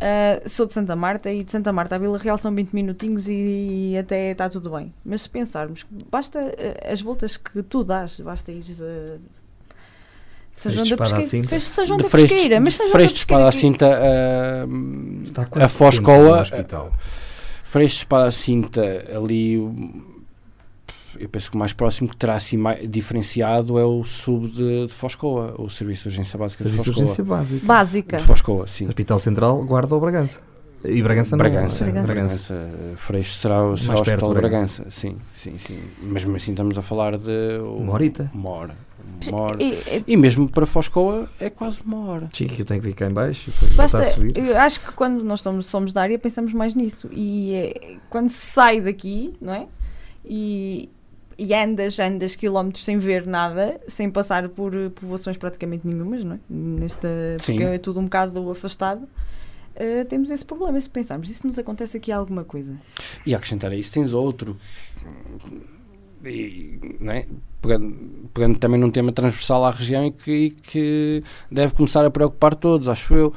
ah, 0.00 0.40
sou 0.48 0.66
de 0.66 0.72
Santa 0.72 0.94
Marta 0.96 1.30
e 1.32 1.42
de 1.44 1.50
Santa 1.50 1.72
Marta 1.72 1.94
a 1.96 1.98
Vila 1.98 2.18
Real 2.18 2.38
são 2.38 2.54
20 2.54 2.72
minutinhos 2.72 3.28
e, 3.28 3.96
até 3.98 4.30
está 4.32 4.48
tudo 4.48 4.70
bem. 4.70 4.92
Mas 5.04 5.22
se 5.22 5.28
pensarmos, 5.30 5.86
basta 6.10 6.38
ah, 6.40 6.92
as 6.92 7.00
voltas 7.02 7.36
que 7.36 7.62
tu 7.62 7.84
dás, 7.84 8.18
basta 8.20 8.50
ires 8.52 8.80
a. 8.82 9.18
São 10.54 10.72
João 10.72 10.86
da 10.88 10.94
à 10.94 10.98
Pesqueira. 10.98 11.46
Freixo- 11.48 11.66
São 11.70 11.84
João 11.84 11.98
da 11.98 12.08
Pesqueira, 12.08 12.60
mas 12.60 12.74
São 12.74 12.86
João 12.88 12.98
da 12.98 13.06
de 13.06 13.14
Espada 13.14 13.42
à 13.44 13.46
Pesqueira 13.46 13.72
Cinta, 13.72 13.86
ah, 13.86 14.64
a 15.42 15.46
quanto 15.46 15.52
tempo 15.52 15.68
Foscoa? 15.68 16.44
Freixo 17.62 17.94
de 17.94 18.00
Espada 18.00 18.24
à 18.24 18.30
Cinta, 18.32 19.04
ali, 19.14 19.56
eu 21.18 21.28
penso 21.28 21.50
que 21.50 21.56
o 21.56 21.58
mais 21.58 21.72
próximo 21.72 22.08
que 22.08 22.16
terá 22.16 22.34
assim 22.34 22.56
mais 22.56 22.88
diferenciado 22.90 23.78
é 23.78 23.84
o 23.84 24.04
sub 24.04 24.48
de, 24.48 24.86
de 24.86 24.92
Foscoa, 24.92 25.54
o 25.58 25.68
Serviço 25.68 26.02
de 26.02 26.08
Urgência 26.08 26.38
Básica 26.38 26.62
Serviço 26.64 26.84
de 26.84 26.90
de 26.90 26.94
Foscoa. 26.94 27.02
urgência 27.04 27.24
básica. 27.24 27.66
Básica. 27.66 28.16
De 28.18 28.24
Foscoa, 28.24 28.66
sim. 28.66 28.86
Hospital 28.88 29.18
Central, 29.18 29.64
Guarda 29.64 29.94
ou 29.94 30.00
Bragança. 30.00 30.40
E 30.84 31.02
Bragança 31.02 31.36
não. 31.36 31.38
Bragança, 31.38 31.84
Bragança. 31.84 32.12
Bragança. 32.12 32.70
Freixo 32.98 33.34
será, 33.34 33.64
o- 33.66 33.76
será 33.76 33.94
o 33.96 34.00
Hospital 34.00 34.28
de 34.28 34.34
de 34.34 34.40
Bragança. 34.40 34.84
Sim, 34.90 35.16
sim, 35.34 35.58
sim. 35.58 35.78
Mas 36.02 36.24
mesmo 36.24 36.36
assim 36.36 36.52
estamos 36.52 36.78
a 36.78 36.82
falar 36.82 37.18
de 37.18 37.58
Uma 37.78 37.94
horita. 37.94 38.30
Uma 38.32 38.50
hora. 38.50 38.76
Uma 39.28 39.40
hora. 39.40 39.62
E- 39.62 39.72
e- 39.72 40.04
E 40.06 40.16
mesmo 40.16 40.48
para 40.48 40.64
Foscoa 40.66 41.28
é 41.40 41.50
quase 41.50 41.80
uma 41.84 42.04
hora. 42.08 42.28
Sim, 42.32 42.46
eu 42.56 42.64
tenho 42.64 42.80
que 42.80 42.86
vir 42.88 42.94
cá 42.94 43.06
em 43.08 43.12
baixo 43.12 43.48
e 43.48 43.52
depois 43.52 43.72
Basta, 43.74 43.98
voltar 43.98 44.12
a 44.12 44.14
subir. 44.14 44.36
eu 44.38 44.56
acho 44.58 44.80
que 44.80 44.92
quando 44.92 45.24
nós 45.24 45.40
estamos, 45.40 45.66
somos 45.66 45.92
da 45.92 46.02
área 46.02 46.16
pensamos 46.18 46.52
mais 46.54 46.74
nisso 46.76 47.08
e 47.10 47.54
é, 47.54 47.96
quando 48.08 48.28
se 48.28 48.46
sai 48.46 48.80
daqui, 48.80 49.34
não 49.40 49.54
é? 49.54 49.66
E, 50.24 50.88
e 51.38 51.54
andas, 51.54 51.98
andas 52.00 52.34
quilómetros 52.34 52.84
sem 52.84 52.98
ver 52.98 53.26
nada, 53.26 53.80
sem 53.86 54.10
passar 54.10 54.48
por 54.48 54.74
eh, 54.74 54.88
povoações 54.88 55.36
praticamente 55.36 55.86
nenhumas, 55.86 56.24
não 56.24 56.34
é? 56.34 56.38
Nesta, 56.50 57.08
Sim. 57.38 57.52
porque 57.54 57.62
é 57.64 57.78
tudo 57.78 58.00
um 58.00 58.04
bocado 58.04 58.50
afastado. 58.50 59.06
eh, 59.76 60.02
temos 60.04 60.30
esse 60.30 60.44
problema, 60.44 60.80
se 60.80 60.90
pensarmos, 60.90 61.28
se 61.28 61.46
nos 61.46 61.56
acontece 61.58 61.96
aqui 61.96 62.10
alguma 62.10 62.42
coisa? 62.44 62.76
E 63.24 63.34
acrescentar 63.34 63.70
a 63.70 63.76
isso 63.76 63.92
tens 63.92 64.12
outro. 64.12 64.56
E, 66.24 66.96
não 67.00 67.12
é? 67.12 67.26
pegando, 67.62 67.96
pegando 68.34 68.58
também 68.58 68.80
num 68.80 68.90
tema 68.90 69.12
transversal 69.12 69.64
à 69.64 69.70
região 69.70 70.04
e 70.06 70.10
que, 70.10 70.32
e 70.32 70.50
que 70.50 71.22
deve 71.50 71.72
começar 71.74 72.04
a 72.04 72.10
preocupar 72.10 72.54
todos, 72.56 72.88
acho 72.88 73.14
eu. 73.14 73.32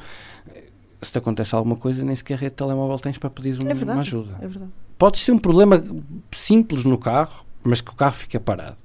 Se 1.00 1.12
te 1.12 1.18
acontece 1.18 1.54
alguma 1.54 1.76
coisa, 1.76 2.04
nem 2.04 2.14
sequer 2.14 2.34
rede 2.38 2.50
de 2.50 2.56
telemóvel 2.56 2.98
tens 2.98 3.18
para 3.18 3.30
pedir 3.30 3.54
um- 3.62 3.68
É 3.68 3.74
verdade. 3.74 3.90
uma 3.92 4.00
ajuda. 4.00 4.36
É 4.40 4.46
verdade. 4.48 4.70
Pode 4.98 5.18
ser 5.18 5.32
um 5.32 5.38
problema 5.38 5.84
simples 6.32 6.84
no 6.84 6.96
carro, 6.98 7.44
mas 7.64 7.80
que 7.80 7.90
o 7.90 7.94
carro 7.94 8.14
fica 8.14 8.38
parado. 8.40 8.76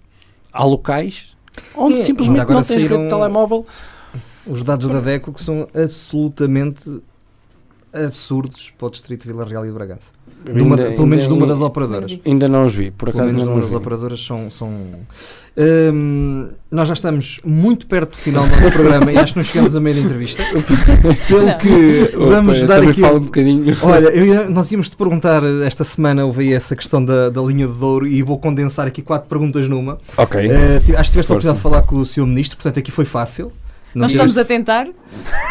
Há 0.52 0.64
locais 0.64 1.36
onde 1.76 2.00
É, 2.00 2.04
simplesmente 2.04 2.50
não 2.52 2.64
tens 2.64 2.84
rede 2.84 2.98
de 2.98 3.10
telemóvel. 3.10 3.66
Os 4.46 4.64
dados 4.64 4.88
da 4.88 5.00
DECO 5.00 5.34
que 5.34 5.44
são 5.44 5.68
absolutamente 5.76 7.02
absurdos 7.92 8.72
para 8.78 8.88
o 8.88 8.90
Distrito 8.90 9.24
de 9.24 9.28
Vila 9.28 9.46
Real 9.46 9.66
e 9.66 9.68
de 9.68 9.74
Bragança. 9.74 10.12
De 10.46 10.62
uma- 10.62 10.76
Ainda- 10.78 10.92
pelo 10.92 11.08
menos 11.08 11.28
de 11.28 11.34
uma 11.34 11.46
das 11.46 11.60
operadoras. 11.62 12.18
Ainda 12.26 12.48
não 12.48 12.66
os 12.66 12.74
vi, 12.76 12.90
por 12.92 13.10
Pelo 13.12 13.18
acaso 13.18 13.34
menos 13.34 13.42
ainda 13.42 13.52
de 13.52 13.56
uma 13.58 13.62
das 13.62 13.70
vi. 13.70 13.76
operadoras 13.76 14.26
são. 14.26 14.50
são 14.50 14.72
Hum, 15.60 16.50
nós 16.72 16.88
já 16.88 16.94
estamos 16.94 17.40
muito 17.44 17.88
perto 17.88 18.12
do 18.12 18.18
final 18.18 18.46
do 18.48 18.56
nosso 18.58 18.72
programa 18.78 19.12
e 19.12 19.18
acho 19.18 19.34
que 19.34 19.40
não 19.40 19.44
chegamos 19.44 19.76
a 19.76 19.80
meio 19.80 19.96
da 19.96 20.02
entrevista. 20.04 20.44
Pelo 21.28 21.46
Não. 21.48 21.58
que 21.58 22.16
vamos 22.16 22.58
Eu 22.60 22.68
dar 22.68 22.82
aqui. 22.88 23.02
falo 23.02 23.18
um 23.18 23.22
bocadinho. 23.24 23.76
Olha, 23.82 24.10
eu 24.10 24.52
nós 24.52 24.72
íamos 24.72 24.88
te 24.88 24.96
perguntar, 24.96 25.42
esta 25.66 25.84
semana 25.84 26.24
houve 26.26 26.54
essa 26.54 26.76
questão 26.76 27.04
da, 27.04 27.30
da 27.30 27.42
linha 27.42 27.68
de 27.68 27.74
Douro 27.74 28.06
e 28.06 28.22
vou 28.22 28.38
condensar 28.38 28.86
aqui 28.88 29.02
quatro 29.02 29.28
perguntas 29.28 29.68
numa. 29.68 29.98
Ok. 30.16 30.48
Ti- 30.86 30.96
acho 30.96 31.10
que 31.10 31.12
tiveste 31.14 31.32
a 31.32 31.36
oportunidade 31.36 31.58
de 31.58 31.64
falar 31.64 31.82
com 31.82 31.96
o 31.98 32.06
Sr. 32.06 32.26
Ministro, 32.28 32.56
portanto 32.58 32.78
aqui 32.78 32.92
foi 32.92 33.06
fácil. 33.06 33.52
Nós 33.98 34.12
tiveste- 34.12 34.30
estamos 34.30 34.38
a 34.38 34.46
tentar, 34.46 34.88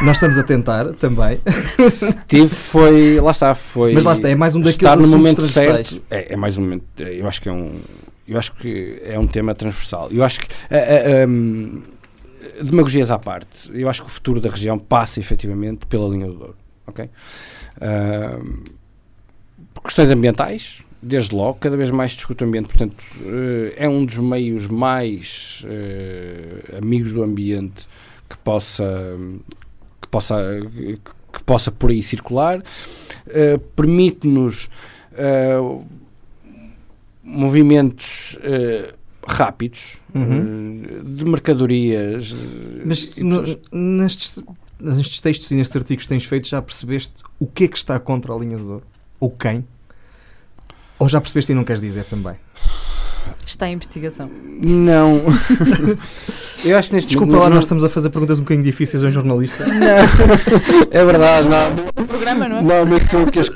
nós 0.03 0.17
estamos 0.17 0.39
a 0.39 0.43
tentar 0.43 0.85
também, 0.95 1.39
Tive, 2.29 2.49
foi. 2.49 3.21
Lá 3.21 3.31
está, 3.31 3.55
foi. 3.55 3.93
mas 3.93 4.05
lá 4.05 4.13
está, 4.13 4.29
é 4.29 4.35
mais 4.35 4.55
um 4.55 4.61
daqueles 4.61 4.77
estar 4.77 4.97
no 4.97 5.09
momento 5.09 5.47
certo. 5.49 6.03
É, 6.11 6.33
é 6.35 6.37
mais 6.37 6.57
um 6.57 6.63
momento. 6.63 6.85
é, 7.01 7.21
Eu 7.21 7.27
acho 7.27 7.41
que 7.43 7.49
é 7.49 7.53
um. 7.53 7.73
Eu 8.29 8.39
acho 8.39 8.53
que 8.55 9.01
é 9.05 9.19
um 9.19 9.27
tema 9.27 9.55
transversal. 9.55 10.09
Eu 10.11 10.25
acho 10.25 10.41
que. 10.41 10.49
ah, 10.71 10.77
ah, 10.77 11.27
hum, 11.29 11.83
demagogias 12.63 13.11
à 13.11 13.19
parte. 13.19 13.71
Eu 13.75 13.89
acho 13.89 14.03
que 14.03 14.09
o 14.09 14.11
futuro 14.11 14.41
da 14.41 14.49
região 14.49 14.79
passa 14.79 15.21
efetivamente 15.21 15.87
pela 15.87 16.09
linha 16.09 16.27
do 16.27 16.35
Douro. 16.35 16.57
Ok? 16.87 17.09
Por 19.75 19.83
questões 19.83 20.11
ambientais, 20.11 20.83
desde 21.03 21.35
logo, 21.35 21.59
cada 21.61 21.77
vez 21.77 21.91
mais 21.91 22.13
discute 22.13 22.43
o 22.45 22.47
ambiente. 22.47 22.67
Portanto, 22.69 22.97
eh, 23.27 23.75
é 23.77 23.89
um 23.89 24.05
dos 24.05 24.17
meios 24.19 24.67
mais 24.67 25.63
eh, 25.67 26.79
amigos 26.83 27.13
do 27.13 27.23
ambiente 27.23 27.87
que 28.29 28.39
possa. 28.39 28.85
que 30.01 30.09
possa 30.09 30.37
que 31.33 31.45
possa 31.45 31.71
por 31.71 31.91
aí 31.91 32.03
circular. 32.03 32.59
uh, 32.59 33.59
permite-nos 33.75 34.71
uh, 35.13 35.85
movimentos 37.23 38.39
rápidos 39.27 39.99
uhum. 40.15 41.03
de 41.05 41.25
mercadorias. 41.25 42.35
Mas 42.85 43.17
no, 43.17 43.43
nestes, 43.73 44.43
nestes 44.79 45.21
textos 45.21 45.51
e 45.51 45.57
nestes 45.57 45.77
artigos 45.77 46.05
que 46.05 46.09
tens 46.09 46.25
feito, 46.25 46.49
já 46.49 46.63
percebeste 46.63 47.23
o 47.39 47.47
que 47.47 47.65
é 47.65 47.69
que 47.69 47.77
está 47.77 47.99
contra 47.99 48.33
a 48.33 48.39
linha 48.39 48.57
do 48.57 48.65
Douro? 48.65 48.85
Ou 49.19 49.31
quem? 49.31 49.67
Ou 50.99 51.09
já 51.09 51.21
percebeste 51.21 51.53
e 51.53 51.55
não 51.55 51.65
queres 51.65 51.81
dizer 51.81 52.05
também? 52.05 52.37
Está 53.47 53.69
em 53.69 53.75
investigação. 53.75 54.31
Não. 54.61 55.23
Eu 56.65 56.77
acho 56.79 56.93
neste 56.93 57.09
Desculpa 57.09 57.37
lá, 57.37 57.51
nós 57.51 57.65
estamos 57.65 57.85
a 57.85 57.89
fazer 57.89 58.11
perguntas 58.11 58.39
um 58.39 58.43
bocadinho 58.43 58.65
difíceis 58.65 59.03
a 59.03 59.07
um 59.07 59.11
jornalista. 59.11 59.65
Não. 59.67 59.77
É 60.91 61.05
verdade, 61.05 61.49
não. 61.49 62.03
O 62.03 62.07
programa, 62.07 62.49
não 62.49 62.59
é? 62.59 62.63
Normalmente 62.63 63.11
sou 63.11 63.23
o 63.23 63.31
que 63.31 63.39
as 63.39 63.49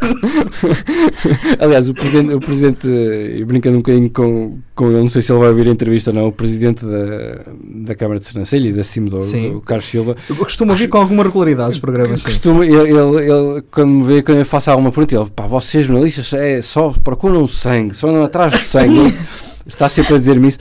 Aliás, 1.58 1.88
o 1.88 1.94
presidente, 1.94 2.34
o 2.34 2.40
presidente 2.40 3.44
brincando 3.46 3.76
um 3.76 3.80
bocadinho 3.80 4.10
com, 4.10 4.58
com 4.74 4.90
ele, 4.90 5.00
não 5.00 5.08
sei 5.08 5.22
se 5.22 5.32
ele 5.32 5.40
vai 5.40 5.48
ouvir 5.48 5.68
a 5.68 5.70
entrevista 5.70 6.10
ou 6.10 6.16
não, 6.16 6.26
o 6.28 6.32
presidente 6.32 6.84
da, 6.84 7.44
da 7.84 7.94
Câmara 7.94 8.20
de 8.20 8.26
Sernancelha 8.26 8.68
e 8.68 8.72
da 8.72 8.82
Cimdor, 8.82 9.22
o 9.54 9.60
Carlos 9.60 9.86
Silva. 9.86 10.16
Eu 10.28 10.36
costumo 10.36 10.72
ouvir 10.72 10.88
com 10.88 10.98
alguma 10.98 11.22
regularidade 11.22 11.70
os 11.70 11.78
programas. 11.78 12.22
Costuma, 12.22 12.64
ele, 12.64 12.76
ele, 12.76 13.30
ele, 13.30 13.62
quando 13.70 13.90
me 13.90 14.04
vê, 14.04 14.22
quando 14.22 14.38
eu 14.38 14.46
faço 14.46 14.70
alguma 14.70 14.90
pergunta, 14.90 15.16
ele, 15.16 15.30
pá, 15.30 15.46
vocês 15.46 15.86
jornalistas 15.86 16.32
é, 16.32 16.60
só 16.62 16.90
procuram 16.90 17.46
sangue, 17.46 17.94
só 17.94 18.08
andam 18.08 18.24
atrás 18.24 18.52
do 18.52 18.60
sangue. 18.60 19.14
está 19.66 19.88
sempre 19.88 20.14
a 20.14 20.18
dizer-me 20.18 20.48
isso. 20.48 20.58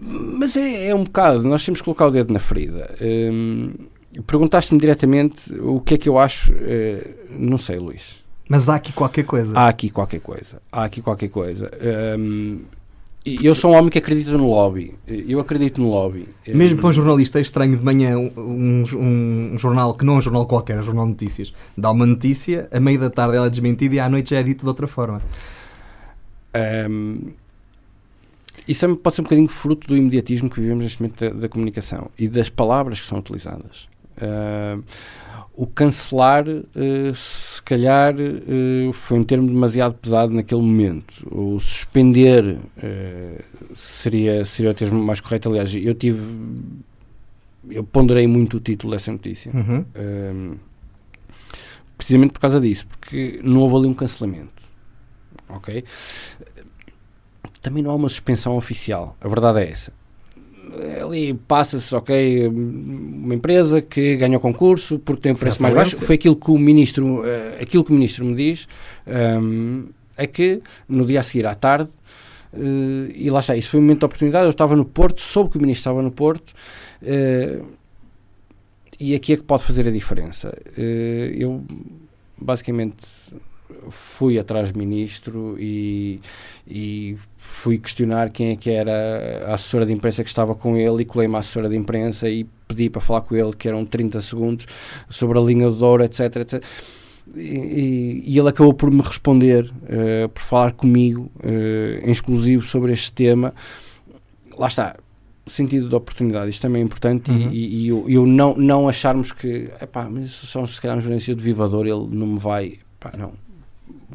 Mas 0.00 0.56
é, 0.56 0.88
é, 0.88 0.94
um 0.94 1.04
bocado, 1.04 1.42
nós 1.42 1.64
temos 1.64 1.80
que 1.80 1.84
colocar 1.84 2.06
o 2.06 2.10
dedo 2.10 2.32
na 2.32 2.40
ferida. 2.40 2.94
Hum, 3.00 3.72
Perguntaste-me 4.26 4.80
diretamente 4.80 5.54
o 5.60 5.80
que 5.80 5.94
é 5.94 5.98
que 5.98 6.08
eu 6.08 6.18
acho, 6.18 6.52
uh, 6.52 7.14
não 7.30 7.58
sei, 7.58 7.78
Luís. 7.78 8.17
Mas 8.48 8.68
há 8.68 8.76
aqui 8.76 8.92
qualquer 8.92 9.24
coisa. 9.24 9.52
Há 9.56 9.68
aqui 9.68 9.90
qualquer 9.90 10.20
coisa. 10.20 10.62
Há 10.72 10.84
aqui 10.84 11.02
qualquer 11.02 11.28
coisa. 11.28 11.70
Um, 12.18 12.62
eu 13.24 13.54
sou 13.54 13.72
um 13.72 13.76
homem 13.76 13.90
que 13.90 13.98
acredita 13.98 14.30
no 14.32 14.48
lobby. 14.48 14.94
Eu 15.06 15.38
acredito 15.38 15.80
no 15.82 15.90
lobby. 15.90 16.26
Mesmo 16.46 16.78
para 16.78 16.88
um 16.88 16.92
jornalista 16.92 17.38
é 17.38 17.42
estranho 17.42 17.76
de 17.76 17.84
manhã 17.84 18.16
um, 18.16 18.32
um, 18.36 19.52
um, 19.52 19.58
jornal 19.58 19.92
que 19.92 20.04
não 20.04 20.14
é 20.14 20.18
um 20.18 20.22
jornal 20.22 20.46
qualquer, 20.46 20.78
é 20.78 20.80
um 20.80 20.82
jornal 20.82 21.04
de 21.04 21.10
notícias. 21.10 21.52
Dá 21.76 21.90
uma 21.90 22.06
notícia, 22.06 22.68
a 22.72 22.80
meio 22.80 22.98
da 22.98 23.10
tarde 23.10 23.36
ela 23.36 23.46
é 23.46 23.50
desmentida 23.50 23.96
e 23.96 24.00
à 24.00 24.08
noite 24.08 24.30
já 24.30 24.38
é 24.38 24.42
dita 24.42 24.62
de 24.62 24.68
outra 24.68 24.86
forma. 24.86 25.20
Um, 26.88 27.32
isso 28.66 28.84
é, 28.84 28.94
pode 28.94 29.16
ser 29.16 29.22
um 29.22 29.24
bocadinho 29.24 29.48
fruto 29.48 29.88
do 29.88 29.96
imediatismo 29.96 30.48
que 30.48 30.60
vivemos 30.60 30.84
neste 30.84 31.02
momento 31.02 31.20
da, 31.20 31.30
da 31.30 31.48
comunicação 31.48 32.10
e 32.18 32.28
das 32.28 32.48
palavras 32.48 33.00
que 33.00 33.06
são 33.06 33.18
utilizadas. 33.18 33.88
Uh, 34.16 34.82
o 35.58 35.66
cancelar, 35.66 36.44
uh, 36.48 37.14
se 37.16 37.60
calhar, 37.64 38.14
uh, 38.14 38.92
foi 38.92 39.18
um 39.18 39.24
termo 39.24 39.48
demasiado 39.48 39.94
pesado 39.94 40.32
naquele 40.32 40.60
momento. 40.60 41.26
O 41.32 41.58
suspender 41.58 42.58
seria, 43.74 44.44
seria 44.44 44.70
o 44.70 44.74
termo 44.74 45.02
mais 45.02 45.20
correto. 45.20 45.48
Aliás, 45.48 45.74
eu 45.74 45.94
tive. 45.94 46.22
Eu 47.68 47.82
ponderei 47.82 48.28
muito 48.28 48.58
o 48.58 48.60
título 48.60 48.92
dessa 48.92 49.10
notícia. 49.10 49.50
Uhum. 49.52 50.56
precisamente 51.96 52.32
por 52.32 52.40
causa 52.40 52.60
disso, 52.60 52.86
porque 52.86 53.40
não 53.42 53.62
houve 53.62 53.76
ali 53.78 53.86
um 53.88 53.94
cancelamento. 53.94 54.62
Ok? 55.48 55.84
Também 57.60 57.82
não 57.82 57.90
há 57.90 57.94
uma 57.96 58.08
suspensão 58.08 58.56
oficial. 58.56 59.16
A 59.20 59.26
verdade 59.26 59.58
é 59.58 59.68
essa 59.68 59.92
ali 61.02 61.34
passa-se, 61.34 61.94
ok, 61.94 62.48
uma 62.48 63.34
empresa 63.34 63.80
que 63.80 64.16
ganha 64.16 64.36
o 64.36 64.40
concurso 64.40 64.98
porque 64.98 65.22
tem 65.22 65.32
um 65.32 65.36
preço 65.36 65.62
mais 65.62 65.74
baixo, 65.74 65.96
foi 65.96 66.16
aquilo 66.16 66.36
que 66.36 66.50
o 66.50 66.58
ministro, 66.58 67.20
uh, 67.20 67.24
aquilo 67.60 67.84
que 67.84 67.90
o 67.90 67.94
ministro 67.94 68.24
me 68.24 68.34
diz, 68.34 68.66
um, 69.06 69.12
ehm, 69.12 69.84
é 70.16 70.26
que 70.26 70.60
no 70.88 71.04
dia 71.04 71.20
a 71.20 71.22
seguir 71.22 71.46
à 71.46 71.54
tarde, 71.54 71.90
uh, 72.52 73.12
e 73.14 73.30
lá 73.30 73.40
está, 73.40 73.56
isso 73.56 73.70
foi 73.70 73.80
um 73.80 73.82
momento 73.82 74.00
de 74.00 74.04
oportunidade, 74.04 74.44
eu 74.44 74.50
estava 74.50 74.76
no 74.76 74.84
Porto, 74.84 75.20
soube 75.20 75.50
que 75.50 75.58
o 75.58 75.60
ministro 75.60 75.80
estava 75.80 76.02
no 76.02 76.10
Porto, 76.10 76.52
uh, 77.02 77.66
e 79.00 79.14
aqui 79.14 79.32
é 79.32 79.36
que 79.36 79.44
pode 79.44 79.62
fazer 79.62 79.86
a 79.86 79.92
diferença. 79.92 80.52
eu, 80.76 81.64
basicamente, 82.36 83.06
fui 83.90 84.38
atrás 84.38 84.72
do 84.72 84.78
ministro 84.78 85.56
e, 85.58 86.20
e 86.66 87.16
fui 87.36 87.78
questionar 87.78 88.30
quem 88.30 88.50
é 88.50 88.56
que 88.56 88.70
era 88.70 89.46
a 89.46 89.54
assessora 89.54 89.86
de 89.86 89.92
imprensa 89.92 90.22
que 90.22 90.28
estava 90.28 90.54
com 90.54 90.76
ele 90.76 91.02
e 91.02 91.04
colei-me 91.04 91.36
à 91.36 91.38
assessora 91.38 91.68
de 91.68 91.76
imprensa 91.76 92.28
e 92.28 92.44
pedi 92.66 92.90
para 92.90 93.00
falar 93.00 93.22
com 93.22 93.34
ele, 93.34 93.52
que 93.52 93.68
eram 93.68 93.84
30 93.84 94.20
segundos, 94.20 94.66
sobre 95.08 95.38
a 95.38 95.40
linha 95.40 95.68
do 95.68 95.76
Douro, 95.76 96.04
etc, 96.04 96.36
etc. 96.36 96.64
E, 97.34 98.22
e, 98.26 98.38
ele 98.38 98.48
acabou 98.48 98.72
por 98.72 98.90
me 98.90 99.02
responder, 99.02 99.64
uh, 99.66 100.28
por 100.28 100.42
falar 100.42 100.72
comigo 100.72 101.30
uh, 101.36 102.06
em 102.06 102.10
exclusivo 102.10 102.62
sobre 102.62 102.92
este 102.92 103.12
tema. 103.12 103.54
Lá 104.56 104.66
está, 104.66 104.96
sentido 105.46 105.88
de 105.88 105.94
oportunidade, 105.94 106.50
isto 106.50 106.62
também 106.62 106.82
é 106.82 106.84
importante 106.84 107.30
uhum. 107.30 107.50
e, 107.50 107.84
e, 107.84 107.88
eu, 107.88 108.04
eu, 108.08 108.26
não, 108.26 108.54
não 108.56 108.88
acharmos 108.88 109.32
que, 109.32 109.70
epá, 109.80 110.08
mas 110.10 110.30
só 110.30 110.64
se 110.66 110.80
calhar 110.80 110.96
um 110.96 111.00
jornalista 111.00 111.34
de 111.34 111.42
Vivador 111.42 111.86
ele 111.86 112.06
não 112.10 112.26
me 112.26 112.38
vai, 112.38 112.78
epá, 112.96 113.12
não, 113.16 113.32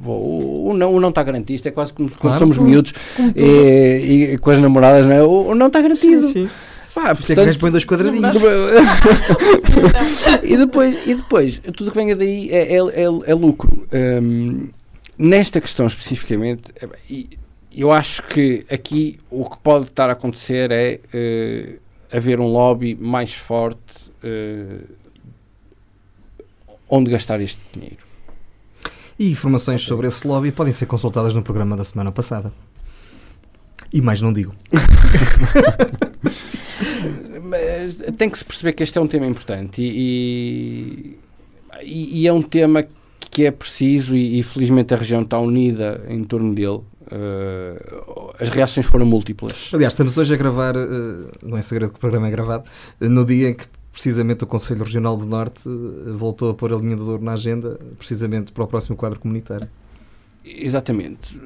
o, 0.05 0.69
o, 0.69 0.73
não, 0.73 0.93
o 0.93 0.99
não 0.99 1.09
está 1.09 1.23
garantido, 1.23 1.53
isto 1.53 1.67
é 1.67 1.71
quase 1.71 1.93
como 1.93 2.09
claro, 2.09 2.21
quando 2.21 2.39
somos 2.39 2.57
como, 2.57 2.69
miúdos 2.69 2.93
como 3.15 3.33
e, 3.35 4.33
e, 4.33 4.37
com 4.37 4.51
as 4.51 4.59
namoradas, 4.59 5.05
não 5.05 5.13
é? 5.13 5.23
O, 5.23 5.49
o 5.49 5.55
não 5.55 5.67
está 5.67 5.81
garantido. 5.81 6.27
Sim, 6.27 6.47
sim. 6.47 6.49
Pá, 6.93 7.15
portanto, 7.15 7.39
é 7.39 7.51
que 7.51 7.59
põe 7.59 7.71
dois 7.71 7.85
quadradinhos. 7.85 8.35
e, 10.43 10.57
depois, 10.57 11.07
e 11.07 11.15
depois, 11.15 11.59
tudo 11.75 11.91
que 11.91 11.97
venha 11.97 12.15
daí 12.15 12.51
é, 12.51 12.75
é, 12.75 12.77
é, 12.77 13.03
é 13.03 13.33
lucro. 13.33 13.87
Um, 13.91 14.69
nesta 15.17 15.59
questão 15.59 15.87
especificamente, 15.87 16.71
é, 16.79 16.87
eu 17.71 17.91
acho 17.91 18.21
que 18.27 18.63
aqui 18.71 19.19
o 19.31 19.49
que 19.49 19.57
pode 19.57 19.85
estar 19.85 20.07
a 20.07 20.13
acontecer 20.13 20.71
é 20.71 20.99
uh, 21.13 21.79
haver 22.15 22.39
um 22.39 22.45
lobby 22.45 22.93
mais 22.93 23.33
forte 23.33 24.11
uh, 24.23 24.83
onde 26.87 27.09
gastar 27.09 27.41
este 27.41 27.59
dinheiro. 27.73 28.12
E 29.24 29.32
informações 29.32 29.82
sobre 29.84 30.05
esse 30.05 30.28
lobby 30.28 30.51
podem 30.51 30.74
ser 30.74 30.86
consultadas 30.86 31.34
no 31.34 31.41
programa 31.41 31.78
da 31.78 31.86
semana 31.86 32.11
passada. 32.11 32.51
E 33.93 34.01
mais 34.01 34.19
não 34.19 34.34
digo. 34.34 34.53
Mas 37.41 38.01
tem 38.17 38.30
que 38.30 38.38
se 38.38 38.43
perceber 38.43 38.74
que 38.74 38.84
este 38.84 38.97
é 38.97 39.01
um 39.01 39.07
tema 39.07 39.26
importante 39.26 39.82
e, 39.82 41.17
e, 41.82 42.21
e 42.21 42.28
é 42.28 42.34
um 42.34 42.41
tema 42.41 42.86
que 43.32 43.45
é 43.45 43.51
preciso 43.51 44.13
e, 44.13 44.39
e, 44.39 44.43
felizmente 44.43 44.93
a 44.93 44.97
região 44.97 45.21
está 45.21 45.39
unida 45.39 46.03
em 46.09 46.21
torno 46.26 46.53
dele. 46.53 46.82
Uh, 47.03 48.34
as 48.38 48.49
reações 48.49 48.86
foram 48.86 49.05
múltiplas. 49.05 49.69
Aliás, 49.74 49.93
estamos 49.93 50.17
hoje 50.17 50.34
a 50.34 50.38
gravar, 50.38 50.76
uh, 50.76 51.32
não 51.41 51.57
é 51.57 51.61
segredo 51.61 51.91
que 51.91 51.97
o 51.97 51.99
programa 51.99 52.28
é 52.28 52.32
gravado, 52.32 52.65
uh, 52.99 53.07
no 53.07 53.26
dia 53.26 53.51
em 53.51 53.53
que 53.53 53.63
precisamente 53.93 54.43
o 54.43 54.47
Conselho 54.47 54.83
Regional 54.83 55.15
do 55.15 55.25
Norte 55.25 55.69
eh, 55.69 56.11
voltou 56.13 56.49
a 56.49 56.53
pôr 56.55 56.73
a 56.73 56.77
linha 56.77 56.95
do 56.95 57.05
Douro 57.05 57.23
na 57.23 57.33
agenda, 57.33 57.79
precisamente 57.97 58.51
para 58.51 58.63
o 58.63 58.67
próximo 58.67 58.97
quadro 58.97 59.19
comunitário. 59.19 59.69
Exatamente. 60.43 61.39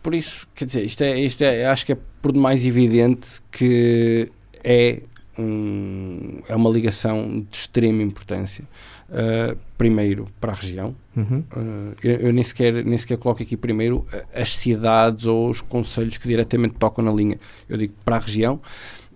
Por 0.00 0.14
isso, 0.14 0.46
quer 0.54 0.66
dizer, 0.66 0.84
isto 0.84 1.02
é, 1.02 1.20
isto 1.20 1.42
é 1.42 1.66
acho 1.66 1.84
que 1.84 1.92
é 1.92 1.98
por 2.22 2.30
demais 2.30 2.64
evidente 2.64 3.42
que 3.50 4.30
é, 4.62 5.02
um, 5.36 6.40
é 6.48 6.54
uma 6.54 6.70
ligação 6.70 7.44
de 7.50 7.56
extrema 7.56 8.02
importância. 8.02 8.64
Uh, 9.06 9.56
primeiro 9.76 10.28
para 10.40 10.52
a 10.52 10.54
região. 10.54 10.96
Uhum. 11.14 11.44
Uh, 11.54 11.94
eu, 12.02 12.16
eu, 12.16 12.32
nem, 12.32 12.42
sequer, 12.42 12.84
nem 12.84 12.96
sequer 12.96 13.18
coloco 13.18 13.42
aqui 13.42 13.56
primeiro 13.56 14.06
as 14.34 14.56
cidades 14.56 15.26
ou 15.26 15.50
os 15.50 15.60
conselhos 15.60 16.16
que 16.16 16.26
diretamente 16.26 16.76
tocam 16.78 17.04
na 17.04 17.12
linha. 17.12 17.38
Eu 17.68 17.76
digo 17.76 17.92
para 18.04 18.16
a 18.16 18.18
região 18.18 18.60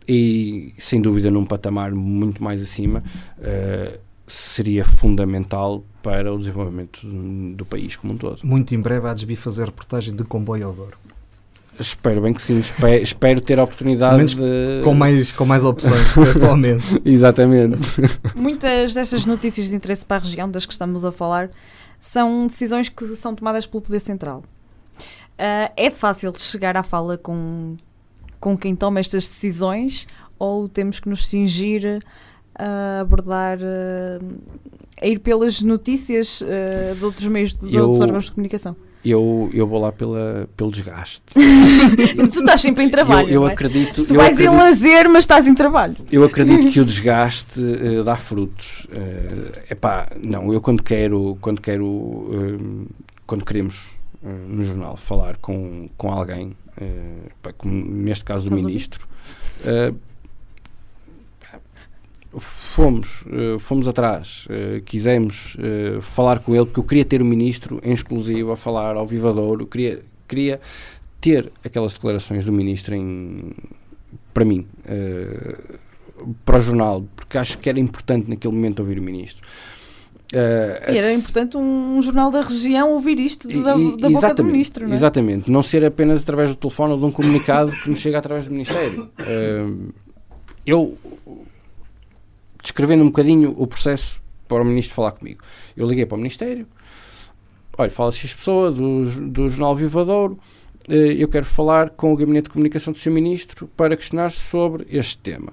e 0.09 0.73
sem 0.79 1.01
dúvida 1.01 1.31
num 1.31 1.45
patamar 1.45 1.93
muito 1.93 2.43
mais 2.43 2.63
acima 2.63 3.03
uh, 3.39 3.99
seria 4.27 4.85
fundamental 4.85 5.85
para 6.03 6.33
o 6.33 6.39
desenvolvimento 6.39 7.07
do 7.55 7.65
país 7.65 7.97
como 7.97 8.15
um 8.15 8.17
todo. 8.17 8.41
Muito 8.43 8.75
em 8.75 8.81
breve 8.81 9.09
há 9.09 9.15
de 9.15 9.37
fazer 9.37 9.67
reportagem 9.67 10.15
de 10.15 10.25
comboio 10.25 10.67
ao 10.67 10.73
Douro. 10.73 10.97
Espero 11.79 12.21
bem 12.21 12.35
que 12.35 12.43
sim, 12.43 12.59
espero, 12.59 13.03
espero 13.03 13.41
ter 13.41 13.59
a 13.61 13.65
oportunidade 13.65 14.35
de... 14.35 14.83
com, 14.83 14.95
mais, 14.95 15.31
com 15.31 15.45
mais 15.45 15.65
opções 15.65 16.19
atualmente. 16.35 17.01
Exatamente. 17.05 17.79
Muitas 18.35 18.95
destas 18.95 19.25
notícias 19.25 19.69
de 19.69 19.77
interesse 19.77 20.05
para 20.05 20.17
a 20.17 20.21
região 20.21 20.51
das 20.51 20.67
que 20.67 20.73
estamos 20.73 21.05
a 21.05 21.13
falar 21.13 21.51
são 22.01 22.47
decisões 22.49 22.89
que 22.89 23.05
são 23.15 23.35
tomadas 23.35 23.65
pelo 23.65 23.81
Poder 23.81 24.01
Central. 24.01 24.43
Uh, 25.39 25.71
é 25.77 25.89
fácil 25.89 26.33
chegar 26.37 26.77
à 26.77 26.83
fala 26.83 27.17
com, 27.17 27.77
com 28.41 28.57
quem 28.57 28.75
toma 28.75 29.01
estas 29.01 29.25
decisões 29.25 30.07
ou 30.39 30.69
temos 30.69 31.01
que 31.01 31.09
nos 31.09 31.27
cingir 31.27 32.01
a 32.55 33.01
abordar, 33.01 33.59
a 35.01 35.07
ir 35.07 35.19
pelas 35.21 35.63
notícias 35.63 36.43
de 36.99 37.05
outros 37.05 37.27
meios, 37.29 37.57
de 37.57 37.75
eu, 37.75 37.85
outros 37.85 38.01
órgãos 38.01 38.25
de 38.25 38.33
comunicação? 38.33 38.77
Eu, 39.05 39.49
eu 39.55 39.67
vou 39.67 39.81
lá 39.81 39.93
pela, 39.93 40.49
pelo 40.57 40.71
desgaste. 40.71 41.23
tu 41.33 42.41
estás 42.41 42.61
sempre 42.61 42.85
em 42.85 42.91
trabalho. 42.91 43.29
Eu, 43.29 43.43
eu 43.43 43.49
é? 43.49 43.53
acredito. 43.53 44.05
Tu 44.05 44.13
eu 44.13 44.17
vais 44.17 44.33
acredito, 44.33 44.53
em 44.53 44.57
lazer, 44.57 45.09
mas 45.09 45.23
estás 45.23 45.47
em 45.47 45.55
trabalho. 45.55 45.97
Eu 46.11 46.25
acredito 46.25 46.69
que 46.73 46.81
o 46.81 46.85
desgaste 46.85 47.61
uh, 47.61 48.03
dá 48.03 48.17
frutos. 48.17 48.87
Uh, 48.87 49.53
epá, 49.71 50.09
não, 50.21 50.53
eu 50.53 50.61
quando 50.61 50.83
quero, 50.83 51.39
quando 51.41 51.61
quero, 51.61 51.87
uh, 51.87 52.87
quando 53.27 53.45
queremos 53.45 53.97
no 54.21 54.65
jornal 54.65 54.97
falar 54.97 55.37
com, 55.37 55.89
com 55.97 56.11
alguém, 56.11 56.57
epá, 56.81 57.53
como 57.53 57.73
neste 57.73 58.25
caso 58.25 58.49
o 58.49 58.53
ministro, 58.53 59.07
fomos, 62.39 63.23
uh, 63.23 63.59
fomos 63.59 63.89
atrás, 63.89 64.47
quisemos 64.85 65.57
falar 66.01 66.41
com 66.41 66.55
ele, 66.55 66.67
porque 66.67 66.81
eu 66.81 66.85
queria 66.85 67.05
ter 67.05 67.23
o 67.23 67.25
ministro 67.25 67.81
em 67.83 67.93
exclusivo 67.93 68.53
a 68.53 68.57
falar 68.57 68.97
ao 68.97 69.07
Vivadouro, 69.07 69.67
queria, 69.67 70.01
queria 70.27 70.61
ter 71.21 71.53
aquelas 71.65 71.95
declarações 71.95 72.45
do 72.45 72.53
ministro 72.53 72.95
em, 72.95 73.53
para 74.33 74.45
mim, 74.45 74.67
para 76.45 76.59
o 76.59 76.61
jornal, 76.61 77.05
porque 77.17 77.39
acho 77.39 77.59
que 77.59 77.69
era 77.69 77.81
importante 77.81 78.29
naquele 78.29 78.55
momento 78.55 78.81
ouvir 78.81 78.99
o 78.99 79.03
ministro. 79.03 79.47
Uh, 80.33 80.85
era 80.85 81.13
importante 81.15 81.57
um, 81.57 81.97
um, 81.97 82.03
jornal 82.03 82.31
da 82.31 82.43
região 82.43 82.93
ouvir 82.93 83.19
isto 83.19 83.49
da, 83.49 83.73
da 83.73 84.11
boca 84.11 84.35
do 84.35 84.45
ministro, 84.45 84.85
não 84.85 84.93
é? 84.93 84.95
Exatamente, 84.95 85.51
não 85.51 85.63
ser 85.63 85.83
apenas 85.83 86.23
através 86.23 86.51
do 86.51 86.57
telefone 86.57 86.93
ou 86.93 86.99
de 86.99 87.05
um 87.07 87.11
comunicado 87.11 87.73
que 87.73 87.89
nos 87.89 87.99
chega 87.99 88.19
através 88.19 88.45
do 88.45 88.53
Ministério. 88.53 89.11
Uh, 89.21 89.93
eu 90.67 90.99
descrevendo 92.63 93.03
um 93.05 93.07
bocadinho 93.07 93.55
o 93.57 93.67
processo 93.67 94.21
para 94.47 94.63
o 94.63 94.65
Ministro 94.65 94.95
falar 94.95 95.13
comigo. 95.13 95.41
Eu 95.75 95.87
liguei 95.87 96.05
para 96.05 96.17
o 96.17 96.19
Ministério, 96.19 96.67
olha, 97.79 97.91
fala 97.91 98.13
X 98.13 98.35
pessoa 98.35 98.71
do, 98.71 99.31
do 99.31 99.49
Jornal 99.49 99.75
Vivadouro, 99.77 100.39
eh, 100.89 101.17
eu 101.19 101.29
quero 101.29 101.45
falar 101.45 101.91
com 101.91 102.13
o 102.13 102.17
Gabinete 102.17 102.45
de 102.45 102.51
Comunicação 102.51 102.93
do 102.93 102.99
Sr. 102.99 103.11
Ministro 103.11 103.69
para 103.77 103.97
questionar 103.97 104.31
sobre 104.31 104.87
este 104.91 105.19
tema. 105.19 105.53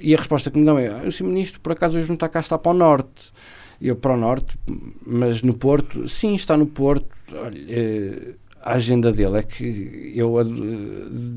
E 0.00 0.14
a 0.14 0.18
resposta 0.18 0.50
que 0.50 0.58
me 0.58 0.64
dão 0.64 0.78
é, 0.78 0.88
ah, 0.88 1.02
o 1.06 1.12
Sr. 1.12 1.24
Ministro 1.24 1.60
por 1.60 1.72
acaso 1.72 1.98
hoje 1.98 2.08
não 2.08 2.14
está 2.14 2.28
cá, 2.28 2.40
está 2.40 2.58
para 2.58 2.72
o 2.72 2.74
Norte. 2.74 3.32
Eu 3.80 3.96
para 3.96 4.14
o 4.14 4.16
Norte, 4.16 4.56
mas 5.04 5.42
no 5.42 5.54
Porto, 5.54 6.06
sim, 6.06 6.34
está 6.36 6.56
no 6.56 6.66
Porto. 6.66 7.06
Olha, 7.32 7.60
eh, 7.68 8.34
a 8.62 8.74
agenda 8.74 9.10
dele 9.10 9.38
é 9.38 9.42
que 9.42 10.12
eu 10.14 10.38
a, 10.38 10.44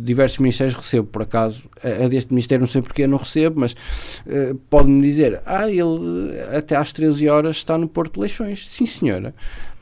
diversos 0.04 0.38
ministérios 0.38 0.76
recebo 0.76 1.08
por 1.08 1.24
acaso 1.24 1.64
a, 1.84 2.08
deste 2.08 2.32
ministério 2.32 2.62
não 2.62 2.68
sei 2.68 2.82
porque 2.82 3.08
não 3.08 3.18
recebo 3.18 3.60
mas 3.60 3.74
uh, 3.74 4.56
pode-me 4.70 5.02
dizer 5.02 5.42
ah 5.46 5.70
ele 5.70 6.40
até 6.56 6.76
às 6.76 6.94
13 6.94 7.28
horas 7.28 7.56
está 7.58 7.78
no 7.78 7.88
Porto 7.88 8.14
de 8.14 8.20
Leixões 8.22 8.68
sim 8.68 8.86
senhora 8.86 9.34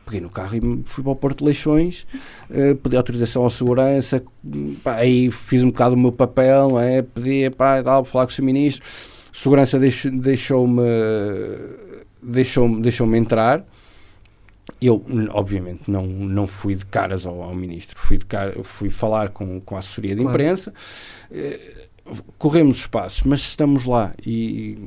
peguei 0.06 0.22
no 0.22 0.30
carro 0.30 0.56
e 0.56 0.82
fui 0.86 1.04
para 1.04 1.14
o 1.14 1.16
Porto 1.16 1.40
de 1.40 1.46
Leixões 1.46 2.06
uh, 2.50 2.76
pedi 2.76 2.96
autorização 2.96 3.46
à 3.46 3.50
segurança 3.50 4.24
pá, 4.84 4.96
aí 4.96 5.32
fiz 5.32 5.64
um 5.64 5.72
bocado 5.72 5.96
o 5.96 5.98
meu 5.98 6.12
papel 6.12 6.80
é? 6.80 7.02
pedi 7.02 7.50
pá, 7.50 7.82
tal, 7.84 8.06
falar 8.06 8.26
com 8.26 8.32
o 8.32 8.36
seu 8.36 8.46
ministro. 8.46 8.88
Segurança 9.32 9.80
deixou-me 9.80 10.12
deixou-me 10.22 10.82
deixou-me 12.22 12.82
deixou 12.82 13.16
entrar. 13.16 13.66
Eu, 14.80 15.04
obviamente, 15.32 15.90
não, 15.90 16.06
não 16.06 16.48
fui 16.48 16.76
de 16.76 16.86
caras 16.86 17.26
ao, 17.26 17.42
ao 17.42 17.56
ministro, 17.56 17.98
fui, 17.98 18.18
de 18.18 18.26
cara, 18.26 18.64
fui 18.64 18.90
falar 18.90 19.30
com, 19.30 19.60
com 19.62 19.76
a 19.76 19.80
assessoria 19.80 20.12
de 20.12 20.18
claro. 20.18 20.30
imprensa, 20.30 20.74
eh, 21.32 21.88
corremos 22.38 22.80
os 22.80 22.88
passos, 22.88 23.24
mas 23.24 23.42
estamos 23.42 23.86
lá. 23.86 24.14
E 24.26 24.78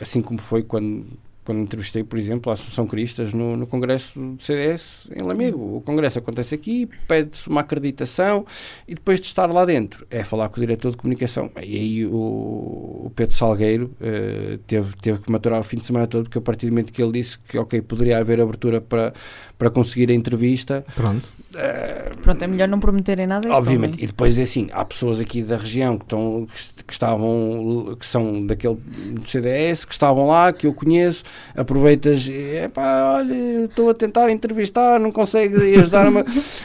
assim 0.00 0.22
como 0.22 0.38
foi 0.38 0.62
quando 0.62 1.06
quando 1.46 1.60
entrevistei, 1.60 2.02
por 2.02 2.18
exemplo, 2.18 2.50
a 2.50 2.54
Assunção 2.54 2.86
Cristas 2.86 3.32
no, 3.32 3.56
no 3.56 3.66
Congresso 3.68 4.18
do 4.18 4.42
CDS 4.42 5.08
em 5.14 5.22
Lamego. 5.22 5.76
O 5.76 5.80
Congresso 5.80 6.18
acontece 6.18 6.56
aqui, 6.56 6.88
pede-se 7.06 7.48
uma 7.48 7.60
acreditação 7.60 8.44
e 8.86 8.96
depois 8.96 9.20
de 9.20 9.26
estar 9.26 9.46
lá 9.46 9.64
dentro 9.64 10.04
é 10.10 10.24
falar 10.24 10.48
com 10.48 10.56
o 10.56 10.60
diretor 10.60 10.90
de 10.90 10.96
comunicação. 10.96 11.48
E 11.62 11.76
aí 11.78 12.06
o, 12.06 13.06
o 13.06 13.12
Pedro 13.14 13.34
Salgueiro 13.34 13.94
uh, 14.00 14.58
teve, 14.66 14.96
teve 14.96 15.20
que 15.20 15.30
maturar 15.30 15.60
o 15.60 15.62
fim 15.62 15.76
de 15.76 15.86
semana 15.86 16.08
todo, 16.08 16.24
porque 16.24 16.38
a 16.38 16.42
partir 16.42 16.66
do 16.66 16.72
momento 16.72 16.92
que 16.92 17.00
ele 17.00 17.12
disse 17.12 17.38
que, 17.38 17.56
ok, 17.56 17.80
poderia 17.80 18.18
haver 18.18 18.40
abertura 18.40 18.80
para, 18.80 19.14
para 19.56 19.70
conseguir 19.70 20.10
a 20.10 20.14
entrevista. 20.14 20.84
Pronto. 20.96 21.28
Uh, 21.56 22.20
Pronto, 22.20 22.42
é 22.42 22.46
melhor 22.46 22.68
não 22.68 22.78
prometerem 22.78 23.26
nada. 23.26 23.50
Obviamente. 23.50 23.94
Homem. 23.94 24.04
E 24.04 24.06
depois, 24.06 24.38
é 24.38 24.42
assim, 24.42 24.68
há 24.72 24.84
pessoas 24.84 25.20
aqui 25.20 25.42
da 25.42 25.56
região 25.56 25.96
que, 25.96 26.04
estão, 26.04 26.46
que, 26.46 26.84
que 26.84 26.92
estavam, 26.92 27.96
que 27.98 28.04
são 28.04 28.46
daquele 28.46 28.76
do 29.12 29.26
CDS, 29.26 29.86
que 29.86 29.92
estavam 29.92 30.26
lá, 30.26 30.52
que 30.52 30.66
eu 30.66 30.74
conheço 30.74 31.24
aproveitas 31.56 32.28
e 32.28 32.68
pá, 32.74 33.14
olha, 33.16 33.64
estou 33.64 33.88
a 33.88 33.94
tentar 33.94 34.30
entrevistar, 34.30 35.00
não 35.00 35.10
consegue 35.10 35.56
ajudar-me 35.78 36.24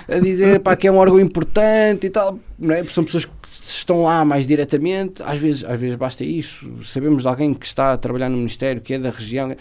a 0.10 0.20
dizer 0.20 0.60
pá, 0.60 0.76
que 0.76 0.88
é 0.88 0.92
um 0.92 0.98
órgão 0.98 1.20
importante 1.20 2.08
e 2.08 2.10
tal, 2.10 2.38
não 2.60 2.76
é? 2.76 2.84
São 2.84 3.06
pessoas 3.06 3.24
que 3.24 3.32
estão 3.48 4.04
lá 4.04 4.26
mais 4.26 4.46
diretamente, 4.46 5.24
às 5.24 5.38
vezes, 5.38 5.64
às 5.64 5.80
vezes 5.80 5.96
basta 5.96 6.26
isso, 6.26 6.70
sabemos 6.84 7.22
de 7.22 7.30
alguém 7.30 7.54
que 7.54 7.66
está 7.66 7.94
a 7.94 7.98
trabalhar 7.98 8.28
no 8.28 8.38
Ministério, 8.38 8.82
que 8.82 8.94
é 8.94 9.00
da 9.00 9.10
região, 9.10 9.56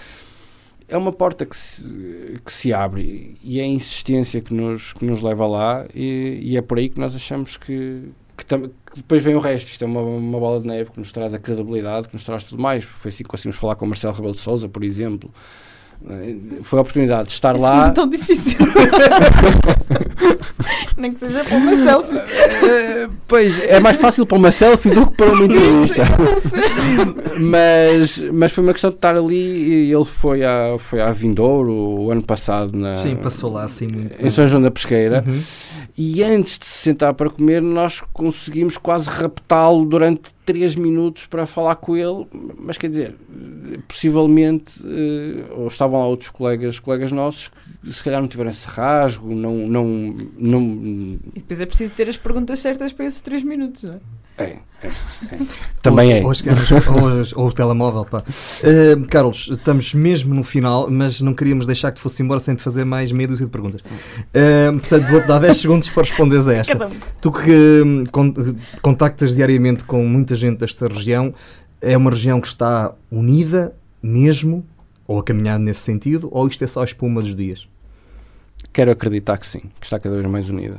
é 0.90 0.96
uma 0.96 1.12
porta 1.12 1.46
que 1.46 1.56
se, 1.56 2.34
que 2.44 2.52
se 2.52 2.72
abre 2.72 3.36
e 3.42 3.60
é 3.60 3.62
a 3.62 3.66
insistência 3.66 4.40
que 4.40 4.52
nos, 4.52 4.92
que 4.92 5.04
nos 5.04 5.22
leva 5.22 5.46
lá 5.46 5.86
e, 5.94 6.40
e 6.42 6.56
é 6.56 6.62
por 6.62 6.78
aí 6.78 6.88
que 6.88 6.98
nós 6.98 7.14
achamos 7.14 7.56
que, 7.56 8.10
que, 8.36 8.44
que, 8.44 8.70
depois 8.96 9.22
vem 9.22 9.36
o 9.36 9.38
resto. 9.38 9.68
Isto 9.68 9.84
é 9.84 9.86
uma, 9.86 10.00
uma 10.00 10.38
bola 10.38 10.60
de 10.60 10.66
neve 10.66 10.90
que 10.90 10.98
nos 10.98 11.12
traz 11.12 11.32
a 11.32 11.38
credibilidade, 11.38 12.08
que 12.08 12.14
nos 12.14 12.24
traz 12.24 12.44
tudo 12.44 12.60
mais. 12.60 12.84
Foi 12.84 13.08
assim 13.08 13.22
que 13.22 13.30
conseguimos 13.30 13.56
falar 13.56 13.76
com 13.76 13.84
o 13.84 13.88
Marcelo 13.88 14.12
Rebelo 14.12 14.34
de 14.34 14.40
Souza, 14.40 14.68
por 14.68 14.82
exemplo. 14.82 15.32
Foi 16.62 16.78
a 16.78 16.82
oportunidade 16.82 17.28
de 17.28 17.34
estar 17.34 17.54
Isso 17.54 17.62
lá. 17.62 17.76
Não 17.76 17.84
é 17.84 17.90
tão 17.90 18.08
difícil. 18.08 18.58
Nem 20.96 21.12
que 21.12 21.20
seja 21.20 21.44
para 21.44 21.56
uma 21.56 21.76
selfie. 21.76 22.16
Uh, 22.16 23.10
pois, 23.26 23.58
é 23.60 23.78
mais 23.80 23.96
fácil 23.96 24.24
para 24.26 24.38
uma 24.38 24.50
selfie 24.50 24.90
do 24.90 25.06
que 25.06 25.16
para 25.16 25.30
uma 25.32 25.44
entrevista. 25.44 26.02
mas, 27.38 28.18
mas 28.32 28.52
foi 28.52 28.64
uma 28.64 28.72
questão 28.72 28.90
de 28.90 28.96
estar 28.96 29.14
ali 29.14 29.88
e 29.88 29.92
ele 29.92 30.04
foi 30.04 30.44
a, 30.44 30.76
foi 30.78 31.00
a 31.00 31.12
Vindouro 31.12 31.72
o 31.72 32.10
ano 32.10 32.22
passado. 32.22 32.76
Na, 32.76 32.94
Sim, 32.94 33.16
passou 33.16 33.52
lá 33.52 33.64
assim 33.64 33.86
muito. 33.86 34.14
Em 34.24 34.30
São 34.30 34.48
João 34.48 34.62
da 34.62 34.70
Pesqueira. 34.70 35.22
Uhum 35.26 35.40
e 35.96 36.22
antes 36.22 36.58
de 36.58 36.66
se 36.66 36.78
sentar 36.84 37.14
para 37.14 37.30
comer, 37.30 37.60
nós 37.60 38.00
conseguimos 38.12 38.76
quase 38.76 39.08
raptá-lo 39.08 39.84
durante 39.84 40.32
3 40.44 40.74
minutos 40.74 41.26
para 41.26 41.46
falar 41.46 41.76
com 41.76 41.96
ele, 41.96 42.26
mas 42.58 42.76
quer 42.76 42.88
dizer, 42.88 43.16
possivelmente, 43.86 44.80
uh, 44.82 45.60
ou 45.60 45.68
estavam 45.68 46.00
lá 46.00 46.06
outros 46.06 46.30
colegas, 46.30 46.78
colegas 46.78 47.12
nossos 47.12 47.48
que 47.48 47.92
se 47.92 48.02
calhar 48.02 48.20
não 48.20 48.28
tiveram 48.28 48.50
esse 48.50 48.66
rasgo, 48.66 49.34
não, 49.34 49.54
não, 49.68 50.12
não... 50.36 50.62
E 51.34 51.40
depois 51.40 51.60
é 51.60 51.66
preciso 51.66 51.94
ter 51.94 52.08
as 52.08 52.16
perguntas 52.16 52.58
certas 52.58 52.92
para 52.92 53.06
esses 53.06 53.20
3 53.22 53.42
minutos, 53.42 53.84
não 53.84 53.94
é? 53.94 54.00
É, 54.40 54.56
é, 54.82 54.86
é. 54.86 55.38
Também 55.82 56.12
é. 56.12 56.22
Ou, 56.24 56.28
ou, 56.28 57.42
ou, 57.42 57.48
o 57.48 57.52
telemóvel, 57.52 58.04
pá. 58.04 58.18
Uh, 58.18 59.06
Carlos, 59.08 59.48
estamos 59.50 59.92
mesmo 59.94 60.34
no 60.34 60.42
final, 60.42 60.90
mas 60.90 61.20
não 61.20 61.34
queríamos 61.34 61.66
deixar 61.66 61.90
que 61.90 61.96
te 61.96 62.02
fosse 62.02 62.22
embora 62.22 62.40
sem 62.40 62.54
te 62.54 62.62
fazer 62.62 62.84
mais 62.84 63.12
meia 63.12 63.28
dúzia 63.28 63.46
de 63.46 63.52
perguntas. 63.52 63.80
Uh, 63.82 64.78
portanto, 64.78 65.10
vou-te 65.10 65.26
dar 65.26 65.38
10 65.38 65.56
segundos 65.56 65.90
para 65.90 66.02
responderes 66.02 66.48
a 66.48 66.54
esta. 66.54 66.88
Tu 67.20 67.32
que 67.32 67.82
hum, 67.82 68.04
contactas 68.80 69.34
diariamente 69.34 69.84
com 69.84 70.02
muita 70.04 70.34
gente 70.34 70.58
desta 70.58 70.88
região, 70.88 71.34
é 71.80 71.96
uma 71.96 72.10
região 72.10 72.40
que 72.40 72.48
está 72.48 72.94
unida 73.10 73.74
mesmo, 74.02 74.64
ou 75.06 75.18
a 75.18 75.24
caminhar 75.24 75.58
nesse 75.58 75.80
sentido, 75.80 76.28
ou 76.30 76.48
isto 76.48 76.62
é 76.64 76.66
só 76.66 76.82
a 76.82 76.84
espuma 76.84 77.20
dos 77.20 77.36
dias? 77.36 77.68
Quero 78.72 78.90
acreditar 78.90 79.36
que 79.36 79.46
sim, 79.46 79.62
que 79.80 79.86
está 79.86 79.98
cada 79.98 80.14
vez 80.14 80.26
mais 80.26 80.48
unida. 80.48 80.76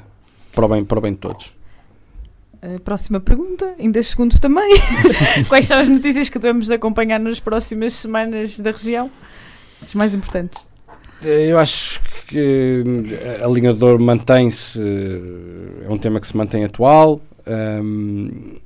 Para 0.54 0.66
o 0.66 0.70
bem, 0.70 0.86
para 0.86 0.98
o 0.98 1.02
bem 1.02 1.12
de 1.12 1.18
todos. 1.20 1.54
Próxima 2.84 3.20
pergunta, 3.20 3.74
em 3.80 3.90
10 3.90 4.08
segundos 4.08 4.40
também. 4.40 4.72
Quais 5.50 5.66
são 5.66 5.80
as 5.80 5.90
notícias 5.90 6.30
que 6.30 6.38
devemos 6.38 6.70
acompanhar 6.70 7.20
nas 7.20 7.40
próximas 7.40 7.94
semanas 7.94 8.60
da 8.60 8.72
região? 8.72 9.10
As 9.84 9.94
mais 9.96 10.14
importantes. 10.14 10.70
Eu 11.24 11.60
acho 11.60 12.02
que 12.28 12.84
a 13.44 13.48
linha 13.48 13.74
de 13.74 13.80
dor 13.80 14.00
mantém-se, 14.00 14.80
é 15.84 15.90
um 15.90 15.98
tema 15.98 16.20
que 16.20 16.28
se 16.28 16.36
mantém 16.36 16.64
atual. 16.64 17.22
Um, 17.48 18.58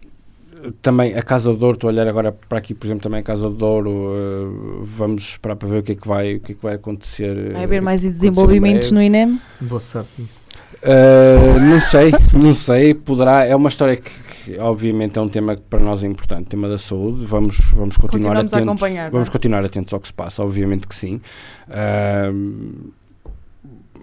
também 0.82 1.16
a 1.16 1.22
Casa 1.22 1.52
do 1.52 1.58
Douro, 1.58 1.76
estou 1.76 1.90
a 1.90 1.94
olhar 1.94 2.08
agora 2.08 2.32
para 2.32 2.58
aqui, 2.58 2.74
por 2.74 2.88
exemplo, 2.88 3.04
também 3.04 3.20
a 3.20 3.24
Casa 3.24 3.50
do 3.50 3.56
Douro, 3.56 3.92
uh, 3.92 4.84
vamos 4.84 5.24
esperar 5.24 5.56
para 5.56 5.68
ver 5.68 5.80
o 5.80 5.84
que 5.84 5.92
é 5.92 5.96
que 5.96 6.08
vai, 6.08 6.36
o 6.36 6.40
que 6.40 6.54
é 6.54 6.56
que 6.56 6.62
vai 6.62 6.76
acontecer. 6.76 7.54
Vai 7.54 7.64
haver 7.64 7.82
mais 7.82 8.02
desenvolvimentos 8.02 8.92
no 8.92 9.02
INEM? 9.02 9.40
Boa 9.62 9.80
sorte 9.80 10.10
nisso. 10.18 10.42
Uh, 10.86 11.60
não 11.60 11.80
sei, 11.80 12.12
não 12.34 12.54
sei, 12.54 12.94
poderá, 12.94 13.44
é 13.44 13.56
uma 13.56 13.70
história 13.70 13.98
que, 13.98 14.12
que, 14.44 14.60
obviamente 14.60 15.18
é 15.18 15.22
um 15.22 15.28
tema 15.28 15.56
que 15.56 15.64
para 15.64 15.80
nós 15.80 16.04
é 16.04 16.08
importante, 16.08 16.48
tema 16.48 16.70
da 16.70 16.78
saúde, 16.78 17.26
vamos, 17.26 17.58
vamos 17.72 17.98
continuar 17.98 18.38
atentos, 18.38 18.80
vamos 19.12 19.28
é? 19.28 19.32
continuar 19.32 19.66
atentos 19.66 19.94
ao 19.94 20.00
que 20.00 20.08
se 20.08 20.14
passa, 20.14 20.44
obviamente 20.44 20.88
que 20.88 20.94
sim. 20.94 21.20
Uh, 21.68 22.94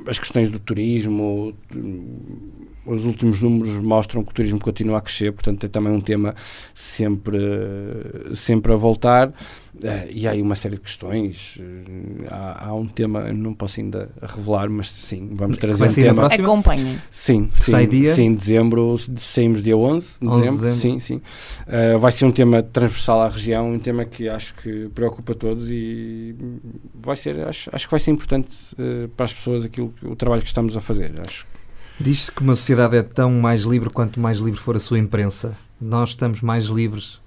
as 0.07 0.18
questões 0.18 0.51
do 0.51 0.59
turismo, 0.59 1.55
os 2.85 3.05
últimos 3.05 3.41
números 3.41 3.76
mostram 3.76 4.24
que 4.24 4.30
o 4.30 4.35
turismo 4.35 4.59
continua 4.59 4.99
a 4.99 5.01
crescer, 5.01 5.33
portanto 5.33 5.64
é 5.64 5.68
também 5.68 5.93
um 5.93 6.01
tema 6.01 6.35
sempre, 6.74 7.39
sempre 8.35 8.72
a 8.72 8.76
voltar. 8.76 9.33
Uh, 9.74 10.07
e 10.11 10.28
há 10.28 10.33
aí 10.33 10.43
uma 10.43 10.55
série 10.55 10.74
de 10.74 10.83
questões. 10.83 11.57
Uh, 11.57 12.26
há, 12.28 12.68
há, 12.68 12.74
um 12.74 12.87
tema, 12.87 13.33
não 13.33 13.55
posso 13.55 13.80
ainda 13.80 14.11
revelar, 14.20 14.68
mas 14.68 14.91
sim, 14.91 15.30
vamos 15.33 15.57
trazer 15.57 15.85
um 15.85 15.93
tema. 15.93 16.26
Acompanhem. 16.26 16.99
Sim, 17.11 17.49
sim, 17.55 17.70
Sai 17.70 17.87
dia? 17.87 18.14
sim, 18.14 18.35
dezembro, 18.35 18.97
saímos 19.16 19.62
dia 19.62 19.76
11 19.76 20.20
de 20.20 20.28
11 20.28 20.41
dezembro, 20.41 20.66
dezembro. 20.66 21.01
Sim, 21.01 21.01
sim. 21.01 21.22
Uh, 21.66 21.99
vai 21.99 22.12
ser 22.12 22.26
um 22.26 22.33
tema 22.33 22.62
transversal 22.62 23.22
à 23.22 23.28
região, 23.28 23.72
um 23.72 23.78
tema 23.78 24.05
que 24.05 24.28
acho 24.28 24.55
que 24.57 24.89
preocupa 24.95 25.35
todos 25.35 25.70
e 25.70 26.35
vai 26.95 27.16
ser, 27.16 27.41
acho, 27.47 27.70
acho 27.72 27.87
que 27.87 27.91
vai 27.91 28.01
ser 28.01 28.11
importante 28.11 28.57
para 29.16 29.24
as 29.24 29.33
pessoas 29.33 29.64
aquilo, 29.64 29.93
o 30.03 30.14
trabalho 30.14 30.43
que 30.43 30.49
estamos 30.49 30.76
a 30.76 30.80
fazer. 30.80 31.12
Acho 31.26 31.47
Diz-se 32.01 32.32
que 32.32 32.43
uma 32.43 32.55
sociedade 32.55 32.97
é 32.97 33.03
tão 33.03 33.30
mais 33.32 33.62
livre 33.62 33.90
quanto 33.90 34.18
mais 34.18 34.38
livre 34.38 34.61
for 34.61 34.76
a 34.76 34.80
sua 34.80 34.99
imprensa. 34.99 35.57
Nós 35.80 36.11
estamos 36.11 36.40
mais 36.40 36.64
livres 36.64 37.22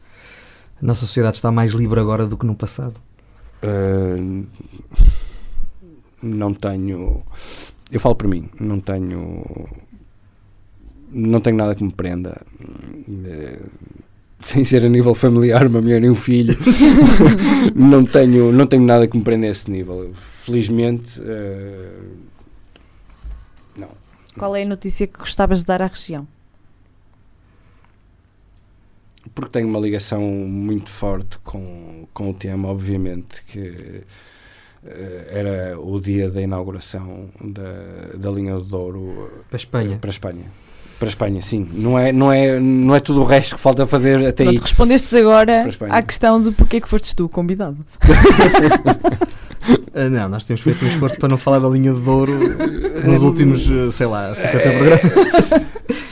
a 0.82 0.86
nossa 0.86 1.06
sociedade 1.06 1.38
está 1.38 1.52
mais 1.52 1.72
livre 1.72 2.00
agora 2.00 2.26
do 2.26 2.38
que 2.38 2.46
no 2.46 2.56
passado? 2.56 2.96
Uh, 3.64 4.46
não 6.22 6.54
tenho. 6.54 7.24
Eu 7.92 8.00
falo 8.00 8.16
por 8.16 8.28
mim, 8.28 8.50
não 8.60 8.80
tenho. 8.80 9.70
Não 11.12 11.40
tenho 11.40 11.56
nada 11.56 11.76
que 11.76 11.84
me 11.84 11.94
prenda. 11.94 12.42
Uh, 13.08 13.70
sem 14.42 14.66
ser 14.66 14.84
a 14.84 14.90
nível 14.90 15.16
familiar, 15.16 15.66
uma 15.66 15.82
mulher 15.82 16.02
nem 16.02 16.10
um 16.10 16.16
filho, 16.16 16.56
não, 17.74 18.06
tenho, 18.06 18.52
não 18.52 18.68
tenho 18.68 18.84
nada 18.84 19.08
que 19.08 19.18
me 19.18 19.24
prenda 19.24 19.48
a 19.48 19.50
esse 19.50 19.72
nível. 19.72 20.12
Felizmente, 20.14 21.22
uh. 21.22 22.35
Qual 24.38 24.56
é 24.56 24.64
a 24.64 24.66
notícia 24.66 25.08
que 25.08 25.20
gostavas 25.20 25.60
de 25.60 25.66
dar 25.66 25.82
à 25.82 25.88
região? 25.88 26.28
porque 29.34 29.52
tenho 29.52 29.68
uma 29.68 29.80
ligação 29.80 30.22
muito 30.22 30.90
forte 30.90 31.40
com, 31.44 32.08
com 32.14 32.30
o 32.30 32.34
tema, 32.34 32.70
obviamente, 32.70 33.44
que 33.46 33.60
uh, 34.84 35.26
era 35.30 35.80
o 35.80 36.00
dia 36.00 36.30
da 36.30 36.42
inauguração 36.42 37.30
da, 37.42 38.18
da 38.18 38.30
linha 38.30 38.56
do 38.56 38.64
Douro 38.64 39.44
para 39.50 39.56
a 39.56 39.58
Espanha. 39.58 39.96
Uh, 39.96 40.00
para 40.00 40.10
a 40.10 40.12
Espanha. 40.12 40.46
Para 41.00 41.08
a 41.08 41.10
Espanha, 41.10 41.42
sim. 41.42 41.68
Não 41.74 42.00
é, 42.00 42.12
não, 42.12 42.32
é, 42.32 42.60
não 42.60 42.96
é 42.96 43.00
tudo 43.00 43.22
o 43.22 43.26
resto 43.26 43.56
que 43.56 43.62
falta 43.62 43.86
fazer 43.86 44.26
até 44.26 44.46
Pronto, 44.46 44.58
aí. 44.58 44.62
respondestes 44.62 45.14
agora 45.14 45.68
à 45.90 46.02
questão 46.02 46.42
de 46.42 46.52
porque 46.52 46.78
é 46.78 46.82
que 46.82 46.88
foste 46.88 47.14
tu 47.14 47.28
convidado. 47.28 47.86
Uh, 49.96 50.10
não, 50.10 50.28
nós 50.28 50.44
temos 50.44 50.62
feito 50.62 50.84
um 50.84 50.90
esforço 50.90 51.18
para 51.18 51.30
não 51.30 51.38
falar 51.38 51.60
da 51.60 51.70
linha 51.70 51.94
de 51.94 52.02
Douro 52.02 52.34
nos 53.06 53.24
últimos, 53.24 53.66
sei 53.96 54.06
lá, 54.08 54.36
50 54.36 54.60
programas. 54.60 55.52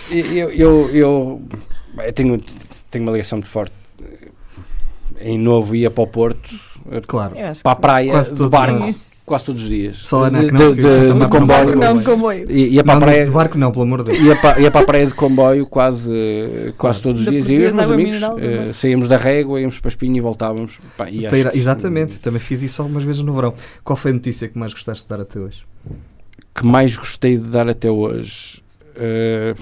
eu, 0.09 0.49
eu, 0.51 0.89
eu, 0.91 1.41
eu 1.97 2.13
tenho, 2.13 2.41
tenho 2.89 3.03
uma 3.03 3.11
ligação 3.11 3.39
muito 3.39 3.49
forte. 3.49 3.73
Em 5.19 5.38
novo 5.38 5.75
ia 5.75 5.91
para 5.91 6.03
o 6.03 6.07
Porto, 6.07 6.49
claro. 7.07 7.36
para 7.61 7.71
a 7.71 7.75
praia, 7.75 8.21
de 8.23 8.47
barco. 8.47 9.12
Quase 9.26 9.45
todos 9.45 9.63
os 9.63 9.69
dias. 9.69 9.97
Só 9.99 10.28
de, 10.28 10.39
de, 10.39 10.47
de, 10.51 11.19
de 11.19 11.28
comboio. 11.30 11.76
Não, 11.78 11.95
de 11.95 12.03
comboio. 12.03 12.51
Ia 12.51 12.84
para 12.84 12.95
não, 12.95 13.01
a 13.01 13.05
praia. 13.05 13.26
De 13.26 13.32
barco 13.32 13.57
não, 13.57 13.71
pelo 13.71 13.84
amor 13.84 14.03
de 14.03 14.11
Deus. 14.11 14.26
Ia 14.26 14.36
para, 14.36 14.59
ia 14.59 14.69
para 14.71 14.82
a 14.82 14.86
praia 14.86 15.07
de 15.07 15.13
comboio 15.13 15.65
quase, 15.65 16.74
quase 16.78 17.01
todos 17.01 17.21
os 17.21 17.30
dias. 17.30 17.49
E 17.49 17.65
os 17.65 17.71
meus 17.71 17.89
amigos 17.89 18.21
uh, 18.21 18.74
saíamos 18.74 19.07
da 19.07 19.15
régua, 19.15 19.61
íamos 19.61 19.80
para 19.80 19.88
a 19.88 19.91
espinha 19.91 20.17
e 20.17 20.21
voltávamos. 20.21 20.80
Pá, 20.97 21.09
e 21.09 21.26
ir, 21.26 21.51
exatamente, 21.53 22.19
também 22.19 22.41
fiz 22.41 22.61
isso 22.63 22.82
algumas 22.82 23.03
vezes 23.03 23.24
no 23.24 23.34
verão. 23.34 23.53
Qual 23.84 23.95
foi 23.95 24.11
a 24.11 24.13
notícia 24.13 24.47
que 24.49 24.57
mais 24.57 24.74
gostaste 24.74 25.03
de 25.03 25.09
dar 25.09 25.21
até 25.21 25.39
hoje? 25.39 25.63
Que 26.53 26.65
mais 26.65 26.95
gostei 26.97 27.38
de 27.38 27.45
dar 27.45 27.69
até 27.69 27.89
hoje? 27.89 28.61
Uh, 28.97 29.55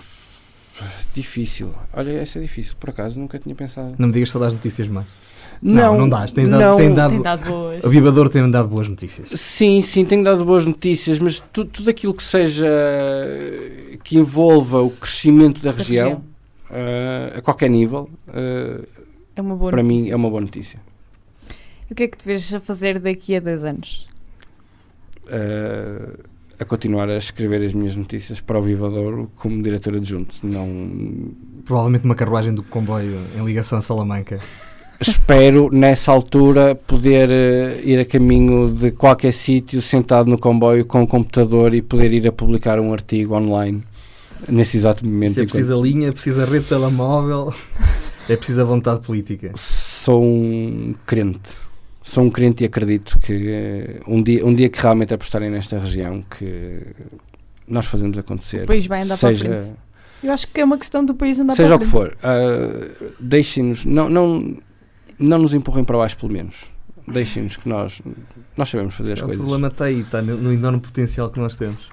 Difícil. 1.13 1.71
Olha, 1.93 2.11
essa 2.11 2.39
é 2.39 2.41
difícil. 2.41 2.73
Por 2.79 2.89
acaso 2.89 3.19
nunca 3.19 3.37
tinha 3.37 3.53
pensado. 3.53 3.93
Não 3.97 4.07
me 4.07 4.13
digas 4.13 4.29
só 4.29 4.39
das 4.39 4.53
notícias 4.53 4.87
mais. 4.87 5.05
Não, 5.61 5.93
não, 5.93 5.99
não 5.99 6.09
dás. 6.09 6.31
Tens 6.31 6.49
dado, 6.49 6.61
não, 6.61 6.77
tem 6.77 6.93
dado, 6.93 7.11
tem 7.11 7.21
dado 7.21 7.45
boas. 7.45 7.83
O 7.83 7.89
Vivador 7.89 8.29
tem 8.29 8.49
dado 8.49 8.67
boas 8.67 8.87
notícias. 8.87 9.29
Sim, 9.29 9.81
sim, 9.81 10.03
tem 10.03 10.23
dado 10.23 10.43
boas 10.43 10.65
notícias, 10.65 11.19
mas 11.19 11.39
tu, 11.39 11.65
tudo 11.65 11.89
aquilo 11.89 12.13
que 12.13 12.23
seja 12.23 12.67
que 14.03 14.17
envolva 14.17 14.81
o 14.81 14.89
crescimento 14.89 15.61
da, 15.61 15.71
da 15.71 15.77
região, 15.77 16.03
região. 16.03 16.23
Uh, 16.71 17.37
a 17.37 17.41
qualquer 17.41 17.69
nível, 17.69 18.09
uh, 18.27 18.87
é 19.35 19.41
uma 19.41 19.55
boa 19.55 19.69
para 19.69 19.83
notícia. 19.83 20.03
mim 20.03 20.09
é 20.09 20.15
uma 20.15 20.29
boa 20.29 20.41
notícia. 20.41 20.79
E 21.89 21.93
o 21.93 21.95
que 21.95 22.03
é 22.03 22.07
que 22.07 22.17
te 22.17 22.25
vês 22.25 22.51
a 22.53 22.59
fazer 22.59 22.97
daqui 22.99 23.35
a 23.35 23.39
10 23.39 23.65
anos? 23.65 24.07
Uh, 25.25 26.17
a 26.57 26.65
continuar 26.65 27.09
a 27.09 27.17
escrever 27.17 27.63
as 27.63 27.73
minhas 27.73 27.95
notícias 27.95 28.39
para 28.39 28.57
o 28.57 28.61
Vivadouro 28.61 29.31
como 29.35 29.61
diretor 29.61 29.95
adjunto. 29.95 30.35
Não... 30.41 31.31
Provavelmente 31.65 32.05
uma 32.05 32.15
carruagem 32.15 32.53
do 32.53 32.63
comboio 32.63 33.19
em 33.37 33.45
ligação 33.45 33.77
a 33.77 33.81
Salamanca. 33.81 34.39
Espero, 35.01 35.69
nessa 35.71 36.11
altura, 36.11 36.75
poder 36.75 37.29
uh, 37.29 37.87
ir 37.87 37.99
a 37.99 38.05
caminho 38.05 38.69
de 38.69 38.91
qualquer 38.91 39.33
sítio, 39.33 39.81
sentado 39.81 40.29
no 40.29 40.37
comboio 40.37 40.85
com 40.85 40.99
o 40.99 41.01
um 41.03 41.07
computador 41.07 41.73
e 41.73 41.81
poder 41.81 42.13
ir 42.13 42.27
a 42.27 42.31
publicar 42.31 42.79
um 42.79 42.93
artigo 42.93 43.35
online 43.35 43.83
nesse 44.47 44.77
exato 44.77 45.05
momento. 45.05 45.33
Se 45.33 45.41
é 45.41 45.43
preciso 45.43 45.71
enquanto... 45.71 45.85
linha, 45.85 46.09
é 46.09 46.11
preciso 46.11 46.45
rede 46.45 46.65
telemóvel, 46.65 47.53
é 48.29 48.35
preciso 48.35 48.61
a 48.61 48.63
vontade 48.63 49.01
política. 49.01 49.51
Sou 49.55 50.23
um 50.23 50.93
crente 51.05 51.71
sou 52.11 52.25
um 52.25 52.29
crente 52.29 52.63
e 52.63 52.67
acredito 52.67 53.17
que 53.19 54.01
um 54.05 54.21
dia, 54.21 54.45
um 54.45 54.53
dia 54.53 54.69
que 54.69 54.81
realmente 54.81 55.13
apostarem 55.13 55.49
nesta 55.49 55.79
região, 55.79 56.23
que 56.23 56.85
nós 57.65 57.85
fazemos 57.85 58.17
acontecer. 58.17 58.63
O 58.63 58.67
país 58.67 58.85
vai 58.85 59.01
andar 59.01 59.15
seja, 59.15 59.45
para 59.45 59.57
a 59.57 59.59
frente. 59.61 59.75
Eu 60.21 60.33
acho 60.33 60.47
que 60.47 60.59
é 60.59 60.65
uma 60.65 60.77
questão 60.77 61.05
do 61.05 61.15
país 61.15 61.39
andar 61.39 61.55
seja 61.55 61.77
para 61.77 61.85
a 61.85 61.89
frente. 61.89 61.91
Seja 61.91 62.05
o 62.05 62.89
que 62.89 62.97
for, 62.97 63.09
uh, 63.09 63.13
deixem-nos, 63.19 63.85
não, 63.85 64.09
não, 64.09 64.57
não 65.21 65.37
nos 65.37 65.53
empurrem 65.53 65.83
para 65.83 65.97
baixo, 65.97 66.17
pelo 66.17 66.33
menos. 66.33 66.65
Deixem-nos 67.07 67.57
que 67.57 67.67
nós, 67.67 68.01
nós 68.57 68.69
sabemos 68.69 68.95
fazer 68.95 69.13
as 69.13 69.21
o 69.21 69.25
coisas. 69.25 69.41
O 69.41 69.45
problema 69.47 69.67
está 69.67 69.85
aí, 69.85 70.01
está 70.01 70.21
no, 70.21 70.37
no 70.37 70.51
enorme 70.51 70.79
potencial 70.79 71.29
que 71.29 71.39
nós 71.39 71.57
temos. 71.57 71.89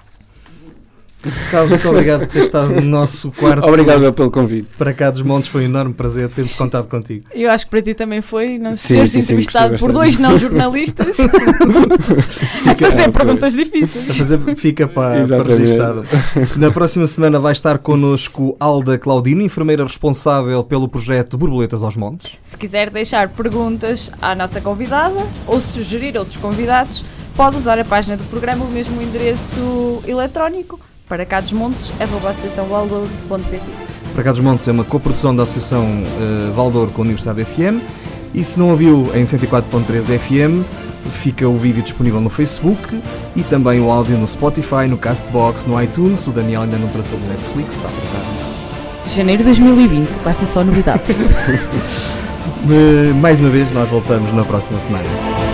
Carlos, 1.51 1.71
muito 1.71 1.89
obrigado 1.89 2.19
por 2.21 2.27
ter 2.27 2.43
estado 2.43 2.73
no 2.73 2.81
nosso 2.81 3.29
quarto. 3.31 3.67
Obrigado 3.67 4.13
pelo 4.13 4.31
convite. 4.31 4.69
Para 4.77 4.93
cá 4.93 5.09
dos 5.09 5.21
Montes 5.21 5.49
foi 5.49 5.63
um 5.63 5.65
enorme 5.65 5.93
prazer 5.93 6.29
ter 6.29 6.47
contado 6.55 6.87
contigo. 6.87 7.25
Eu 7.33 7.51
acho 7.51 7.65
que 7.65 7.71
para 7.71 7.81
ti 7.81 7.93
também 7.93 8.21
foi, 8.21 8.57
não 8.57 8.71
sim, 8.71 8.95
seres 8.95 9.11
sim, 9.11 9.19
entrevistado 9.19 9.77
sim, 9.77 9.83
por 9.83 9.91
dois 9.91 10.17
não 10.17 10.37
jornalistas 10.37 11.19
a 12.65 12.75
fazer 12.75 13.11
perguntas 13.11 13.53
difíceis. 13.53 14.11
A 14.11 14.13
fazer, 14.13 14.55
fica 14.55 14.87
para, 14.87 15.27
para 15.27 15.43
registado. 15.43 16.05
Na 16.55 16.71
próxima 16.71 17.05
semana 17.05 17.37
vai 17.37 17.51
estar 17.51 17.79
connosco 17.79 18.55
Alda 18.57 18.97
Claudino, 18.97 19.41
enfermeira 19.41 19.83
responsável 19.83 20.63
pelo 20.63 20.87
projeto 20.87 21.37
Borboletas 21.37 21.83
aos 21.83 21.97
Montes. 21.97 22.37
Se 22.41 22.57
quiser 22.57 22.89
deixar 22.89 23.27
perguntas 23.27 24.09
à 24.21 24.33
nossa 24.33 24.61
convidada 24.61 25.19
ou 25.45 25.59
sugerir 25.59 26.17
outros 26.17 26.37
convidados, 26.37 27.03
pode 27.35 27.57
usar 27.57 27.77
a 27.77 27.83
página 27.83 28.15
do 28.15 28.23
programa, 28.25 28.63
o 28.63 28.71
mesmo 28.71 29.01
endereço 29.01 30.01
eletrónico 30.07 30.79
para 31.09 31.25
cá 31.25 31.41
dos 31.41 31.51
Montes, 31.51 31.91
associaçãovaldouro.pt. 31.99 33.61
Para 34.13 34.23
cá 34.23 34.31
dos 34.31 34.39
Montes 34.39 34.67
é 34.67 34.71
uma 34.71 34.83
coprodução 34.83 35.35
da 35.35 35.41
Associação 35.41 35.83
uh, 35.83 36.53
Valdouro 36.53 36.91
com 36.91 37.01
a 37.01 37.05
Universidade 37.05 37.43
FM 37.43 37.81
e 38.33 38.43
se 38.43 38.59
não 38.59 38.71
a 38.71 38.75
viu 38.75 39.09
em 39.15 39.23
104.3 39.23 40.19
FM, 40.19 40.63
fica 41.11 41.47
o 41.47 41.57
vídeo 41.57 41.81
disponível 41.81 42.21
no 42.21 42.29
Facebook 42.29 43.01
e 43.35 43.41
também 43.41 43.81
o 43.81 43.89
áudio 43.91 44.17
no 44.17 44.27
Spotify, 44.27 44.87
no 44.87 44.97
Castbox, 44.97 45.65
no 45.65 45.81
iTunes. 45.81 46.27
O 46.27 46.31
Daniel 46.31 46.61
ainda 46.61 46.77
não 46.77 46.87
tratou 46.89 47.17
do 47.17 47.25
Netflix, 47.27 47.75
está 47.75 47.87
a 47.87 47.91
tratar 47.91 48.31
disso. 48.31 49.15
Janeiro 49.15 49.39
de 49.39 49.45
2020, 49.45 50.07
vai 50.23 50.33
ser 50.35 50.45
só 50.45 50.63
novidades. 50.63 51.19
Mais 53.19 53.39
uma 53.39 53.49
vez, 53.49 53.71
nós 53.71 53.89
voltamos 53.89 54.31
na 54.31 54.45
próxima 54.45 54.77
semana. 54.79 55.48